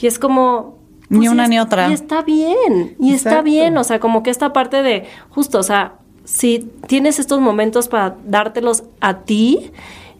y 0.00 0.06
es 0.06 0.18
como... 0.18 0.78
Ni 1.08 1.18
pues, 1.18 1.30
una 1.30 1.46
ni 1.48 1.60
otra. 1.60 1.90
Y 1.90 1.92
está 1.92 2.22
bien, 2.22 2.96
y 2.98 3.12
está 3.12 3.42
bien, 3.42 3.76
o 3.76 3.84
sea, 3.84 4.00
como 4.00 4.22
que 4.22 4.30
esta 4.30 4.54
parte 4.54 4.82
de, 4.82 5.04
justo, 5.28 5.58
o 5.58 5.62
sea, 5.62 5.96
si 6.24 6.70
tienes 6.86 7.18
estos 7.18 7.40
momentos 7.40 7.88
para 7.88 8.16
dártelos 8.24 8.84
a 9.00 9.18
ti, 9.18 9.72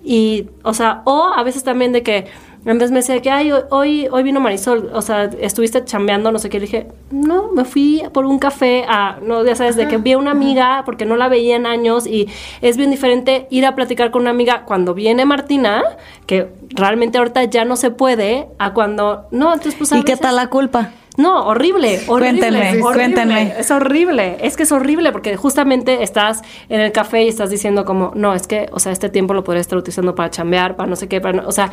y, 0.04 0.48
o 0.64 0.74
sea, 0.74 1.00
o 1.06 1.30
a 1.34 1.42
veces 1.44 1.64
también 1.64 1.92
de 1.92 2.02
que, 2.02 2.26
en 2.64 2.78
vez 2.78 2.90
me 2.90 2.98
decía 2.98 3.20
que, 3.20 3.30
ay, 3.30 3.50
hoy- 3.70 4.08
hoy, 4.10 4.22
vino 4.22 4.38
Marisol, 4.40 4.90
o 4.94 5.02
sea, 5.02 5.24
estuviste 5.24 5.84
chambeando, 5.84 6.30
no 6.30 6.38
sé 6.38 6.48
qué, 6.48 6.58
le 6.60 6.66
dije, 6.66 6.86
no, 7.10 7.50
me 7.52 7.64
fui 7.64 8.02
por 8.12 8.24
un 8.24 8.38
café 8.38 8.84
a, 8.88 9.18
no, 9.22 9.44
ya 9.44 9.56
sabes, 9.56 9.76
de 9.76 9.88
que 9.88 9.96
vi 9.98 10.12
a 10.12 10.18
una 10.18 10.30
amiga, 10.30 10.82
porque 10.84 11.04
no 11.04 11.16
la 11.16 11.28
veía 11.28 11.56
en 11.56 11.66
años, 11.66 12.06
y 12.06 12.28
es 12.60 12.76
bien 12.76 12.90
diferente 12.90 13.46
ir 13.50 13.66
a 13.66 13.74
platicar 13.74 14.10
con 14.10 14.22
una 14.22 14.30
amiga 14.30 14.62
cuando 14.64 14.94
viene 14.94 15.24
Martina, 15.24 15.82
que 16.26 16.48
realmente 16.70 17.18
ahorita 17.18 17.44
ya 17.44 17.64
no 17.64 17.76
se 17.76 17.90
puede, 17.90 18.46
a 18.58 18.72
cuando, 18.72 19.26
no, 19.30 19.52
entonces 19.52 19.74
pues 19.76 19.92
a 19.92 19.98
¿Y 19.98 20.02
qué 20.04 20.16
tal 20.16 20.36
la 20.36 20.48
culpa? 20.48 20.90
No, 21.18 21.46
horrible, 21.46 22.00
horrible. 22.06 22.38
Cuéntenme, 22.40 22.68
horrible. 22.68 22.82
cuéntenme. 22.94 23.54
Es 23.58 23.70
horrible, 23.70 24.36
es 24.40 24.56
que 24.56 24.62
es 24.62 24.72
horrible 24.72 25.12
porque 25.12 25.36
justamente 25.36 26.02
estás 26.02 26.42
en 26.68 26.80
el 26.80 26.90
café 26.92 27.24
y 27.24 27.28
estás 27.28 27.50
diciendo 27.50 27.84
como, 27.84 28.12
no, 28.14 28.32
es 28.34 28.46
que, 28.46 28.68
o 28.72 28.78
sea, 28.80 28.92
este 28.92 29.08
tiempo 29.10 29.34
lo 29.34 29.44
podría 29.44 29.60
estar 29.60 29.76
utilizando 29.78 30.14
para 30.14 30.30
chambear, 30.30 30.74
para 30.76 30.88
no 30.88 30.96
sé 30.96 31.08
qué, 31.08 31.20
para 31.20 31.42
no- 31.42 31.48
o 31.48 31.52
sea, 31.52 31.68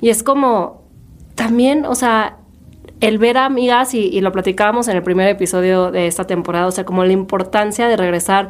y 0.00 0.10
es 0.10 0.22
como, 0.22 0.82
también, 1.34 1.84
o 1.86 1.94
sea, 1.96 2.36
el 3.00 3.18
ver 3.18 3.36
a 3.38 3.46
amigas, 3.46 3.94
y, 3.94 3.98
y 4.06 4.20
lo 4.20 4.30
platicábamos 4.32 4.86
en 4.88 4.96
el 4.96 5.02
primer 5.02 5.28
episodio 5.28 5.90
de 5.90 6.06
esta 6.06 6.24
temporada, 6.26 6.66
o 6.66 6.70
sea, 6.70 6.84
como 6.84 7.04
la 7.04 7.12
importancia 7.12 7.88
de 7.88 7.96
regresar, 7.96 8.48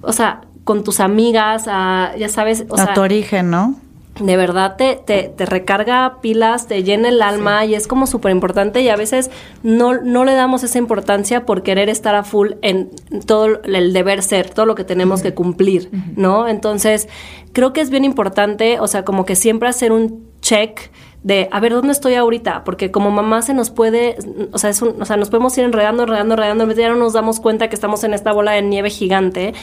o 0.00 0.12
sea, 0.12 0.40
con 0.64 0.84
tus 0.84 1.00
amigas, 1.00 1.64
a, 1.68 2.12
ya 2.18 2.28
sabes, 2.28 2.64
o 2.68 2.74
a 2.76 2.84
sea, 2.86 2.94
tu 2.94 3.02
origen, 3.02 3.50
¿no? 3.50 3.74
De 4.20 4.36
verdad 4.36 4.76
te, 4.76 4.96
te, 4.96 5.30
te 5.34 5.46
recarga 5.46 6.18
pilas, 6.20 6.68
te 6.68 6.82
llena 6.82 7.08
el 7.08 7.22
alma 7.22 7.64
y 7.64 7.74
es 7.74 7.86
como 7.86 8.06
súper 8.06 8.30
importante 8.30 8.82
y 8.82 8.88
a 8.90 8.96
veces 8.96 9.30
no, 9.62 9.94
no 9.94 10.24
le 10.24 10.34
damos 10.34 10.62
esa 10.64 10.78
importancia 10.78 11.46
por 11.46 11.62
querer 11.62 11.88
estar 11.88 12.14
a 12.14 12.22
full 12.22 12.52
en 12.60 12.90
todo 13.26 13.62
el 13.64 13.92
deber 13.94 14.22
ser, 14.22 14.50
todo 14.50 14.66
lo 14.66 14.74
que 14.74 14.84
tenemos 14.84 15.22
que 15.22 15.32
cumplir, 15.32 15.90
¿no? 16.14 16.46
Entonces, 16.46 17.08
creo 17.54 17.72
que 17.72 17.80
es 17.80 17.88
bien 17.88 18.04
importante, 18.04 18.80
o 18.80 18.86
sea, 18.86 19.02
como 19.04 19.24
que 19.24 19.34
siempre 19.34 19.68
hacer 19.70 19.92
un 19.92 20.26
check 20.42 20.90
de 21.22 21.48
a 21.50 21.60
ver 21.60 21.72
dónde 21.72 21.92
estoy 21.92 22.14
ahorita, 22.14 22.64
porque 22.64 22.90
como 22.90 23.10
mamá 23.10 23.40
se 23.42 23.54
nos 23.54 23.70
puede, 23.70 24.16
o 24.52 24.58
sea, 24.58 24.68
es 24.70 24.82
un- 24.82 25.00
o 25.00 25.04
sea, 25.06 25.16
nos 25.16 25.30
podemos 25.30 25.56
ir 25.56 25.64
enredando, 25.64 26.02
enredando, 26.02 26.34
enredando, 26.34 26.70
ya 26.74 26.88
no 26.90 26.96
nos 26.96 27.12
damos 27.14 27.40
cuenta 27.40 27.68
que 27.68 27.76
estamos 27.76 28.04
en 28.04 28.12
esta 28.12 28.32
bola 28.32 28.52
de 28.52 28.60
nieve 28.62 28.90
gigante 28.90 29.54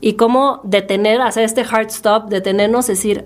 y 0.00 0.14
cómo 0.14 0.60
detener, 0.64 1.22
hacer 1.22 1.44
este 1.44 1.62
hard 1.62 1.86
stop, 1.86 2.28
detenernos, 2.28 2.86
decir, 2.88 3.24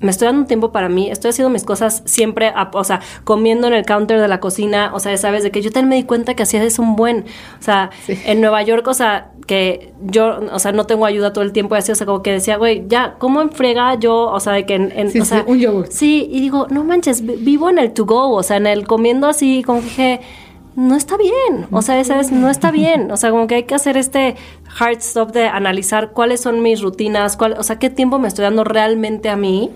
me 0.00 0.10
estoy 0.10 0.26
dando 0.26 0.42
un 0.42 0.46
tiempo 0.46 0.72
para 0.72 0.88
mí, 0.88 1.10
estoy 1.10 1.30
haciendo 1.30 1.48
mis 1.50 1.64
cosas 1.64 2.02
siempre, 2.04 2.48
a- 2.48 2.70
o 2.74 2.84
sea, 2.84 3.00
comiendo 3.24 3.66
en 3.66 3.72
el 3.72 3.86
counter 3.86 4.20
de 4.20 4.28
la 4.28 4.40
cocina, 4.40 4.90
o 4.94 5.00
sea, 5.00 5.16
sabes, 5.16 5.42
de 5.42 5.50
que 5.50 5.62
yo 5.62 5.70
también 5.70 5.88
me 5.88 5.96
di 5.96 6.02
cuenta 6.04 6.34
que 6.34 6.42
así 6.42 6.56
es 6.58 6.78
un 6.78 6.96
buen, 6.96 7.24
o 7.58 7.62
sea, 7.62 7.90
en 8.08 8.40
Nueva 8.42 8.62
York, 8.62 8.86
o 8.88 8.94
sea, 8.94 9.30
que 9.46 9.92
yo, 10.02 10.40
o 10.52 10.58
sea, 10.58 10.72
no 10.72 10.84
tengo 10.86 11.06
ayuda 11.06 11.32
todo 11.32 11.44
el 11.44 11.52
tiempo, 11.52 11.74
y 11.76 11.78
así, 11.78 11.92
o 11.92 11.94
sea, 11.94 12.06
como 12.06 12.22
que 12.22 12.32
decía, 12.32 12.56
güey, 12.58 12.84
ya, 12.88 13.14
¿cómo 13.18 13.40
enfrega 13.40 13.94
yo, 13.94 14.30
o 14.30 14.38
sea, 14.40 14.52
de 14.52 14.66
que 14.66 14.74
en, 14.74 14.92
en- 14.94 15.10
Sí, 15.10 15.20
o 15.20 15.24
sí, 15.24 15.30
sea, 15.30 15.44
un 15.46 15.58
yogur. 15.58 15.86
Sí, 15.90 16.28
y 16.30 16.40
digo, 16.40 16.66
no 16.68 16.84
manches, 16.84 17.24
vi- 17.24 17.36
vivo 17.36 17.70
en 17.70 17.78
el 17.78 17.92
to 17.92 18.04
go, 18.04 18.30
o 18.32 18.42
sea, 18.42 18.56
en 18.58 18.66
el 18.66 18.86
comiendo 18.86 19.26
así, 19.28 19.62
como 19.62 19.80
que 19.80 19.84
dije, 19.86 20.20
no 20.76 20.94
está 20.94 21.16
bien, 21.16 21.66
o 21.72 21.82
sea, 21.82 21.98
esa 21.98 22.20
no 22.30 22.48
está 22.50 22.70
bien, 22.70 23.10
o 23.10 23.16
sea, 23.16 23.30
como 23.30 23.46
que 23.46 23.56
hay 23.56 23.62
que 23.64 23.74
hacer 23.74 23.96
este 23.96 24.36
hard 24.78 24.98
stop 24.98 25.32
de 25.32 25.48
analizar 25.48 26.10
cuáles 26.12 26.40
son 26.42 26.62
mis 26.62 26.82
rutinas, 26.82 27.36
cuál, 27.36 27.54
o 27.58 27.62
sea, 27.62 27.78
qué 27.78 27.90
tiempo 27.90 28.18
me 28.18 28.28
estoy 28.28 28.44
dando 28.44 28.62
realmente 28.62 29.28
a 29.30 29.36
mí, 29.36 29.70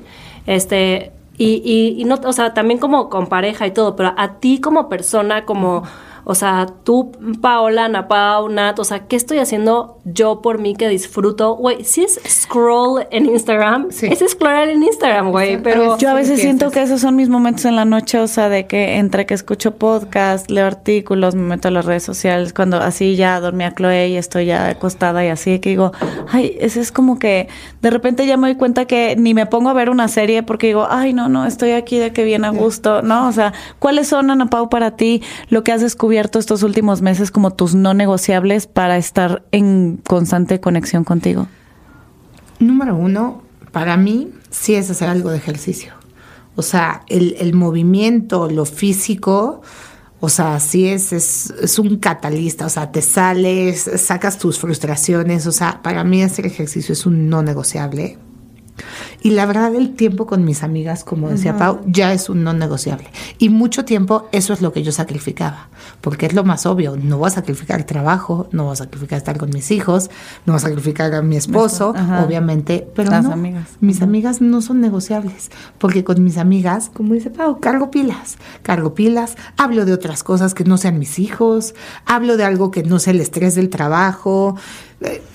este, 0.47 1.13
Y, 1.39 1.63
y, 1.65 1.99
y 1.99 2.05
no, 2.05 2.17
o 2.23 2.33
sea, 2.35 2.53
también 2.53 2.79
como 2.79 3.09
con 3.09 3.27
pareja 3.29 3.67
y 3.67 3.71
todo, 3.71 3.97
pero 3.97 4.13
a 4.19 4.35
ti 4.41 4.61
como 4.61 4.91
persona, 4.91 5.47
como, 5.47 5.85
o 6.31 6.35
sea, 6.37 6.67
tú, 6.85 7.11
Paola, 7.41 7.87
Ana 7.87 8.07
Pau, 8.07 8.49
Nat, 8.49 8.79
o 8.79 8.85
sea, 8.85 9.09
¿qué 9.09 9.17
estoy 9.17 9.39
haciendo 9.39 9.99
yo 10.05 10.43
por 10.43 10.61
mí 10.61 10.77
que 10.77 10.89
disfruto? 10.89 11.57
Güey, 11.57 11.83
si 11.83 12.05
es 12.05 12.21
scroll 12.25 13.05
en 13.11 13.27
Instagram, 13.27 13.89
Sí. 13.91 14.07
es 14.07 14.21
scrollar 14.31 14.69
en 14.69 14.81
Instagram, 14.85 15.33
güey, 15.33 15.61
pero... 15.61 15.99
Yo 15.99 16.09
a 16.09 16.15
veces 16.15 16.37
¿Qué 16.37 16.43
siento 16.43 16.71
que 16.71 16.83
esos 16.83 17.01
son 17.01 17.17
mis 17.17 17.29
momentos 17.29 17.65
en 17.65 17.75
la 17.75 17.85
noche, 17.85 18.21
o 18.21 18.29
sea, 18.29 18.49
de 18.49 18.69
que 18.69 18.99
entre 18.99 19.27
que 19.27 19.35
escucho 19.35 19.73
podcast, 19.75 20.49
leo 20.53 20.67
artículos, 20.67 21.35
me 21.35 21.43
meto 21.43 21.67
a 21.67 21.73
las 21.73 21.85
redes 21.85 22.05
sociales, 22.05 22.53
cuando 22.53 22.77
así 22.77 23.17
ya 23.17 23.41
dormí 23.41 23.65
a 23.65 23.75
Chloe 23.75 24.11
y 24.11 24.17
estoy 24.17 24.47
ya 24.47 24.69
acostada 24.69 25.25
y 25.25 25.29
así, 25.31 25.59
que 25.59 25.71
digo, 25.71 25.91
ay, 26.31 26.57
ese 26.61 26.81
es 26.81 26.93
como 26.93 27.19
que 27.19 27.49
de 27.83 27.91
repente 27.91 28.25
ya 28.25 28.37
me 28.37 28.47
doy 28.47 28.57
cuenta 28.57 28.85
que 28.85 29.17
ni 29.17 29.35
me 29.35 29.47
pongo 29.47 29.69
a 29.69 29.73
ver 29.73 29.91
una 29.91 30.07
serie 30.07 30.45
porque 30.45 30.69
digo, 30.69 30.87
ay, 30.89 31.13
no, 31.13 31.29
no, 31.29 31.45
estoy 31.45 31.73
aquí 31.73 31.99
de 31.99 32.13
que 32.13 32.23
bien 32.23 32.45
a 32.45 32.51
gusto, 32.51 33.03
¿no? 33.03 33.27
O 33.27 33.33
sea, 33.33 33.53
¿cuáles 33.81 34.07
son, 34.07 34.31
Ana 34.31 34.47
Pau, 34.47 34.69
para 34.69 34.93
ti 34.93 35.23
lo 35.49 35.65
que 35.65 35.73
has 35.73 35.81
descubierto 35.81 36.20
estos 36.39 36.63
últimos 36.63 37.03
meses 37.03 37.31
como 37.31 37.53
tus 37.53 37.75
no 37.75 37.95
negociables 37.95 38.67
para 38.67 38.97
estar 38.97 39.45
en 39.53 40.01
constante 40.07 40.61
conexión 40.61 41.05
contigo? 41.05 41.47
Número 42.59 42.97
uno, 42.97 43.43
para 43.73 43.97
mí, 43.97 44.31
sí 44.51 44.75
es 44.75 44.91
hacer 44.91 45.09
algo 45.09 45.31
de 45.31 45.39
ejercicio. 45.39 45.95
O 46.57 46.63
sea, 46.63 47.03
el, 47.09 47.37
el 47.39 47.55
movimiento, 47.55 48.51
lo 48.51 48.65
físico, 48.67 49.63
o 50.21 50.29
sea, 50.29 50.61
sí 50.61 50.87
es, 50.87 51.13
es, 51.13 51.53
es 51.63 51.79
un 51.79 51.97
catalista. 51.97 52.67
O 52.67 52.69
sea, 52.69 52.93
te 52.93 53.01
sales, 53.01 53.91
sacas 53.97 54.39
tus 54.39 54.59
frustraciones. 54.59 55.47
O 55.47 55.53
sea, 55.53 55.81
para 55.83 56.05
mí 56.05 56.23
hacer 56.23 56.47
ejercicio 56.47 56.93
es 56.93 57.07
un 57.07 57.31
no 57.31 57.43
negociable. 57.43 58.19
Y 59.23 59.31
la 59.31 59.45
verdad, 59.47 59.75
el 59.75 59.95
tiempo 59.95 60.27
con 60.27 60.45
mis 60.45 60.63
amigas, 60.63 61.05
como 61.05 61.29
decía 61.29 61.57
Pau, 61.57 61.81
ya 61.87 62.13
es 62.13 62.31
un 62.31 62.43
no 62.43 62.53
negociable. 62.53 63.09
Y 63.39 63.51
mucho 63.51 63.85
tiempo, 63.85 64.29
eso 64.33 64.53
es 64.53 64.63
lo 64.63 64.73
que 64.73 64.83
yo 64.83 64.93
sacrificaba. 64.93 65.69
Porque 66.01 66.27
es 66.27 66.33
lo 66.33 66.43
más 66.45 66.65
obvio. 66.67 66.97
No 66.97 67.19
voy 67.19 67.29
a 67.29 67.31
sacrificar 67.31 67.85
trabajo, 67.85 68.49
no 68.53 68.65
voy 68.65 68.73
a 68.73 68.77
sacrificar 68.77 69.19
estar 69.19 69.37
con 69.37 69.51
mis 69.51 69.71
hijos, 69.71 70.11
no 70.47 70.55
voy 70.55 70.59
a 70.59 70.61
sacrificar 70.61 71.15
a 71.15 71.23
mi 71.23 71.37
esposo, 71.37 71.93
Ajá. 71.95 72.25
obviamente. 72.25 72.87
Pero 72.95 73.11
Las 73.11 73.25
no, 73.25 73.33
amigas. 73.33 73.69
mis 73.81 74.01
amigas 74.01 74.41
no 74.41 74.63
son 74.63 74.81
negociables. 74.81 75.51
Porque 75.79 76.03
con 76.03 76.23
mis 76.25 76.39
amigas, 76.39 76.91
como 76.93 77.15
dice 77.15 77.31
Pau, 77.31 77.61
cargo 77.61 77.91
pilas. 77.91 78.39
Cargo 78.63 78.95
pilas, 78.95 79.37
hablo 79.59 79.85
de 79.85 79.93
otras 79.93 80.23
cosas 80.23 80.55
que 80.55 80.65
no 80.65 80.79
sean 80.79 80.99
mis 80.99 81.19
hijos, 81.19 81.75
hablo 82.07 82.37
de 82.37 82.45
algo 82.45 82.71
que 82.71 82.83
no 82.83 82.99
sea 82.99 83.13
el 83.13 83.21
estrés 83.21 83.55
del 83.55 83.69
trabajo, 83.69 84.57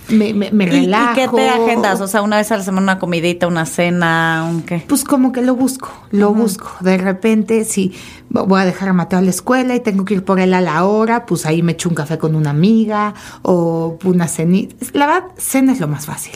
me, 0.10 0.34
me, 0.36 0.52
me 0.52 0.64
¿Y, 0.66 0.68
y 0.68 0.70
relajo. 0.82 1.16
qué 1.16 1.28
te 1.28 1.50
agendas? 1.50 2.00
O 2.00 2.08
sea, 2.08 2.22
una 2.22 2.38
vez 2.38 2.52
a 2.52 2.58
la 2.58 2.64
semana 2.64 2.84
una 2.84 3.00
comidita, 3.00 3.48
una 3.48 3.66
cena, 3.66 4.46
un 4.48 4.62
qué. 4.62 4.84
Pues 4.88 5.04
como 5.04 5.32
que 5.32 5.42
lo 5.42 5.56
busco, 5.56 5.90
lo 6.12 6.34
busco. 6.34 6.70
De 6.82 6.98
repente, 7.00 7.66
si 7.66 7.92
voy 8.30 8.62
a 8.62 8.66
dejar 8.66 8.90
a 8.90 8.94
Mateo 8.94 9.18
a 9.18 9.22
la 9.24 9.32
escuela 9.32 9.74
y 9.74 9.80
tengo 9.80 10.06
que 10.06 10.14
ir 10.14 10.24
por 10.24 10.40
él 10.40 10.54
a 10.54 10.62
la 10.62 10.86
hora, 10.86 11.26
pues 11.26 11.48
ahí 11.48 11.64
me 11.64 11.72
echo 11.72 11.90
un 11.90 11.96
café 11.96 12.20
con 12.20 12.36
una 12.36 12.52
amiga 12.52 13.16
o 13.42 13.98
una 14.04 14.28
cenita. 14.28 14.76
La 14.94 15.08
verdad, 15.08 15.24
cena 15.38 15.72
es 15.74 15.80
lo 15.80 15.88
más 15.88 16.06
fácil. 16.06 16.36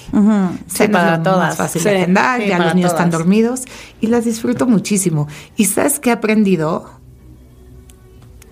Cena 0.68 0.92
para 1.00 1.12
es 1.14 1.18
lo 1.20 1.24
todas. 1.24 1.50
más 1.50 1.56
fácil 1.58 1.82
Sí, 1.84 1.90
de 1.90 1.98
agendar, 1.98 2.42
sí, 2.42 2.48
ya 2.48 2.58
los 2.58 2.74
niños 2.74 2.92
están 2.92 3.12
dormidos 3.12 3.66
y 4.02 4.08
las 4.08 4.26
disfruto 4.26 4.66
muchísimo. 4.66 5.28
¿Y 5.56 5.66
sabes 5.66 6.00
qué 6.00 6.10
he 6.10 6.14
aprendido? 6.14 6.90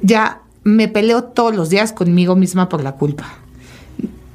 Ya 0.02 0.42
me 0.64 0.88
peleo 0.88 1.24
todos 1.24 1.56
los 1.56 1.70
días 1.70 1.94
conmigo 1.94 2.36
misma 2.36 2.70
por 2.70 2.84
la 2.84 2.92
culpa. 2.94 3.26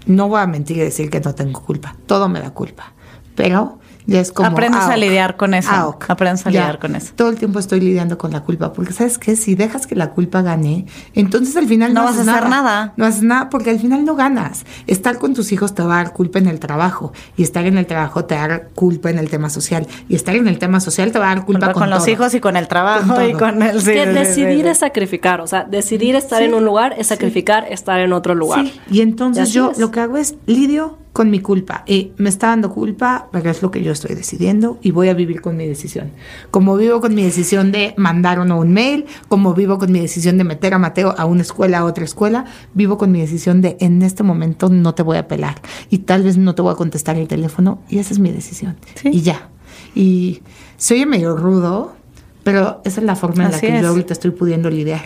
No 0.06 0.28
voy 0.28 0.40
a 0.40 0.46
mentir 0.46 0.76
y 0.78 0.80
decir 0.80 1.10
que 1.10 1.20
no 1.20 1.34
tengo 1.34 1.62
culpa. 1.62 1.96
Todo 2.06 2.28
me 2.28 2.40
da 2.40 2.50
culpa. 2.50 2.92
Pero 3.34 3.78
ya 4.06 4.20
es 4.20 4.32
como. 4.32 4.48
Aprendes 4.48 4.82
a 4.82 4.88
ok, 4.90 4.96
lidiar 4.96 5.36
con 5.36 5.54
eso. 5.54 5.88
ok. 5.88 6.04
Aprendes 6.08 6.46
a 6.46 6.50
Ya, 6.50 6.60
lidiar 6.62 6.78
con 6.78 6.96
eso. 6.96 7.12
Todo 7.14 7.28
el 7.28 7.36
tiempo 7.36 7.58
estoy 7.58 7.80
lidiando 7.80 8.18
con 8.18 8.30
la 8.32 8.40
culpa. 8.40 8.72
Porque, 8.72 8.92
¿sabes 8.92 9.18
qué? 9.18 9.36
Si 9.36 9.54
dejas 9.54 9.86
que 9.86 9.94
la 9.94 10.10
culpa 10.10 10.42
gane, 10.42 10.86
entonces 11.14 11.56
al 11.56 11.66
final 11.66 11.94
no, 11.94 12.00
No 12.00 12.06
vas 12.06 12.16
haces 12.16 12.28
a 12.28 12.36
hacer 12.38 12.48
nada. 12.48 12.92
No 12.96 13.04
haces 13.06 13.22
nada 13.22 13.48
porque 13.50 13.70
al 13.70 13.78
final 13.78 14.04
no 14.04 14.14
ganas. 14.16 14.64
Estar 14.86 15.18
con 15.18 15.34
tus 15.34 15.52
hijos 15.52 15.74
te 15.74 15.82
va 15.82 16.00
a 16.00 16.04
dar 16.04 16.12
culpa 16.12 16.38
en 16.38 16.46
el 16.48 16.58
trabajo. 16.60 17.12
Y 17.36 17.42
estar 17.42 17.64
en 17.66 17.78
el 17.78 17.86
trabajo 17.86 18.24
te 18.24 18.34
va 18.34 18.44
a 18.44 18.48
dar 18.48 18.68
culpa 18.74 19.10
en 19.10 19.18
el 19.18 19.30
tema 19.30 19.50
social. 19.50 19.86
Y 20.08 20.14
estar 20.14 20.34
en 20.34 20.48
el 20.48 20.58
tema 20.58 20.80
social 20.80 21.12
te 21.12 21.18
va 21.18 21.26
a 21.30 21.34
dar 21.34 21.44
culpa 21.44 21.52
Culpa 21.52 21.72
con, 21.74 21.82
con, 21.82 21.90
los 21.90 21.98
todo. 22.00 22.10
hijos 22.10 22.34
y 22.34 22.40
con 22.40 22.56
el 22.56 22.66
trabajo 22.66 23.14
Con 23.14 23.28
y 23.28 23.32
con 23.34 23.62
el... 23.62 23.78
sí, 23.80 23.92
que 23.92 24.04
sí, 24.06 24.10
decidir 24.12 24.64
sí. 24.64 24.68
es 24.70 24.78
sacrificar, 24.78 25.40
o 25.42 25.46
sea, 25.46 25.64
decidir 25.64 26.16
estar 26.16 26.42
en 26.42 26.54
un 26.54 26.64
lugar 26.64 26.94
es 26.96 27.08
sacrificar 27.08 27.66
estar 27.70 28.00
en 28.00 28.12
otro 28.12 28.34
lugar. 28.34 28.64
Sí, 28.64 28.80
Y 28.90 29.00
entonces 29.02 29.52
yo 29.52 29.70
es. 29.72 29.78
lo 29.78 29.90
que 29.90 30.00
hago 30.00 30.16
es 30.16 30.34
lidio 30.46 30.98
con 31.12 31.30
mi 31.30 31.40
culpa. 31.40 31.84
Y 31.86 32.12
me 32.16 32.28
está 32.28 32.48
dando 32.48 32.70
culpa, 32.70 33.28
pero 33.32 33.50
es 33.50 33.62
lo 33.62 33.70
que 33.70 33.82
yo 33.82 33.92
estoy 33.92 34.14
decidiendo 34.14 34.78
y 34.82 34.90
voy 34.90 35.08
a 35.08 35.14
vivir 35.14 35.40
con 35.40 35.56
mi 35.56 35.66
decisión. 35.66 36.10
Como 36.50 36.76
vivo 36.76 37.00
con 37.00 37.14
mi 37.14 37.22
decisión 37.22 37.70
de 37.70 37.94
mandar 37.96 38.38
o 38.38 38.44
no 38.44 38.58
un 38.58 38.72
mail, 38.72 39.04
como 39.28 39.54
vivo 39.54 39.78
con 39.78 39.92
mi 39.92 40.00
decisión 40.00 40.38
de 40.38 40.44
meter 40.44 40.74
a 40.74 40.78
Mateo 40.78 41.14
a 41.16 41.26
una 41.26 41.42
escuela, 41.42 41.78
a 41.78 41.84
otra 41.84 42.04
escuela, 42.04 42.46
vivo 42.74 42.96
con 42.96 43.12
mi 43.12 43.20
decisión 43.20 43.60
de 43.60 43.76
en 43.80 44.02
este 44.02 44.22
momento 44.22 44.68
no 44.68 44.94
te 44.94 45.02
voy 45.02 45.18
a 45.18 45.28
pelar 45.28 45.60
y 45.90 45.98
tal 45.98 46.22
vez 46.22 46.38
no 46.38 46.54
te 46.54 46.62
voy 46.62 46.72
a 46.72 46.76
contestar 46.76 47.16
el 47.16 47.28
teléfono 47.28 47.82
y 47.88 47.98
esa 47.98 48.12
es 48.12 48.18
mi 48.18 48.30
decisión. 48.30 48.76
Sí. 48.94 49.10
Y 49.12 49.22
ya. 49.22 49.48
Y 49.94 50.42
se 50.78 50.94
oye 50.94 51.04
medio 51.04 51.36
rudo, 51.36 51.94
pero 52.42 52.80
esa 52.84 53.00
es 53.00 53.06
la 53.06 53.16
forma 53.16 53.44
en 53.44 53.52
la 53.52 53.60
que 53.60 53.76
es. 53.76 53.82
yo 53.82 53.88
ahorita 53.88 54.14
estoy 54.14 54.30
pudiendo 54.30 54.70
lidiar. 54.70 55.02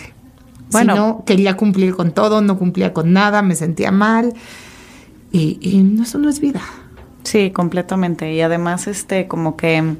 Bueno. 0.70 0.92
Si 0.92 0.98
no, 0.98 1.24
quería 1.24 1.56
cumplir 1.56 1.94
con 1.94 2.12
todo, 2.12 2.40
no 2.40 2.58
cumplía 2.58 2.92
con 2.92 3.12
nada, 3.12 3.42
me 3.42 3.54
sentía 3.54 3.90
mal. 3.90 4.34
Y, 5.36 5.58
y 5.60 6.00
eso 6.00 6.18
no 6.18 6.30
es 6.30 6.40
vida. 6.40 6.62
Sí, 7.22 7.50
completamente. 7.50 8.32
Y 8.32 8.40
además, 8.40 8.86
este, 8.86 9.26
como 9.28 9.56
que, 9.56 9.96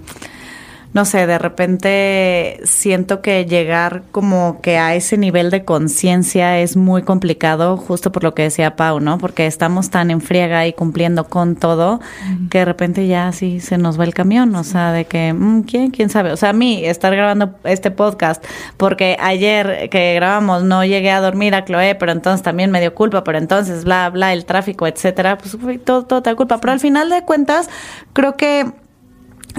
no 0.96 1.04
sé, 1.04 1.26
de 1.26 1.38
repente 1.38 2.58
siento 2.64 3.20
que 3.20 3.44
llegar 3.44 4.04
como 4.12 4.62
que 4.62 4.78
a 4.78 4.94
ese 4.94 5.18
nivel 5.18 5.50
de 5.50 5.62
conciencia 5.62 6.58
es 6.58 6.74
muy 6.74 7.02
complicado, 7.02 7.76
justo 7.76 8.10
por 8.10 8.24
lo 8.24 8.32
que 8.32 8.44
decía 8.44 8.76
Pau, 8.76 8.98
¿no? 8.98 9.18
Porque 9.18 9.46
estamos 9.46 9.90
tan 9.90 10.10
en 10.10 10.22
friega 10.22 10.66
y 10.66 10.72
cumpliendo 10.72 11.24
con 11.24 11.54
todo 11.54 12.00
que 12.48 12.60
de 12.60 12.64
repente 12.64 13.06
ya 13.06 13.30
sí 13.32 13.60
se 13.60 13.76
nos 13.76 14.00
va 14.00 14.04
el 14.04 14.14
camión, 14.14 14.56
o 14.56 14.64
sea, 14.64 14.90
de 14.90 15.04
que, 15.04 15.34
mm, 15.34 15.64
¿quién? 15.64 15.90
¿Quién 15.90 16.08
sabe? 16.08 16.32
O 16.32 16.36
sea, 16.38 16.48
a 16.48 16.54
mí 16.54 16.82
estar 16.82 17.14
grabando 17.14 17.56
este 17.64 17.90
podcast, 17.90 18.42
porque 18.78 19.18
ayer 19.20 19.90
que 19.90 20.14
grabamos 20.14 20.64
no 20.64 20.82
llegué 20.82 21.10
a 21.10 21.20
dormir 21.20 21.54
a 21.54 21.66
Chloe, 21.66 21.94
pero 21.96 22.12
entonces 22.12 22.42
también 22.42 22.70
me 22.70 22.80
dio 22.80 22.94
culpa, 22.94 23.22
pero 23.22 23.36
entonces 23.36 23.84
bla, 23.84 24.08
bla, 24.08 24.32
el 24.32 24.46
tráfico, 24.46 24.86
etcétera, 24.86 25.36
pues 25.36 25.58
todo, 25.84 26.06
todo 26.06 26.22
te 26.22 26.30
da 26.30 26.36
culpa. 26.36 26.56
Pero 26.58 26.72
al 26.72 26.80
final 26.80 27.10
de 27.10 27.20
cuentas, 27.20 27.68
creo 28.14 28.38
que 28.38 28.72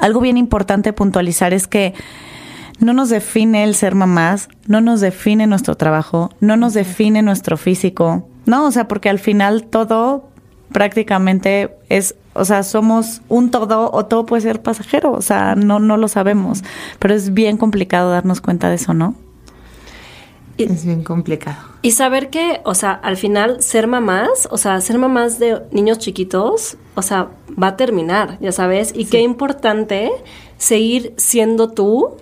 algo 0.01 0.19
bien 0.19 0.37
importante 0.37 0.93
puntualizar 0.93 1.53
es 1.53 1.67
que 1.67 1.93
no 2.79 2.93
nos 2.93 3.09
define 3.09 3.63
el 3.63 3.75
ser 3.75 3.95
mamás, 3.95 4.49
no 4.67 4.81
nos 4.81 5.01
define 5.01 5.47
nuestro 5.47 5.75
trabajo, 5.75 6.29
no 6.39 6.57
nos 6.57 6.73
define 6.73 7.21
nuestro 7.21 7.57
físico, 7.57 8.27
¿no? 8.45 8.65
O 8.65 8.71
sea, 8.71 8.87
porque 8.87 9.09
al 9.09 9.19
final 9.19 9.63
todo 9.63 10.29
prácticamente 10.71 11.75
es, 11.89 12.15
o 12.33 12.45
sea, 12.45 12.63
somos 12.63 13.21
un 13.29 13.49
todo 13.49 13.89
o 13.91 14.05
todo 14.05 14.25
puede 14.25 14.41
ser 14.41 14.61
pasajero, 14.61 15.11
o 15.11 15.21
sea, 15.21 15.55
no, 15.55 15.79
no 15.79 15.97
lo 15.97 16.07
sabemos, 16.07 16.63
pero 16.99 17.15
es 17.15 17.33
bien 17.33 17.57
complicado 17.57 18.11
darnos 18.11 18.41
cuenta 18.41 18.69
de 18.69 18.75
eso, 18.75 18.93
¿no? 18.93 19.15
Es 20.57 20.85
bien 20.85 21.03
complicado. 21.03 21.57
Y 21.81 21.91
saber 21.91 22.29
que, 22.29 22.61
o 22.63 22.73
sea, 22.73 22.91
al 22.91 23.17
final 23.17 23.61
ser 23.61 23.87
mamás, 23.87 24.47
o 24.51 24.57
sea, 24.57 24.81
ser 24.81 24.97
mamás 24.97 25.39
de 25.39 25.61
niños 25.71 25.99
chiquitos, 25.99 26.77
o 26.95 27.01
sea, 27.01 27.29
va 27.61 27.67
a 27.67 27.77
terminar, 27.77 28.37
ya 28.39 28.51
sabes, 28.51 28.91
y 28.95 29.05
qué 29.05 29.21
importante 29.21 30.11
seguir 30.57 31.13
siendo 31.17 31.69
tú 31.69 32.15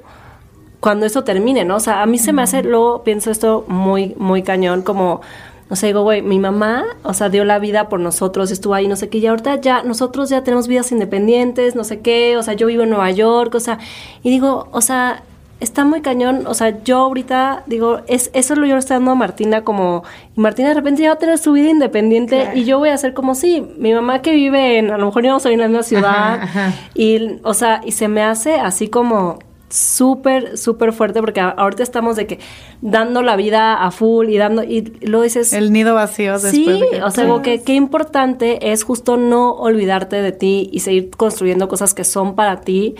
cuando 0.82 1.06
esto 1.06 1.24
termine, 1.24 1.65
¿no? 1.65 1.78
O 1.78 1.80
sea, 1.80 2.02
a 2.02 2.06
mí 2.06 2.19
se 2.19 2.34
me 2.34 2.41
hace, 2.41 2.62
luego 2.62 3.04
pienso 3.04 3.32
esto 3.32 3.65
muy, 3.67 4.13
muy 4.17 4.43
cañón, 4.43 4.82
como, 4.82 5.21
o 5.69 5.76
sea, 5.76 5.88
digo, 5.88 6.04
güey, 6.04 6.21
mi 6.21 6.38
mamá, 6.38 6.84
o 7.04 7.13
sea, 7.13 7.30
dio 7.30 7.43
la 7.45 7.58
vida 7.58 7.89
por 7.89 8.00
nosotros, 8.00 8.52
estuvo 8.52 8.74
ahí, 8.74 8.88
no 8.88 8.95
sé 8.95 9.10
qué, 9.10 9.17
y 9.17 9.28
ahorita 9.28 9.62
ya, 9.62 9.82
nosotros 9.82 10.30
ya 10.30 10.43
tenemos 10.43 10.67
vidas 10.67 10.91
independientes, 10.91 11.76
no 11.76 11.84
sé 11.84 12.02
qué, 12.02 12.38
o 12.38 12.43
sea, 12.43 12.54
yo 12.54 12.67
vivo 12.67 12.84
en 12.84 12.89
Nueva 12.89 13.10
York, 13.12 13.56
o 13.56 13.60
sea, 13.60 13.80
y 14.21 14.30
digo, 14.30 14.67
o 14.71 14.82
sea, 14.82 15.24
está 15.60 15.86
muy 15.86 16.02
cañón, 16.02 16.44
o 16.48 16.54
sea, 16.54 16.84
yo 16.84 16.98
ahorita 16.98 17.63
digo, 17.65 18.02
es 18.08 18.30
eso 18.34 18.54
es 18.54 18.58
lo 18.60 18.63
que 18.63 18.70
yo 18.70 18.76
le 18.76 18.80
estoy 18.80 18.96
dando 18.98 19.12
a 19.12 19.15
Martina 19.15 19.63
como, 19.63 20.04
y 20.36 20.39
Martina 20.41 20.68
de 20.70 20.74
repente 20.76 21.02
ya 21.02 21.10
va 21.10 21.15
a 21.15 21.20
tener 21.20 21.38
su 21.38 21.54
vida 21.54 21.70
independiente 21.70 22.50
y 22.56 22.65
yo 22.65 22.78
voy 22.80 22.89
a 22.89 22.98
ser 22.98 23.13
como, 23.13 23.36
sí, 23.36 23.65
mi 23.78 23.94
mamá 23.94 24.22
que 24.22 24.34
vive 24.34 24.78
en, 24.80 24.91
a 24.91 24.98
lo 24.98 25.06
mejor 25.06 25.24
íbamos 25.26 25.46
a 25.46 25.50
vivir 25.50 25.63
en 25.63 25.72
la 25.72 25.80
misma 25.80 25.84
ciudad, 25.84 26.34
Ajá, 26.41 26.68
ajá. 26.68 26.74
y, 26.94 27.39
o 27.44 27.54
sea, 27.54 27.82
y 27.86 27.94
se 27.94 28.08
me 28.08 28.22
hace 28.22 28.56
así 28.56 28.89
como 28.89 29.39
súper, 29.70 30.58
súper 30.58 30.94
fuerte 30.94 31.20
porque 31.20 31.41
ahorita 31.41 31.84
estamos 31.84 32.15
de 32.15 32.28
que 32.28 32.39
dando 32.82 33.22
la 33.24 33.36
vida 33.36 33.76
a 33.84 33.91
full 33.91 34.30
y 34.30 34.38
dando, 34.38 34.63
y 34.63 34.82
luego 35.02 35.24
dices... 35.24 35.52
El 35.54 35.74
nido 35.74 35.95
vacío 35.95 36.34
después 36.34 36.51
Sí, 36.53 36.66
de 36.66 36.88
que- 36.91 37.03
o 37.03 37.10
sea, 37.12 37.26
como 37.28 37.41
que 37.41 37.62
qué 37.64 37.74
importante 37.74 38.72
es 38.72 38.84
justo 38.84 39.18
no 39.18 39.51
olvidarte 39.53 40.22
de 40.22 40.32
ti 40.32 40.70
y 40.72 40.82
seguir 40.82 41.10
construyendo 41.18 41.68
cosas 41.68 41.93
que 41.93 42.03
son 42.03 42.36
para 42.36 42.62
ti, 42.62 42.95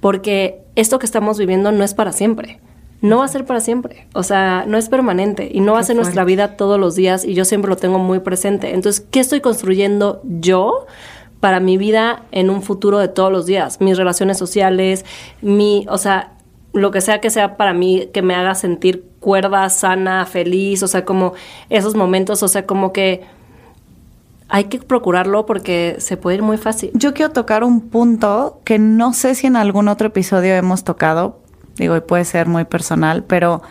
porque 0.00 0.60
esto 0.78 1.00
que 1.00 1.06
estamos 1.06 1.38
viviendo 1.38 1.72
no 1.72 1.82
es 1.82 1.92
para 1.92 2.12
siempre. 2.12 2.60
No 3.00 3.18
va 3.18 3.24
a 3.24 3.28
ser 3.28 3.44
para 3.44 3.60
siempre, 3.60 4.08
o 4.12 4.24
sea, 4.24 4.64
no 4.66 4.76
es 4.76 4.88
permanente 4.88 5.48
y 5.52 5.60
no 5.60 5.74
va 5.74 5.78
a 5.78 5.84
ser 5.84 5.94
nuestra 5.94 6.24
vida 6.24 6.56
todos 6.56 6.80
los 6.80 6.96
días 6.96 7.24
y 7.24 7.34
yo 7.34 7.44
siempre 7.44 7.68
lo 7.68 7.76
tengo 7.76 8.00
muy 8.00 8.18
presente. 8.18 8.74
Entonces, 8.74 9.06
¿qué 9.12 9.20
estoy 9.20 9.40
construyendo 9.40 10.20
yo 10.24 10.86
para 11.38 11.60
mi 11.60 11.78
vida 11.78 12.24
en 12.32 12.50
un 12.50 12.60
futuro 12.60 12.98
de 12.98 13.06
todos 13.06 13.30
los 13.30 13.46
días? 13.46 13.80
Mis 13.80 13.96
relaciones 13.96 14.36
sociales, 14.36 15.04
mi, 15.42 15.86
o 15.88 15.96
sea, 15.96 16.32
lo 16.72 16.90
que 16.90 17.00
sea 17.00 17.20
que 17.20 17.30
sea 17.30 17.56
para 17.56 17.72
mí 17.72 18.08
que 18.12 18.22
me 18.22 18.34
haga 18.34 18.56
sentir 18.56 19.04
cuerda, 19.20 19.68
sana, 19.68 20.26
feliz, 20.26 20.82
o 20.82 20.88
sea, 20.88 21.04
como 21.04 21.34
esos 21.70 21.94
momentos, 21.94 22.42
o 22.42 22.48
sea, 22.48 22.66
como 22.66 22.92
que 22.92 23.22
hay 24.48 24.64
que 24.64 24.78
procurarlo 24.78 25.46
porque 25.46 25.96
se 25.98 26.16
puede 26.16 26.36
ir 26.36 26.42
muy 26.42 26.56
fácil. 26.56 26.90
Yo 26.94 27.12
quiero 27.12 27.32
tocar 27.32 27.64
un 27.64 27.88
punto 27.88 28.60
que 28.64 28.78
no 28.78 29.12
sé 29.12 29.34
si 29.34 29.46
en 29.46 29.56
algún 29.56 29.88
otro 29.88 30.08
episodio 30.08 30.54
hemos 30.54 30.84
tocado, 30.84 31.40
digo, 31.76 31.96
y 31.96 32.00
puede 32.00 32.24
ser 32.24 32.48
muy 32.48 32.64
personal, 32.64 33.24
pero 33.24 33.62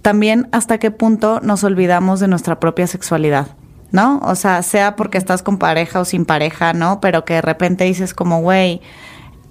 también 0.00 0.48
hasta 0.52 0.78
qué 0.78 0.90
punto 0.90 1.40
nos 1.40 1.64
olvidamos 1.64 2.18
de 2.20 2.28
nuestra 2.28 2.58
propia 2.60 2.86
sexualidad. 2.86 3.48
¿No? 3.90 4.20
O 4.24 4.36
sea, 4.36 4.62
sea 4.62 4.96
porque 4.96 5.18
estás 5.18 5.42
con 5.42 5.58
pareja 5.58 6.00
o 6.00 6.06
sin 6.06 6.24
pareja, 6.24 6.72
¿no? 6.72 6.98
Pero 7.02 7.26
que 7.26 7.34
de 7.34 7.42
repente 7.42 7.84
dices 7.84 8.14
como, 8.14 8.40
güey, 8.40 8.80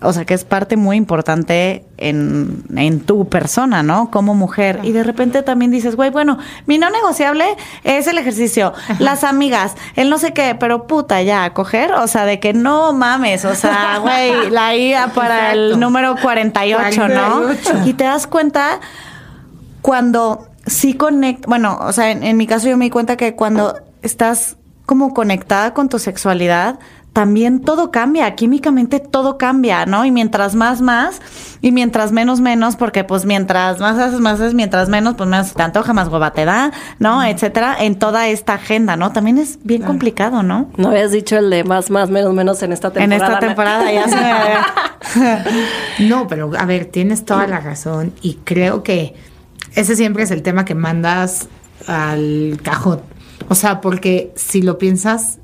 o 0.02 0.14
sea, 0.14 0.26
que 0.26 0.34
es 0.34 0.43
parte 0.43 0.78
muy 0.78 0.97
importante 0.97 1.86
en, 1.97 2.64
en 2.76 3.02
tu 3.02 3.30
persona, 3.30 3.84
¿no? 3.84 4.10
Como 4.10 4.34
mujer. 4.34 4.80
Y 4.84 4.91
de 4.91 5.04
repente 5.04 5.43
también 5.43 5.70
dices, 5.70 5.95
güey, 5.95 6.10
bueno, 6.10 6.39
mi 6.66 6.80
no 6.80 6.89
negociable 6.89 7.45
es 7.84 8.08
el 8.08 8.18
ejercicio, 8.18 8.74
las 8.99 9.24
amigas, 9.24 9.76
el 9.95 10.10
no 10.10 10.18
sé 10.18 10.34
qué, 10.34 10.56
pero 10.60 10.88
puta, 10.88 11.22
ya, 11.22 11.43
a 11.43 11.54
coger, 11.54 11.93
o 11.93 12.08
sea, 12.08 12.26
de 12.26 12.39
que 12.39 12.54
no 12.54 12.93
mames, 12.93 13.45
o 13.45 13.54
sea, 13.54 13.97
güey, 14.02 14.49
la 14.49 14.76
IA 14.76 15.10
para 15.10 15.54
el 15.54 15.80
número 15.80 16.16
48, 16.20 17.08
¿no? 17.08 17.41
48. 17.43 17.84
Y 17.86 17.93
te 17.93 18.06
das 18.06 18.26
cuenta 18.26 18.80
cuando 19.84 20.47
sí 20.66 20.95
conecta, 20.95 21.47
bueno, 21.47 21.78
o 21.80 21.93
sea, 21.93 22.10
en, 22.10 22.24
en 22.24 22.38
mi 22.38 22.47
caso 22.47 22.68
yo 22.68 22.78
me 22.78 22.86
di 22.86 22.91
cuenta 22.91 23.18
que 23.18 23.36
cuando 23.36 23.76
estás 24.02 24.58
como 24.88 25.14
conectada 25.14 25.74
con 25.74 25.89
tu 25.89 25.99
sexualidad, 25.99 26.80
también 27.14 27.59
todo 27.59 27.91
cambia, 27.91 28.36
químicamente 28.36 28.99
todo 28.99 29.38
cambia, 29.38 29.86
¿no? 29.86 30.05
Y 30.05 30.12
mientras 30.12 30.55
más, 30.55 30.80
más, 30.80 31.22
y 31.62 31.74
mientras 31.74 32.14
menos, 32.14 32.39
menos, 32.39 32.78
porque 32.78 33.03
pues 33.03 33.26
mientras 33.26 33.80
más 33.80 33.97
haces, 33.97 34.22
más 34.22 34.36
haces, 34.39 34.53
mientras 34.53 34.88
menos, 34.88 35.16
pues 35.16 35.30
menos 35.30 35.53
te 35.53 35.62
antoja, 35.62 35.91
más 35.91 36.07
hueva 36.07 36.32
te 36.32 36.45
da, 36.45 36.72
¿no? 36.99 37.22
Etcétera, 37.24 37.76
en 37.80 37.99
toda 37.99 38.30
esta 38.30 38.53
agenda, 38.53 38.95
¿no? 38.95 39.12
También 39.12 39.38
es 39.38 39.59
bien 39.64 39.82
complicado, 39.82 40.41
¿no? 40.41 40.70
No 40.78 40.89
habías 40.89 41.12
dicho 41.12 41.38
el 41.38 41.49
de 41.49 41.66
más, 41.66 41.89
más, 41.89 42.09
menos, 42.09 42.34
menos 42.34 42.64
en 42.64 42.72
esta 42.72 42.88
En 42.88 43.09
temporada. 43.09 43.26
esta 43.34 43.39
temporada 43.39 43.91
ya 43.91 44.07
se 44.07 44.16
me... 44.16 45.41
No, 46.07 46.28
pero 46.28 46.51
a 46.57 46.66
ver, 46.66 46.86
tienes 46.86 47.26
toda 47.26 47.45
la 47.45 47.59
razón 47.59 48.14
y 48.22 48.36
creo 48.45 48.84
que 48.84 49.16
ese 49.76 49.97
siempre 49.97 50.24
es 50.24 50.32
el 50.32 50.43
tema 50.43 50.64
que 50.64 50.76
mandas 50.76 51.49
al 51.88 52.59
cajón. 52.64 53.01
O 53.49 53.55
sea, 53.55 53.82
porque 53.82 54.32
si 54.36 54.62
lo 54.62 54.78
piensas, 54.78 55.39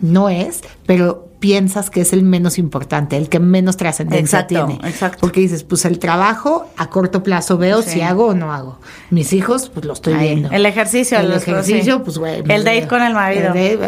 no 0.00 0.28
es, 0.28 0.60
pero 0.86 1.24
piensas 1.38 1.90
que 1.90 2.00
es 2.00 2.12
el 2.14 2.22
menos 2.22 2.58
importante, 2.58 3.16
el 3.16 3.28
que 3.28 3.38
menos 3.38 3.76
trascendencia 3.76 4.40
Exacto, 4.40 4.66
tiene. 4.74 4.88
exacto. 4.88 5.18
Porque 5.20 5.40
dices, 5.40 5.64
pues 5.64 5.84
el 5.84 5.98
trabajo 5.98 6.66
a 6.78 6.88
corto 6.88 7.22
plazo 7.22 7.58
veo 7.58 7.82
Sí. 7.82 7.90
si 7.90 8.00
hago 8.00 8.28
o 8.28 8.34
no 8.34 8.52
hago. 8.54 8.78
Mis 9.10 9.32
hijos, 9.34 9.68
pues 9.68 9.84
lo 9.84 9.92
estoy 9.92 10.14
Ahí. 10.14 10.28
viendo. 10.28 10.50
El 10.50 10.64
ejercicio, 10.64 11.18
el 11.18 11.30
ejercicio, 11.32 12.02
pues 12.02 12.16
güey. 12.18 12.36
El 12.36 12.44
me 12.44 12.58
date 12.58 12.80
veo. 12.80 12.88
con 12.88 13.02
el 13.02 13.12
marido. 13.12 13.52
El 13.54 13.80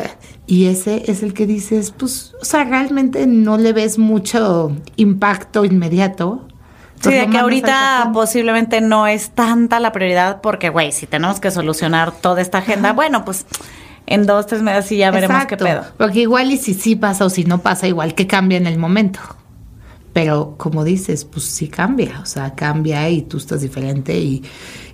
y 0.46 0.66
ese 0.66 1.11
es 1.11 1.22
el 1.22 1.32
que 1.34 1.46
dices, 1.46 1.92
pues, 1.96 2.34
o 2.40 2.44
sea, 2.44 2.64
realmente 2.64 3.26
no 3.26 3.56
le 3.59 3.72
ves 3.72 3.98
mucho 3.98 4.72
impacto 4.96 5.64
inmediato. 5.64 6.46
Sí, 6.96 7.04
Pues 7.04 7.20
de 7.20 7.30
que 7.30 7.38
ahorita 7.38 8.11
posiblemente 8.12 8.80
no 8.80 9.06
es 9.06 9.30
tanta 9.30 9.78
la 9.80 9.92
prioridad 9.92 10.40
porque, 10.42 10.68
güey, 10.68 10.90
si 10.92 11.06
tenemos 11.06 11.38
que 11.40 11.50
solucionar 11.50 12.12
toda 12.12 12.40
esta 12.42 12.59
agenda, 12.59 12.92
bueno, 12.92 13.24
pues 13.24 13.46
en 14.09 14.26
dos, 14.26 14.46
tres 14.46 14.62
meses 14.62 14.86
sí 14.86 14.96
ya 14.96 15.11
veremos 15.11 15.34
Exacto, 15.36 15.64
qué 15.64 15.70
pedo. 15.70 15.84
Porque 15.98 16.20
igual 16.20 16.50
y 16.50 16.56
si 16.56 16.74
sí 16.74 16.96
pasa 16.96 17.26
o 17.26 17.30
si 17.30 17.44
no 17.44 17.61
pasa, 17.61 17.86
igual 17.86 18.14
que 18.14 18.26
cambia 18.26 18.56
en 18.56 18.66
el 18.66 18.78
momento. 18.78 19.20
Pero 20.14 20.54
como 20.56 20.82
dices, 20.82 21.24
pues 21.24 21.44
sí 21.44 21.68
cambia, 21.68 22.20
o 22.22 22.26
sea, 22.26 22.54
cambia 22.54 23.09
y 23.11 23.22
tú 23.22 23.36
estás 23.36 23.61
diferente 23.61 24.18
y, 24.18 24.42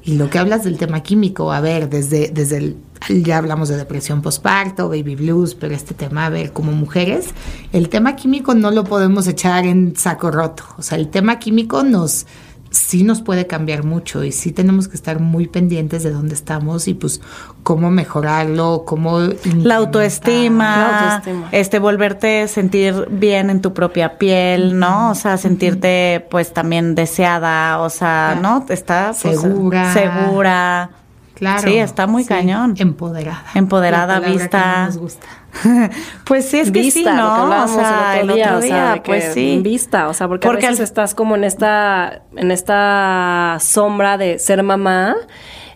y 0.05 0.17
lo 0.17 0.29
que 0.29 0.39
hablas 0.39 0.65
del 0.65 0.77
tema 0.77 1.03
químico, 1.03 1.53
a 1.53 1.61
ver, 1.61 1.89
desde, 1.89 2.29
desde 2.29 2.57
el, 2.59 2.77
ya 3.09 3.39
hablamos 3.39 3.69
de 3.69 3.77
depresión 3.77 4.21
postparto, 4.21 4.89
baby 4.89 5.15
blues, 5.15 5.55
pero 5.55 5.75
este 5.75 5.95
tema, 5.95 6.27
a 6.27 6.31
ver, 6.31 6.53
como 6.53 6.73
mujeres, 6.73 7.29
el 7.73 7.89
tema 7.89 8.17
químico 8.17 8.55
no 8.55 8.71
lo 8.71 8.85
podemos 8.85 9.27
echar 9.27 9.65
en 9.65 9.95
saco 9.97 10.31
roto, 10.31 10.65
o 10.77 10.83
sea, 10.83 10.99
el 10.99 11.09
tema 11.09 11.39
químico 11.39 11.85
nos, 11.85 12.27
sí 12.75 13.05
nos 13.05 13.23
puede 13.23 13.47
cambiar 13.47 13.85
mucho 13.85 14.25
y 14.25 14.33
sí 14.33 14.51
tenemos 14.51 14.89
que 14.89 14.97
estar 14.97 15.21
muy 15.21 15.47
pendientes 15.47 16.03
de 16.03 16.11
dónde 16.11 16.35
estamos 16.35 16.89
y 16.89 16.95
pues 16.95 17.21
cómo 17.63 17.91
mejorarlo, 17.91 18.83
cómo... 18.85 19.21
La 19.21 19.77
autoestima, 19.77 20.77
La 20.77 21.15
autoestima. 21.15 21.49
este, 21.53 21.79
volverte 21.79 22.49
sentir 22.49 23.07
bien 23.11 23.49
en 23.49 23.63
tu 23.63 23.73
propia 23.73 24.19
piel, 24.19 24.79
¿no? 24.79 25.11
O 25.11 25.15
sea, 25.15 25.37
sentirte 25.37 26.27
pues 26.31 26.53
también 26.53 26.95
deseada, 26.95 27.79
o 27.81 27.91
sea, 27.91 28.39
¿no? 28.43 28.67
Está 28.69 29.15
pues, 29.23 29.41
Segura. 29.41 29.93
segura. 29.93 30.91
Claro. 31.35 31.63
Sí, 31.69 31.77
está 31.79 32.07
muy 32.07 32.23
Sí, 32.23 32.29
cañón. 32.29 32.75
Empoderada. 32.79 33.45
Empoderada, 33.55 34.21
que 34.21 34.31
vista. 34.31 34.77
no 34.81 34.87
nos 34.87 34.99
gusta. 34.99 35.27
pues 36.25 36.49
sí, 36.49 36.59
es 36.61 36.71
que 36.71 36.81
sí, 36.91 37.01
vista, 37.01 37.11
lo 37.11 37.17
que 37.17 37.23
¿no? 37.23 37.27
O 37.29 37.43
hablábamos 37.43 37.71
sea, 37.73 38.21
el 38.21 38.31
otro 38.31 38.35
día, 38.37 38.57
o 38.59 38.63
sea, 38.63 38.95
que 38.95 39.01
pues 39.11 39.35
sí. 39.35 39.61
Vista, 39.63 40.09
o 40.09 40.15
sea, 40.15 40.29
porque, 40.29 40.47
Porque 40.47 40.67
a 40.67 40.71
veces 40.71 40.81
al- 40.81 40.85
estás 40.85 41.15
como 41.15 41.35
en 41.37 41.45
esta, 41.45 42.23
en 42.37 42.51
esta 42.51 43.59
sombra 43.61 44.17
de 44.19 44.39
ser 44.39 44.63
mamá 44.63 45.17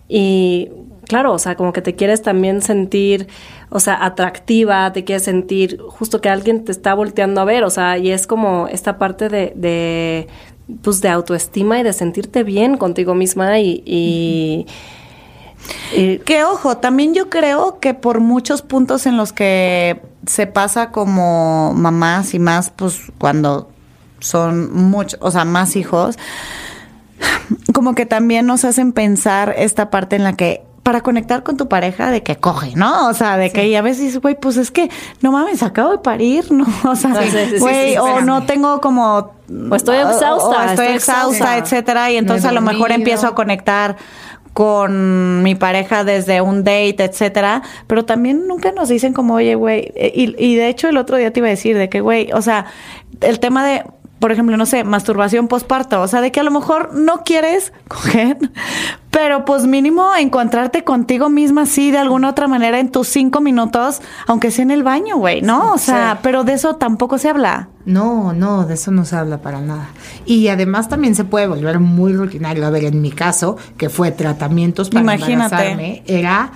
y 0.08 0.70
claro, 1.06 1.32
o 1.32 1.38
sea, 1.38 1.54
como 1.56 1.72
que 1.72 1.80
te 1.82 1.94
quieres 1.94 2.22
también 2.22 2.60
sentir, 2.62 3.28
o 3.70 3.80
sea, 3.80 4.04
atractiva, 4.04 4.92
te 4.92 5.04
quieres 5.04 5.24
sentir 5.24 5.78
justo 5.88 6.20
que 6.20 6.28
alguien 6.28 6.64
te 6.64 6.72
está 6.72 6.94
volteando 6.94 7.40
a 7.40 7.44
ver, 7.44 7.64
o 7.64 7.70
sea, 7.70 7.98
y 7.98 8.10
es 8.10 8.26
como 8.26 8.68
esta 8.68 8.98
parte 8.98 9.28
de, 9.28 9.52
de 9.56 10.28
pues 10.82 11.00
de 11.00 11.08
autoestima 11.08 11.78
y 11.78 11.82
de 11.82 11.92
sentirte 11.94 12.42
bien 12.42 12.76
contigo 12.76 13.14
misma 13.14 13.58
y, 13.58 13.82
y, 13.86 14.66
y- 15.96 16.18
Que 16.18 16.44
ojo, 16.44 16.76
también 16.78 17.14
yo 17.14 17.28
creo 17.30 17.78
que 17.80 17.94
por 17.94 18.20
muchos 18.20 18.62
puntos 18.62 19.06
en 19.06 19.16
los 19.16 19.32
que 19.32 20.00
se 20.26 20.46
pasa 20.46 20.90
como 20.90 21.72
mamás 21.74 22.34
y 22.34 22.38
más, 22.38 22.70
pues 22.70 23.00
cuando 23.18 23.70
son 24.20 24.72
muchos, 24.74 25.18
o 25.22 25.30
sea, 25.30 25.44
más 25.44 25.76
hijos, 25.76 26.18
como 27.72 27.94
que 27.94 28.06
también 28.06 28.46
nos 28.46 28.64
hacen 28.64 28.92
pensar 28.92 29.54
esta 29.56 29.90
parte 29.90 30.16
en 30.16 30.24
la 30.24 30.34
que 30.34 30.62
para 30.82 31.02
conectar 31.02 31.42
con 31.42 31.58
tu 31.58 31.68
pareja 31.68 32.10
de 32.10 32.22
que 32.22 32.36
coge, 32.36 32.72
¿no? 32.74 33.08
O 33.08 33.14
sea, 33.14 33.36
de 33.36 33.50
que 33.52 33.76
a 33.76 33.82
veces 33.82 34.04
dices, 34.04 34.20
güey, 34.22 34.34
pues 34.40 34.56
es 34.56 34.70
que 34.70 34.90
no 35.20 35.32
mames, 35.32 35.62
acabo 35.62 35.90
de 35.90 35.98
parir, 35.98 36.50
¿no? 36.50 36.64
O 36.90 36.96
sea, 36.96 37.14
Sí, 37.22 37.30
sí, 37.30 37.38
sí, 37.54 37.58
güey, 37.58 37.96
o 37.98 38.22
no 38.22 38.44
tengo 38.46 38.80
como 38.80 39.32
O 39.70 39.74
estoy 39.76 39.98
exhausta, 39.98 40.48
o 40.48 40.52
estoy, 40.60 40.70
estoy 40.70 40.86
exhausta, 40.86 40.96
exhausta. 40.96 41.58
etcétera, 41.58 42.10
y 42.10 42.16
entonces 42.16 42.46
a 42.46 42.52
lo 42.52 42.62
mejor 42.62 42.90
empiezo 42.92 43.26
a 43.26 43.34
conectar 43.34 43.96
con 44.58 45.44
mi 45.44 45.54
pareja 45.54 46.02
desde 46.02 46.40
un 46.40 46.64
date, 46.64 47.04
etcétera, 47.04 47.62
pero 47.86 48.04
también 48.04 48.48
nunca 48.48 48.72
nos 48.72 48.88
dicen 48.88 49.12
como, 49.12 49.34
oye, 49.34 49.54
güey, 49.54 49.92
eh, 49.94 50.10
y, 50.12 50.34
y 50.36 50.56
de 50.56 50.66
hecho 50.66 50.88
el 50.88 50.96
otro 50.96 51.16
día 51.16 51.32
te 51.32 51.38
iba 51.38 51.46
a 51.46 51.50
decir 51.50 51.78
de 51.78 51.88
que, 51.88 52.00
güey, 52.00 52.32
o 52.32 52.42
sea, 52.42 52.66
el 53.20 53.38
tema 53.38 53.64
de, 53.64 53.84
por 54.18 54.32
ejemplo, 54.32 54.56
no 54.56 54.66
sé, 54.66 54.84
masturbación 54.84 55.48
posparto, 55.48 56.00
o 56.02 56.08
sea, 56.08 56.20
de 56.20 56.32
que 56.32 56.40
a 56.40 56.42
lo 56.42 56.50
mejor 56.50 56.94
no 56.94 57.22
quieres 57.24 57.72
coger, 57.88 58.36
pero 59.10 59.44
pues 59.44 59.66
mínimo 59.66 60.14
encontrarte 60.16 60.84
contigo 60.84 61.28
misma 61.28 61.62
así 61.62 61.90
de 61.90 61.98
alguna 61.98 62.28
otra 62.30 62.46
manera 62.48 62.78
en 62.80 62.90
tus 62.90 63.08
cinco 63.08 63.40
minutos, 63.40 64.00
aunque 64.26 64.50
sea 64.50 64.62
en 64.64 64.70
el 64.70 64.82
baño, 64.82 65.16
güey, 65.16 65.42
¿no? 65.42 65.72
O 65.72 65.78
sea, 65.78 66.14
Sí. 66.14 66.20
pero 66.22 66.44
de 66.44 66.52
eso 66.54 66.76
tampoco 66.76 67.18
se 67.18 67.28
habla. 67.28 67.68
No, 67.84 68.32
no, 68.34 68.66
de 68.66 68.74
eso 68.74 68.90
no 68.90 69.04
se 69.06 69.16
habla 69.16 69.38
para 69.38 69.60
nada. 69.60 69.88
Y 70.26 70.48
además 70.48 70.88
también 70.88 71.14
se 71.14 71.24
puede 71.24 71.46
volver 71.46 71.78
muy 71.80 72.12
rutinario. 72.12 72.66
A 72.66 72.70
ver, 72.70 72.84
en 72.84 73.00
mi 73.00 73.10
caso, 73.10 73.56
que 73.78 73.88
fue 73.88 74.10
tratamientos 74.10 74.90
para 74.90 75.00
Imagínate. 75.00 75.32
embarazarme, 75.54 76.02
era, 76.06 76.50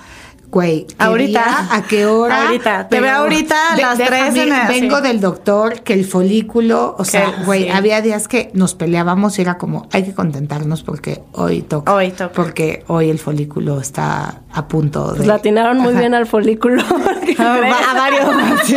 güey, 0.53 0.85
¿qué 0.85 0.95
Ahorita. 0.99 1.43
día, 1.43 1.67
¿a 1.71 1.81
qué 1.87 2.05
hora? 2.05 2.45
Ahorita. 2.45 2.87
Te 2.87 3.01
veo 3.01 3.15
ahorita 3.15 3.73
a 3.73 3.77
las 3.77 3.99
en 3.99 4.37
el- 4.37 4.67
Vengo 4.67 4.97
sí. 4.97 5.01
del 5.03 5.19
doctor, 5.19 5.81
que 5.81 5.93
el 5.93 6.05
folículo, 6.05 6.95
o 6.97 7.03
sea, 7.03 7.33
Que- 7.37 7.43
güey, 7.45 7.63
sí. 7.63 7.69
había 7.69 8.01
días 8.01 8.27
que 8.27 8.51
nos 8.53 8.75
peleábamos 8.75 9.39
y 9.39 9.41
era 9.41 9.57
como, 9.57 9.87
hay 9.91 10.03
que 10.03 10.13
contentarnos 10.13 10.83
porque 10.83 11.23
hoy 11.31 11.63
toca. 11.63 11.91
Hoy 11.91 12.11
toca. 12.11 12.31
Porque 12.33 12.83
hoy 12.87 13.09
el 13.09 13.17
folículo 13.17 13.79
está 13.81 14.41
a 14.53 14.67
punto 14.67 15.09
de... 15.11 15.15
pues 15.17 15.27
la 15.27 15.35
atinaron 15.35 15.79
muy 15.79 15.91
Ajá. 15.93 15.99
bien 16.01 16.13
al 16.13 16.27
folículo. 16.27 16.83
¿qué 17.25 17.35
A, 17.41 17.93
varios. 17.95 18.27
Sí, 18.65 18.75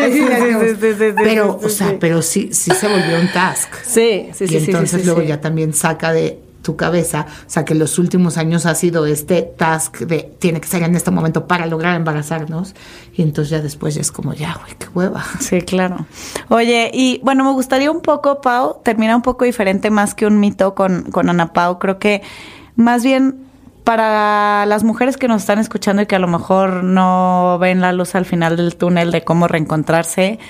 Pero, 1.16 1.60
o 1.62 1.68
sea, 1.68 1.96
pero 2.00 2.22
sí, 2.22 2.50
sí 2.52 2.70
se 2.70 2.88
volvió 2.88 3.20
un 3.20 3.30
task. 3.32 3.68
Sí, 3.84 4.30
sí, 4.32 4.46
sí, 4.48 4.56
y 4.56 4.60
sí, 4.60 4.64
entonces 4.70 5.04
luego 5.04 5.20
ya 5.22 5.40
también 5.40 5.74
saca 5.74 6.12
de 6.12 6.40
tu 6.66 6.74
cabeza, 6.74 7.26
o 7.46 7.48
sea, 7.48 7.64
que 7.64 7.76
los 7.76 7.96
últimos 8.00 8.38
años 8.38 8.66
ha 8.66 8.74
sido 8.74 9.06
este 9.06 9.42
task 9.42 9.98
de 9.98 10.34
tiene 10.40 10.60
que 10.60 10.66
ser 10.66 10.82
en 10.82 10.96
este 10.96 11.12
momento 11.12 11.46
para 11.46 11.64
lograr 11.66 11.94
embarazarnos 11.94 12.74
y 13.14 13.22
entonces 13.22 13.50
ya 13.50 13.60
después 13.62 13.94
ya 13.94 14.00
es 14.00 14.10
como 14.10 14.34
ya, 14.34 14.58
güey, 14.60 14.74
qué 14.76 14.88
hueva. 14.92 15.24
Sí, 15.38 15.62
claro. 15.62 16.06
Oye, 16.48 16.90
y 16.92 17.20
bueno, 17.22 17.44
me 17.44 17.52
gustaría 17.52 17.88
un 17.88 18.00
poco, 18.00 18.40
Pau, 18.40 18.80
terminar 18.82 19.14
un 19.14 19.22
poco 19.22 19.44
diferente 19.44 19.90
más 19.90 20.16
que 20.16 20.26
un 20.26 20.40
mito 20.40 20.74
con, 20.74 21.04
con 21.12 21.30
Ana 21.30 21.52
Pau. 21.52 21.78
Creo 21.78 22.00
que 22.00 22.22
más 22.74 23.04
bien 23.04 23.46
para 23.84 24.66
las 24.66 24.82
mujeres 24.82 25.16
que 25.16 25.28
nos 25.28 25.42
están 25.42 25.60
escuchando 25.60 26.02
y 26.02 26.06
que 26.06 26.16
a 26.16 26.18
lo 26.18 26.26
mejor 26.26 26.82
no 26.82 27.58
ven 27.60 27.80
la 27.80 27.92
luz 27.92 28.16
al 28.16 28.24
final 28.24 28.56
del 28.56 28.74
túnel 28.74 29.12
de 29.12 29.22
cómo 29.22 29.46
reencontrarse, 29.46 30.40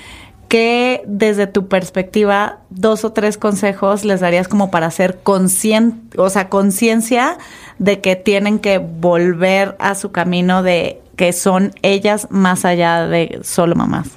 ¿qué 0.48 1.02
desde 1.06 1.46
tu 1.46 1.68
perspectiva, 1.68 2.60
dos 2.70 3.04
o 3.04 3.12
tres 3.12 3.38
consejos 3.38 4.04
les 4.04 4.20
darías 4.20 4.48
como 4.48 4.70
para 4.70 4.86
hacer 4.86 5.18
consciente, 5.22 6.20
o 6.20 6.30
sea, 6.30 6.48
conciencia 6.48 7.38
de 7.78 8.00
que 8.00 8.16
tienen 8.16 8.58
que 8.58 8.78
volver 8.78 9.76
a 9.78 9.94
su 9.94 10.12
camino 10.12 10.62
de 10.62 11.00
que 11.16 11.32
son 11.32 11.72
ellas 11.82 12.28
más 12.30 12.64
allá 12.64 13.06
de 13.06 13.40
solo 13.42 13.74
mamás? 13.74 14.08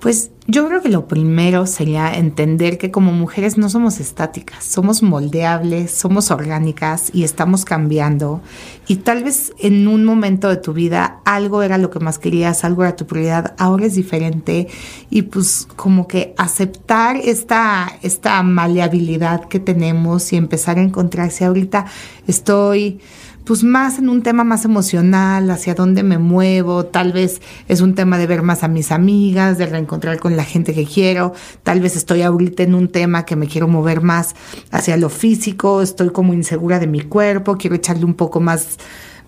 Pues 0.00 0.30
yo 0.48 0.66
creo 0.68 0.80
que 0.80 0.88
lo 0.88 1.08
primero 1.08 1.66
sería 1.66 2.14
entender 2.14 2.78
que 2.78 2.92
como 2.92 3.12
mujeres 3.12 3.58
no 3.58 3.68
somos 3.68 3.98
estáticas, 3.98 4.64
somos 4.64 5.02
moldeables, 5.02 5.90
somos 5.90 6.30
orgánicas 6.30 7.10
y 7.12 7.24
estamos 7.24 7.64
cambiando. 7.64 8.40
Y 8.86 8.96
tal 8.96 9.24
vez 9.24 9.52
en 9.58 9.88
un 9.88 10.04
momento 10.04 10.48
de 10.48 10.56
tu 10.56 10.72
vida 10.72 11.20
algo 11.24 11.64
era 11.64 11.78
lo 11.78 11.90
que 11.90 11.98
más 11.98 12.20
querías, 12.20 12.62
algo 12.62 12.84
era 12.84 12.94
tu 12.94 13.06
prioridad, 13.06 13.54
ahora 13.58 13.86
es 13.86 13.96
diferente. 13.96 14.68
Y 15.10 15.22
pues 15.22 15.66
como 15.74 16.06
que 16.06 16.32
aceptar 16.38 17.16
esta, 17.16 17.90
esta 18.02 18.40
maleabilidad 18.44 19.48
que 19.48 19.58
tenemos 19.58 20.32
y 20.32 20.36
empezar 20.36 20.78
a 20.78 20.82
encontrarse 20.82 21.44
ahorita 21.44 21.86
estoy 22.28 23.00
pues 23.46 23.62
más 23.62 24.00
en 24.00 24.08
un 24.08 24.22
tema 24.22 24.42
más 24.42 24.64
emocional, 24.64 25.48
hacia 25.50 25.74
dónde 25.74 26.02
me 26.02 26.18
muevo, 26.18 26.86
tal 26.86 27.12
vez 27.12 27.40
es 27.68 27.80
un 27.80 27.94
tema 27.94 28.18
de 28.18 28.26
ver 28.26 28.42
más 28.42 28.64
a 28.64 28.68
mis 28.68 28.90
amigas, 28.90 29.56
de 29.56 29.66
reencontrar 29.66 30.18
con 30.18 30.36
la 30.36 30.44
gente 30.44 30.74
que 30.74 30.84
quiero, 30.84 31.32
tal 31.62 31.80
vez 31.80 31.94
estoy 31.94 32.22
ahorita 32.22 32.64
en 32.64 32.74
un 32.74 32.88
tema 32.88 33.24
que 33.24 33.36
me 33.36 33.46
quiero 33.46 33.68
mover 33.68 34.02
más 34.02 34.34
hacia 34.72 34.96
lo 34.96 35.08
físico, 35.08 35.80
estoy 35.80 36.10
como 36.10 36.34
insegura 36.34 36.80
de 36.80 36.88
mi 36.88 37.02
cuerpo, 37.02 37.56
quiero 37.56 37.76
echarle 37.76 38.04
un 38.04 38.14
poco 38.14 38.40
más 38.40 38.78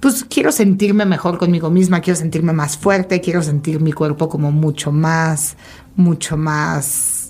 pues 0.00 0.24
quiero 0.24 0.52
sentirme 0.52 1.04
mejor 1.06 1.38
conmigo 1.38 1.70
misma, 1.70 2.00
quiero 2.00 2.18
sentirme 2.18 2.52
más 2.52 2.76
fuerte, 2.76 3.20
quiero 3.20 3.42
sentir 3.42 3.80
mi 3.80 3.92
cuerpo 3.92 4.28
como 4.28 4.52
mucho 4.52 4.92
más, 4.92 5.56
mucho 5.96 6.36
más 6.36 7.27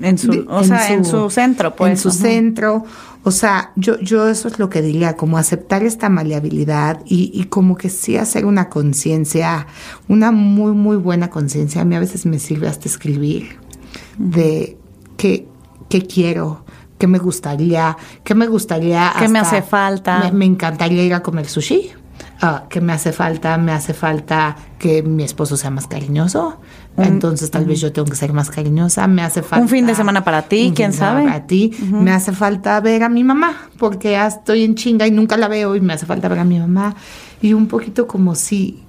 En 0.00 0.18
su, 0.18 0.46
o 0.48 0.64
sea, 0.64 0.92
en 0.92 1.04
su 1.04 1.28
centro, 1.30 1.74
pues. 1.76 1.90
En 1.90 1.96
su 1.98 2.10
centro. 2.10 2.84
O 3.24 3.30
sea, 3.30 3.72
yo, 3.76 3.98
yo 4.00 4.28
eso 4.28 4.48
es 4.48 4.58
lo 4.58 4.68
que 4.68 4.82
diría, 4.82 5.16
como 5.16 5.38
aceptar 5.38 5.84
esta 5.84 6.08
maleabilidad 6.08 7.00
y, 7.04 7.30
y 7.32 7.44
como 7.44 7.76
que 7.76 7.88
sí 7.88 8.16
hacer 8.16 8.46
una 8.46 8.68
conciencia, 8.68 9.66
una 10.08 10.32
muy, 10.32 10.72
muy 10.72 10.96
buena 10.96 11.30
conciencia. 11.30 11.82
A 11.82 11.84
mí 11.84 11.94
a 11.94 12.00
veces 12.00 12.26
me 12.26 12.40
sirve 12.40 12.68
hasta 12.68 12.88
escribir 12.88 13.58
de 14.18 14.76
qué, 15.16 15.46
qué 15.88 16.06
quiero, 16.06 16.64
qué 16.98 17.06
me 17.06 17.18
gustaría, 17.18 17.96
qué 18.24 18.34
me 18.34 18.46
gustaría. 18.48 19.12
¿Qué 19.18 19.28
me 19.28 19.38
hace 19.38 19.62
falta? 19.62 20.18
Me, 20.18 20.32
me 20.32 20.44
encantaría 20.44 21.04
ir 21.04 21.14
a 21.14 21.22
comer 21.22 21.48
sushi. 21.48 21.92
Ah, 22.40 22.64
¿Qué 22.68 22.80
me 22.80 22.92
hace 22.92 23.12
falta? 23.12 23.56
Me 23.56 23.70
hace 23.70 23.94
falta 23.94 24.56
que 24.78 25.02
mi 25.04 25.22
esposo 25.22 25.56
sea 25.56 25.70
más 25.70 25.86
cariñoso. 25.86 26.60
Entonces 26.96 27.50
tal 27.50 27.64
vez 27.64 27.80
yo 27.80 27.92
tengo 27.92 28.08
que 28.08 28.16
ser 28.16 28.32
más 28.32 28.50
cariñosa. 28.50 29.06
Me 29.06 29.22
hace 29.22 29.42
falta... 29.42 29.62
Un 29.62 29.68
fin 29.68 29.86
de 29.86 29.94
semana 29.94 30.24
para 30.24 30.42
ti, 30.42 30.72
quién 30.74 30.92
sabe. 30.92 31.24
Para 31.24 31.46
ti. 31.46 31.72
Me 31.90 32.12
hace 32.12 32.32
falta 32.32 32.80
ver 32.80 33.02
a 33.02 33.08
mi 33.08 33.24
mamá 33.24 33.68
porque 33.78 34.12
ya 34.12 34.26
estoy 34.26 34.64
en 34.64 34.74
chinga 34.74 35.06
y 35.06 35.10
nunca 35.10 35.36
la 35.36 35.48
veo 35.48 35.74
y 35.74 35.80
me 35.80 35.94
hace 35.94 36.06
falta 36.06 36.28
ver 36.28 36.40
a 36.40 36.44
mi 36.44 36.58
mamá. 36.58 36.94
Y 37.40 37.54
un 37.54 37.66
poquito 37.66 38.06
como 38.06 38.34
si 38.34 38.82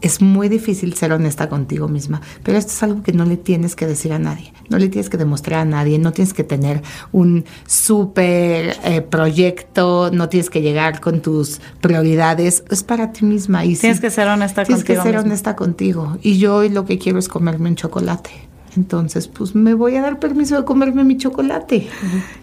es 0.00 0.20
muy 0.20 0.48
difícil 0.48 0.94
ser 0.94 1.12
honesta 1.12 1.48
contigo 1.48 1.88
misma, 1.88 2.20
pero 2.42 2.58
esto 2.58 2.72
es 2.72 2.82
algo 2.82 3.02
que 3.02 3.12
no 3.12 3.24
le 3.24 3.36
tienes 3.36 3.76
que 3.76 3.86
decir 3.86 4.12
a 4.12 4.18
nadie, 4.18 4.52
no 4.68 4.78
le 4.78 4.88
tienes 4.88 5.08
que 5.10 5.16
demostrar 5.16 5.60
a 5.60 5.64
nadie, 5.64 5.98
no 5.98 6.12
tienes 6.12 6.34
que 6.34 6.44
tener 6.44 6.82
un 7.12 7.44
súper 7.66 8.76
eh, 8.84 9.00
proyecto, 9.00 10.10
no 10.12 10.28
tienes 10.28 10.50
que 10.50 10.62
llegar 10.62 11.00
con 11.00 11.20
tus 11.20 11.60
prioridades, 11.80 12.64
es 12.70 12.82
para 12.82 13.12
ti 13.12 13.24
misma. 13.24 13.64
Y 13.64 13.76
Tienes 13.76 13.98
sí, 13.98 14.02
que 14.02 14.10
ser 14.10 14.28
honesta 14.28 14.64
tienes 14.64 14.82
contigo 14.84 15.02
que 15.02 15.08
ser 15.08 15.14
misma. 15.16 15.28
honesta 15.28 15.56
contigo. 15.56 16.18
Y 16.22 16.38
yo 16.38 16.56
hoy 16.56 16.68
lo 16.68 16.84
que 16.84 16.98
quiero 16.98 17.18
es 17.18 17.28
comerme 17.28 17.68
un 17.68 17.76
chocolate. 17.76 18.30
Entonces, 18.76 19.28
pues 19.28 19.54
me 19.54 19.72
voy 19.74 19.96
a 19.96 20.02
dar 20.02 20.18
permiso 20.18 20.56
de 20.56 20.64
comerme 20.64 21.02
mi 21.04 21.16
chocolate. 21.16 21.88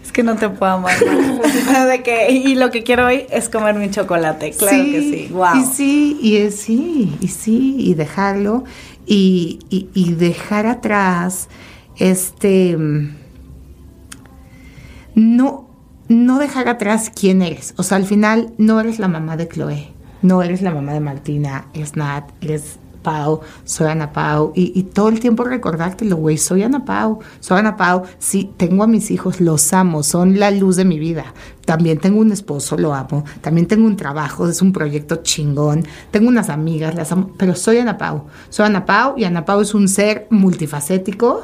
Es 0.02 0.10
que 0.12 0.22
no 0.22 0.34
te 0.36 0.48
puedo 0.48 0.72
amar 0.72 0.92
de 1.88 2.02
que, 2.02 2.32
y 2.32 2.54
lo 2.56 2.70
que 2.70 2.82
quiero 2.82 3.06
hoy 3.06 3.24
es 3.30 3.48
comerme 3.48 3.86
un 3.86 3.90
chocolate. 3.92 4.50
Claro 4.50 4.84
que 4.84 5.00
sí. 5.00 5.32
Wow. 5.32 5.56
Y 5.56 5.62
sí, 5.64 6.18
y 6.20 6.36
es 6.38 6.56
sí, 6.56 7.16
y 7.20 7.28
sí, 7.28 7.76
y 7.78 7.94
dejarlo, 7.94 8.64
y, 9.06 9.60
y- 9.70 9.88
y 9.94 10.14
dejar 10.14 10.66
atrás 10.66 11.48
este 11.96 12.76
no, 15.14 15.68
no 16.08 16.38
dejar 16.38 16.68
atrás 16.68 17.10
quién 17.14 17.42
eres. 17.42 17.74
O 17.76 17.82
sea, 17.82 17.96
al 17.96 18.04
final 18.06 18.52
no 18.58 18.80
eres 18.80 18.98
la 18.98 19.08
mamá 19.08 19.36
de 19.36 19.48
Chloe, 19.48 19.88
no 20.22 20.42
eres 20.42 20.62
la 20.62 20.72
mamá 20.72 20.92
de 20.92 21.00
Martina, 21.00 21.66
eres 21.74 21.96
Nat, 21.96 22.24
eres 22.40 22.78
Pau, 23.04 23.42
soy 23.62 23.86
Ana 23.86 24.12
Pau, 24.12 24.52
y, 24.56 24.72
y 24.74 24.82
todo 24.82 25.10
el 25.10 25.20
tiempo 25.20 25.44
recordártelo, 25.44 26.16
güey, 26.16 26.36
soy 26.36 26.64
Ana 26.64 26.84
Pau, 26.84 27.20
soy 27.38 27.60
Ana 27.60 27.76
Pau, 27.76 28.02
sí, 28.18 28.50
tengo 28.56 28.82
a 28.82 28.88
mis 28.88 29.12
hijos, 29.12 29.40
los 29.40 29.72
amo, 29.72 30.02
son 30.02 30.40
la 30.40 30.50
luz 30.50 30.74
de 30.74 30.84
mi 30.84 30.98
vida. 30.98 31.26
También 31.64 31.98
tengo 31.98 32.20
un 32.20 32.32
esposo, 32.32 32.76
lo 32.76 32.92
amo, 32.92 33.24
también 33.40 33.68
tengo 33.68 33.86
un 33.86 33.96
trabajo, 33.96 34.48
es 34.48 34.60
un 34.60 34.72
proyecto 34.72 35.16
chingón, 35.22 35.84
tengo 36.10 36.28
unas 36.28 36.48
amigas, 36.48 36.96
las 36.96 37.12
amo, 37.12 37.30
pero 37.38 37.54
soy 37.54 37.78
Ana 37.78 37.96
Pau, 37.96 38.24
soy 38.48 38.66
Ana 38.66 38.84
Pau, 38.84 39.14
y 39.16 39.22
Ana 39.22 39.44
Pau 39.44 39.60
es 39.60 39.74
un 39.74 39.86
ser 39.86 40.26
multifacético, 40.30 41.42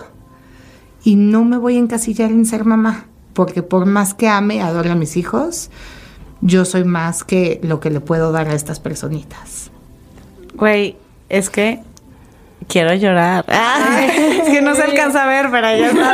y 1.05 1.15
no 1.15 1.45
me 1.45 1.57
voy 1.57 1.77
a 1.77 1.79
encasillar 1.79 2.33
en 2.33 2.45
ser 2.45 2.65
mamá, 2.65 3.07
porque 3.35 3.63
por 3.63 3.87
más 3.87 4.15
que 4.15 4.29
ame, 4.29 4.61
adore 4.61 4.91
a 4.91 4.97
mis 4.97 5.17
hijos, 5.17 5.71
yo 6.41 6.65
soy 6.65 6.85
más 6.85 7.25
que 7.25 7.61
lo 7.63 7.81
que 7.81 7.91
le 7.91 8.01
puedo 8.01 8.33
dar 8.33 8.49
a 8.49 8.55
estas 8.55 8.81
personitas. 8.81 9.71
Güey, 10.55 10.97
es 11.31 11.49
que 11.51 11.81
quiero 12.69 12.93
llorar. 12.95 13.45
Ah, 13.49 14.03
es 14.05 14.49
que 14.51 14.61
no 14.61 14.75
se 14.75 14.83
alcanza 14.83 15.25
a 15.25 15.27
ver, 15.27 15.49
pero 15.51 15.69
que, 15.69 15.91
güey. 15.93 16.05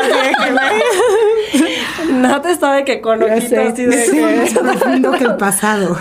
No 2.21 2.41
te 2.41 2.55
sabe 2.57 2.85
que 2.85 3.01
con 3.01 3.23
ojitos 3.23 3.73
así 3.73 3.85
de 3.85 4.05
Sí, 4.05 4.13
que- 4.13 4.21
más 4.63 4.77
profundo 4.77 5.13
que 5.13 5.25
el 5.25 5.37
pasado. 5.37 5.97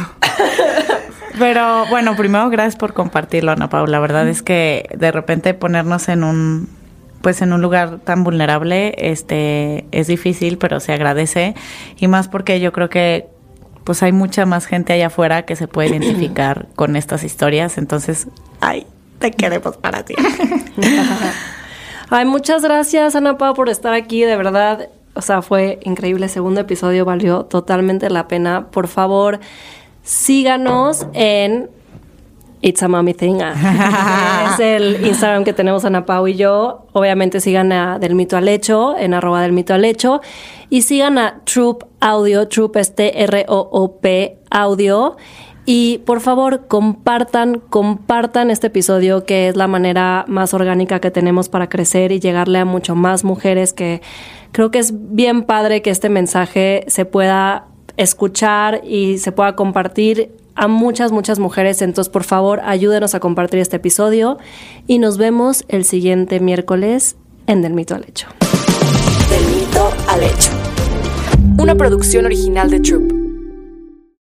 Pero 1.37 1.85
bueno, 1.87 2.15
primero 2.15 2.49
gracias 2.49 2.75
por 2.75 2.93
compartirlo, 2.93 3.51
Ana 3.51 3.69
Paula. 3.69 3.91
La 3.93 3.99
verdad 3.99 4.27
es 4.27 4.41
que 4.41 4.87
de 4.95 5.11
repente 5.11 5.53
ponernos 5.53 6.07
en 6.09 6.23
un 6.23 6.69
pues 7.21 7.41
en 7.41 7.53
un 7.53 7.61
lugar 7.61 7.97
tan 8.03 8.23
vulnerable, 8.23 8.93
este 8.99 9.85
es 9.91 10.05
difícil, 10.05 10.59
pero 10.59 10.79
se 10.79 10.93
agradece 10.93 11.55
y 11.97 12.07
más 12.07 12.27
porque 12.27 12.59
yo 12.59 12.71
creo 12.71 12.89
que 12.89 13.25
pues 13.83 14.03
hay 14.03 14.11
mucha 14.11 14.45
más 14.45 14.67
gente 14.67 14.93
allá 14.93 15.07
afuera 15.07 15.41
que 15.43 15.55
se 15.55 15.67
puede 15.67 15.89
identificar 15.89 16.67
con 16.75 16.95
estas 16.95 17.23
historias, 17.23 17.79
entonces, 17.79 18.27
ay, 18.61 18.85
te 19.19 19.31
queremos 19.31 19.77
para 19.77 20.03
ti. 20.03 20.15
Ay, 22.09 22.25
muchas 22.25 22.63
gracias, 22.63 23.15
Ana 23.15 23.37
Pau, 23.37 23.53
por 23.53 23.69
estar 23.69 23.93
aquí. 23.93 24.21
De 24.21 24.35
verdad, 24.35 24.89
o 25.15 25.21
sea, 25.21 25.41
fue 25.41 25.79
increíble. 25.83 26.25
El 26.25 26.31
segundo 26.31 26.61
episodio 26.61 27.05
valió 27.05 27.45
totalmente 27.45 28.09
la 28.09 28.27
pena. 28.27 28.67
Por 28.69 28.87
favor, 28.87 29.39
síganos 30.03 31.07
en 31.13 31.69
It's 32.61 32.81
a 32.83 32.87
Mommy 32.87 33.13
Thing. 33.13 33.39
ah, 33.43 34.51
es 34.53 34.59
el 34.59 35.05
Instagram 35.05 35.43
que 35.43 35.53
tenemos 35.53 35.85
Ana 35.85 36.05
Pau 36.05 36.27
y 36.27 36.35
yo. 36.35 36.85
Obviamente 36.93 37.39
sigan 37.39 37.71
a 37.71 37.99
Del 37.99 38.15
Mito 38.15 38.37
al 38.37 38.47
Hecho, 38.47 38.97
en 38.97 39.13
arroba 39.13 39.41
del 39.41 39.51
Mito 39.51 39.73
al 39.73 39.85
Hecho. 39.85 40.21
Y 40.69 40.81
sigan 40.81 41.17
a 41.17 41.41
Troop 41.43 41.83
Audio, 41.99 42.47
Troop 42.47 42.77
es 42.77 42.95
T-R-O-O-P 42.95 44.37
Audio. 44.49 45.15
Y 45.65 45.99
por 46.05 46.21
favor, 46.21 46.67
compartan, 46.67 47.59
compartan 47.69 48.51
este 48.51 48.67
episodio, 48.67 49.25
que 49.25 49.47
es 49.47 49.55
la 49.55 49.67
manera 49.67 50.25
más 50.27 50.53
orgánica 50.53 50.99
que 50.99 51.09
tenemos 51.09 51.49
para 51.49 51.69
crecer 51.69 52.11
y 52.11 52.19
llegarle 52.19 52.59
a 52.59 52.65
mucho 52.65 52.95
más 52.95 53.23
mujeres, 53.23 53.73
que 53.73 54.01
creo 54.51 54.69
que 54.69 54.77
es 54.77 54.93
bien 54.93 55.43
padre 55.43 55.81
que 55.81 55.89
este 55.89 56.09
mensaje 56.09 56.85
se 56.87 57.05
pueda 57.05 57.65
escuchar 57.97 58.81
y 58.85 59.17
se 59.17 59.31
pueda 59.31 59.55
compartir 59.55 60.31
a 60.53 60.67
muchas, 60.67 61.11
muchas 61.11 61.39
mujeres. 61.39 61.81
Entonces, 61.81 62.11
por 62.11 62.23
favor, 62.23 62.61
ayúdenos 62.63 63.15
a 63.15 63.19
compartir 63.19 63.59
este 63.59 63.77
episodio 63.77 64.37
y 64.87 64.99
nos 64.99 65.17
vemos 65.17 65.65
el 65.67 65.83
siguiente 65.83 66.39
miércoles 66.39 67.15
en 67.47 67.61
Del 67.61 67.73
Mito 67.73 67.95
al 67.95 68.03
Hecho. 68.03 68.27
Del 69.29 69.45
mito 69.55 69.91
al 70.07 70.23
hecho. 70.23 70.51
Una 71.57 71.75
producción 71.75 72.25
original 72.25 72.69
de 72.69 72.79
Troop. 72.79 73.14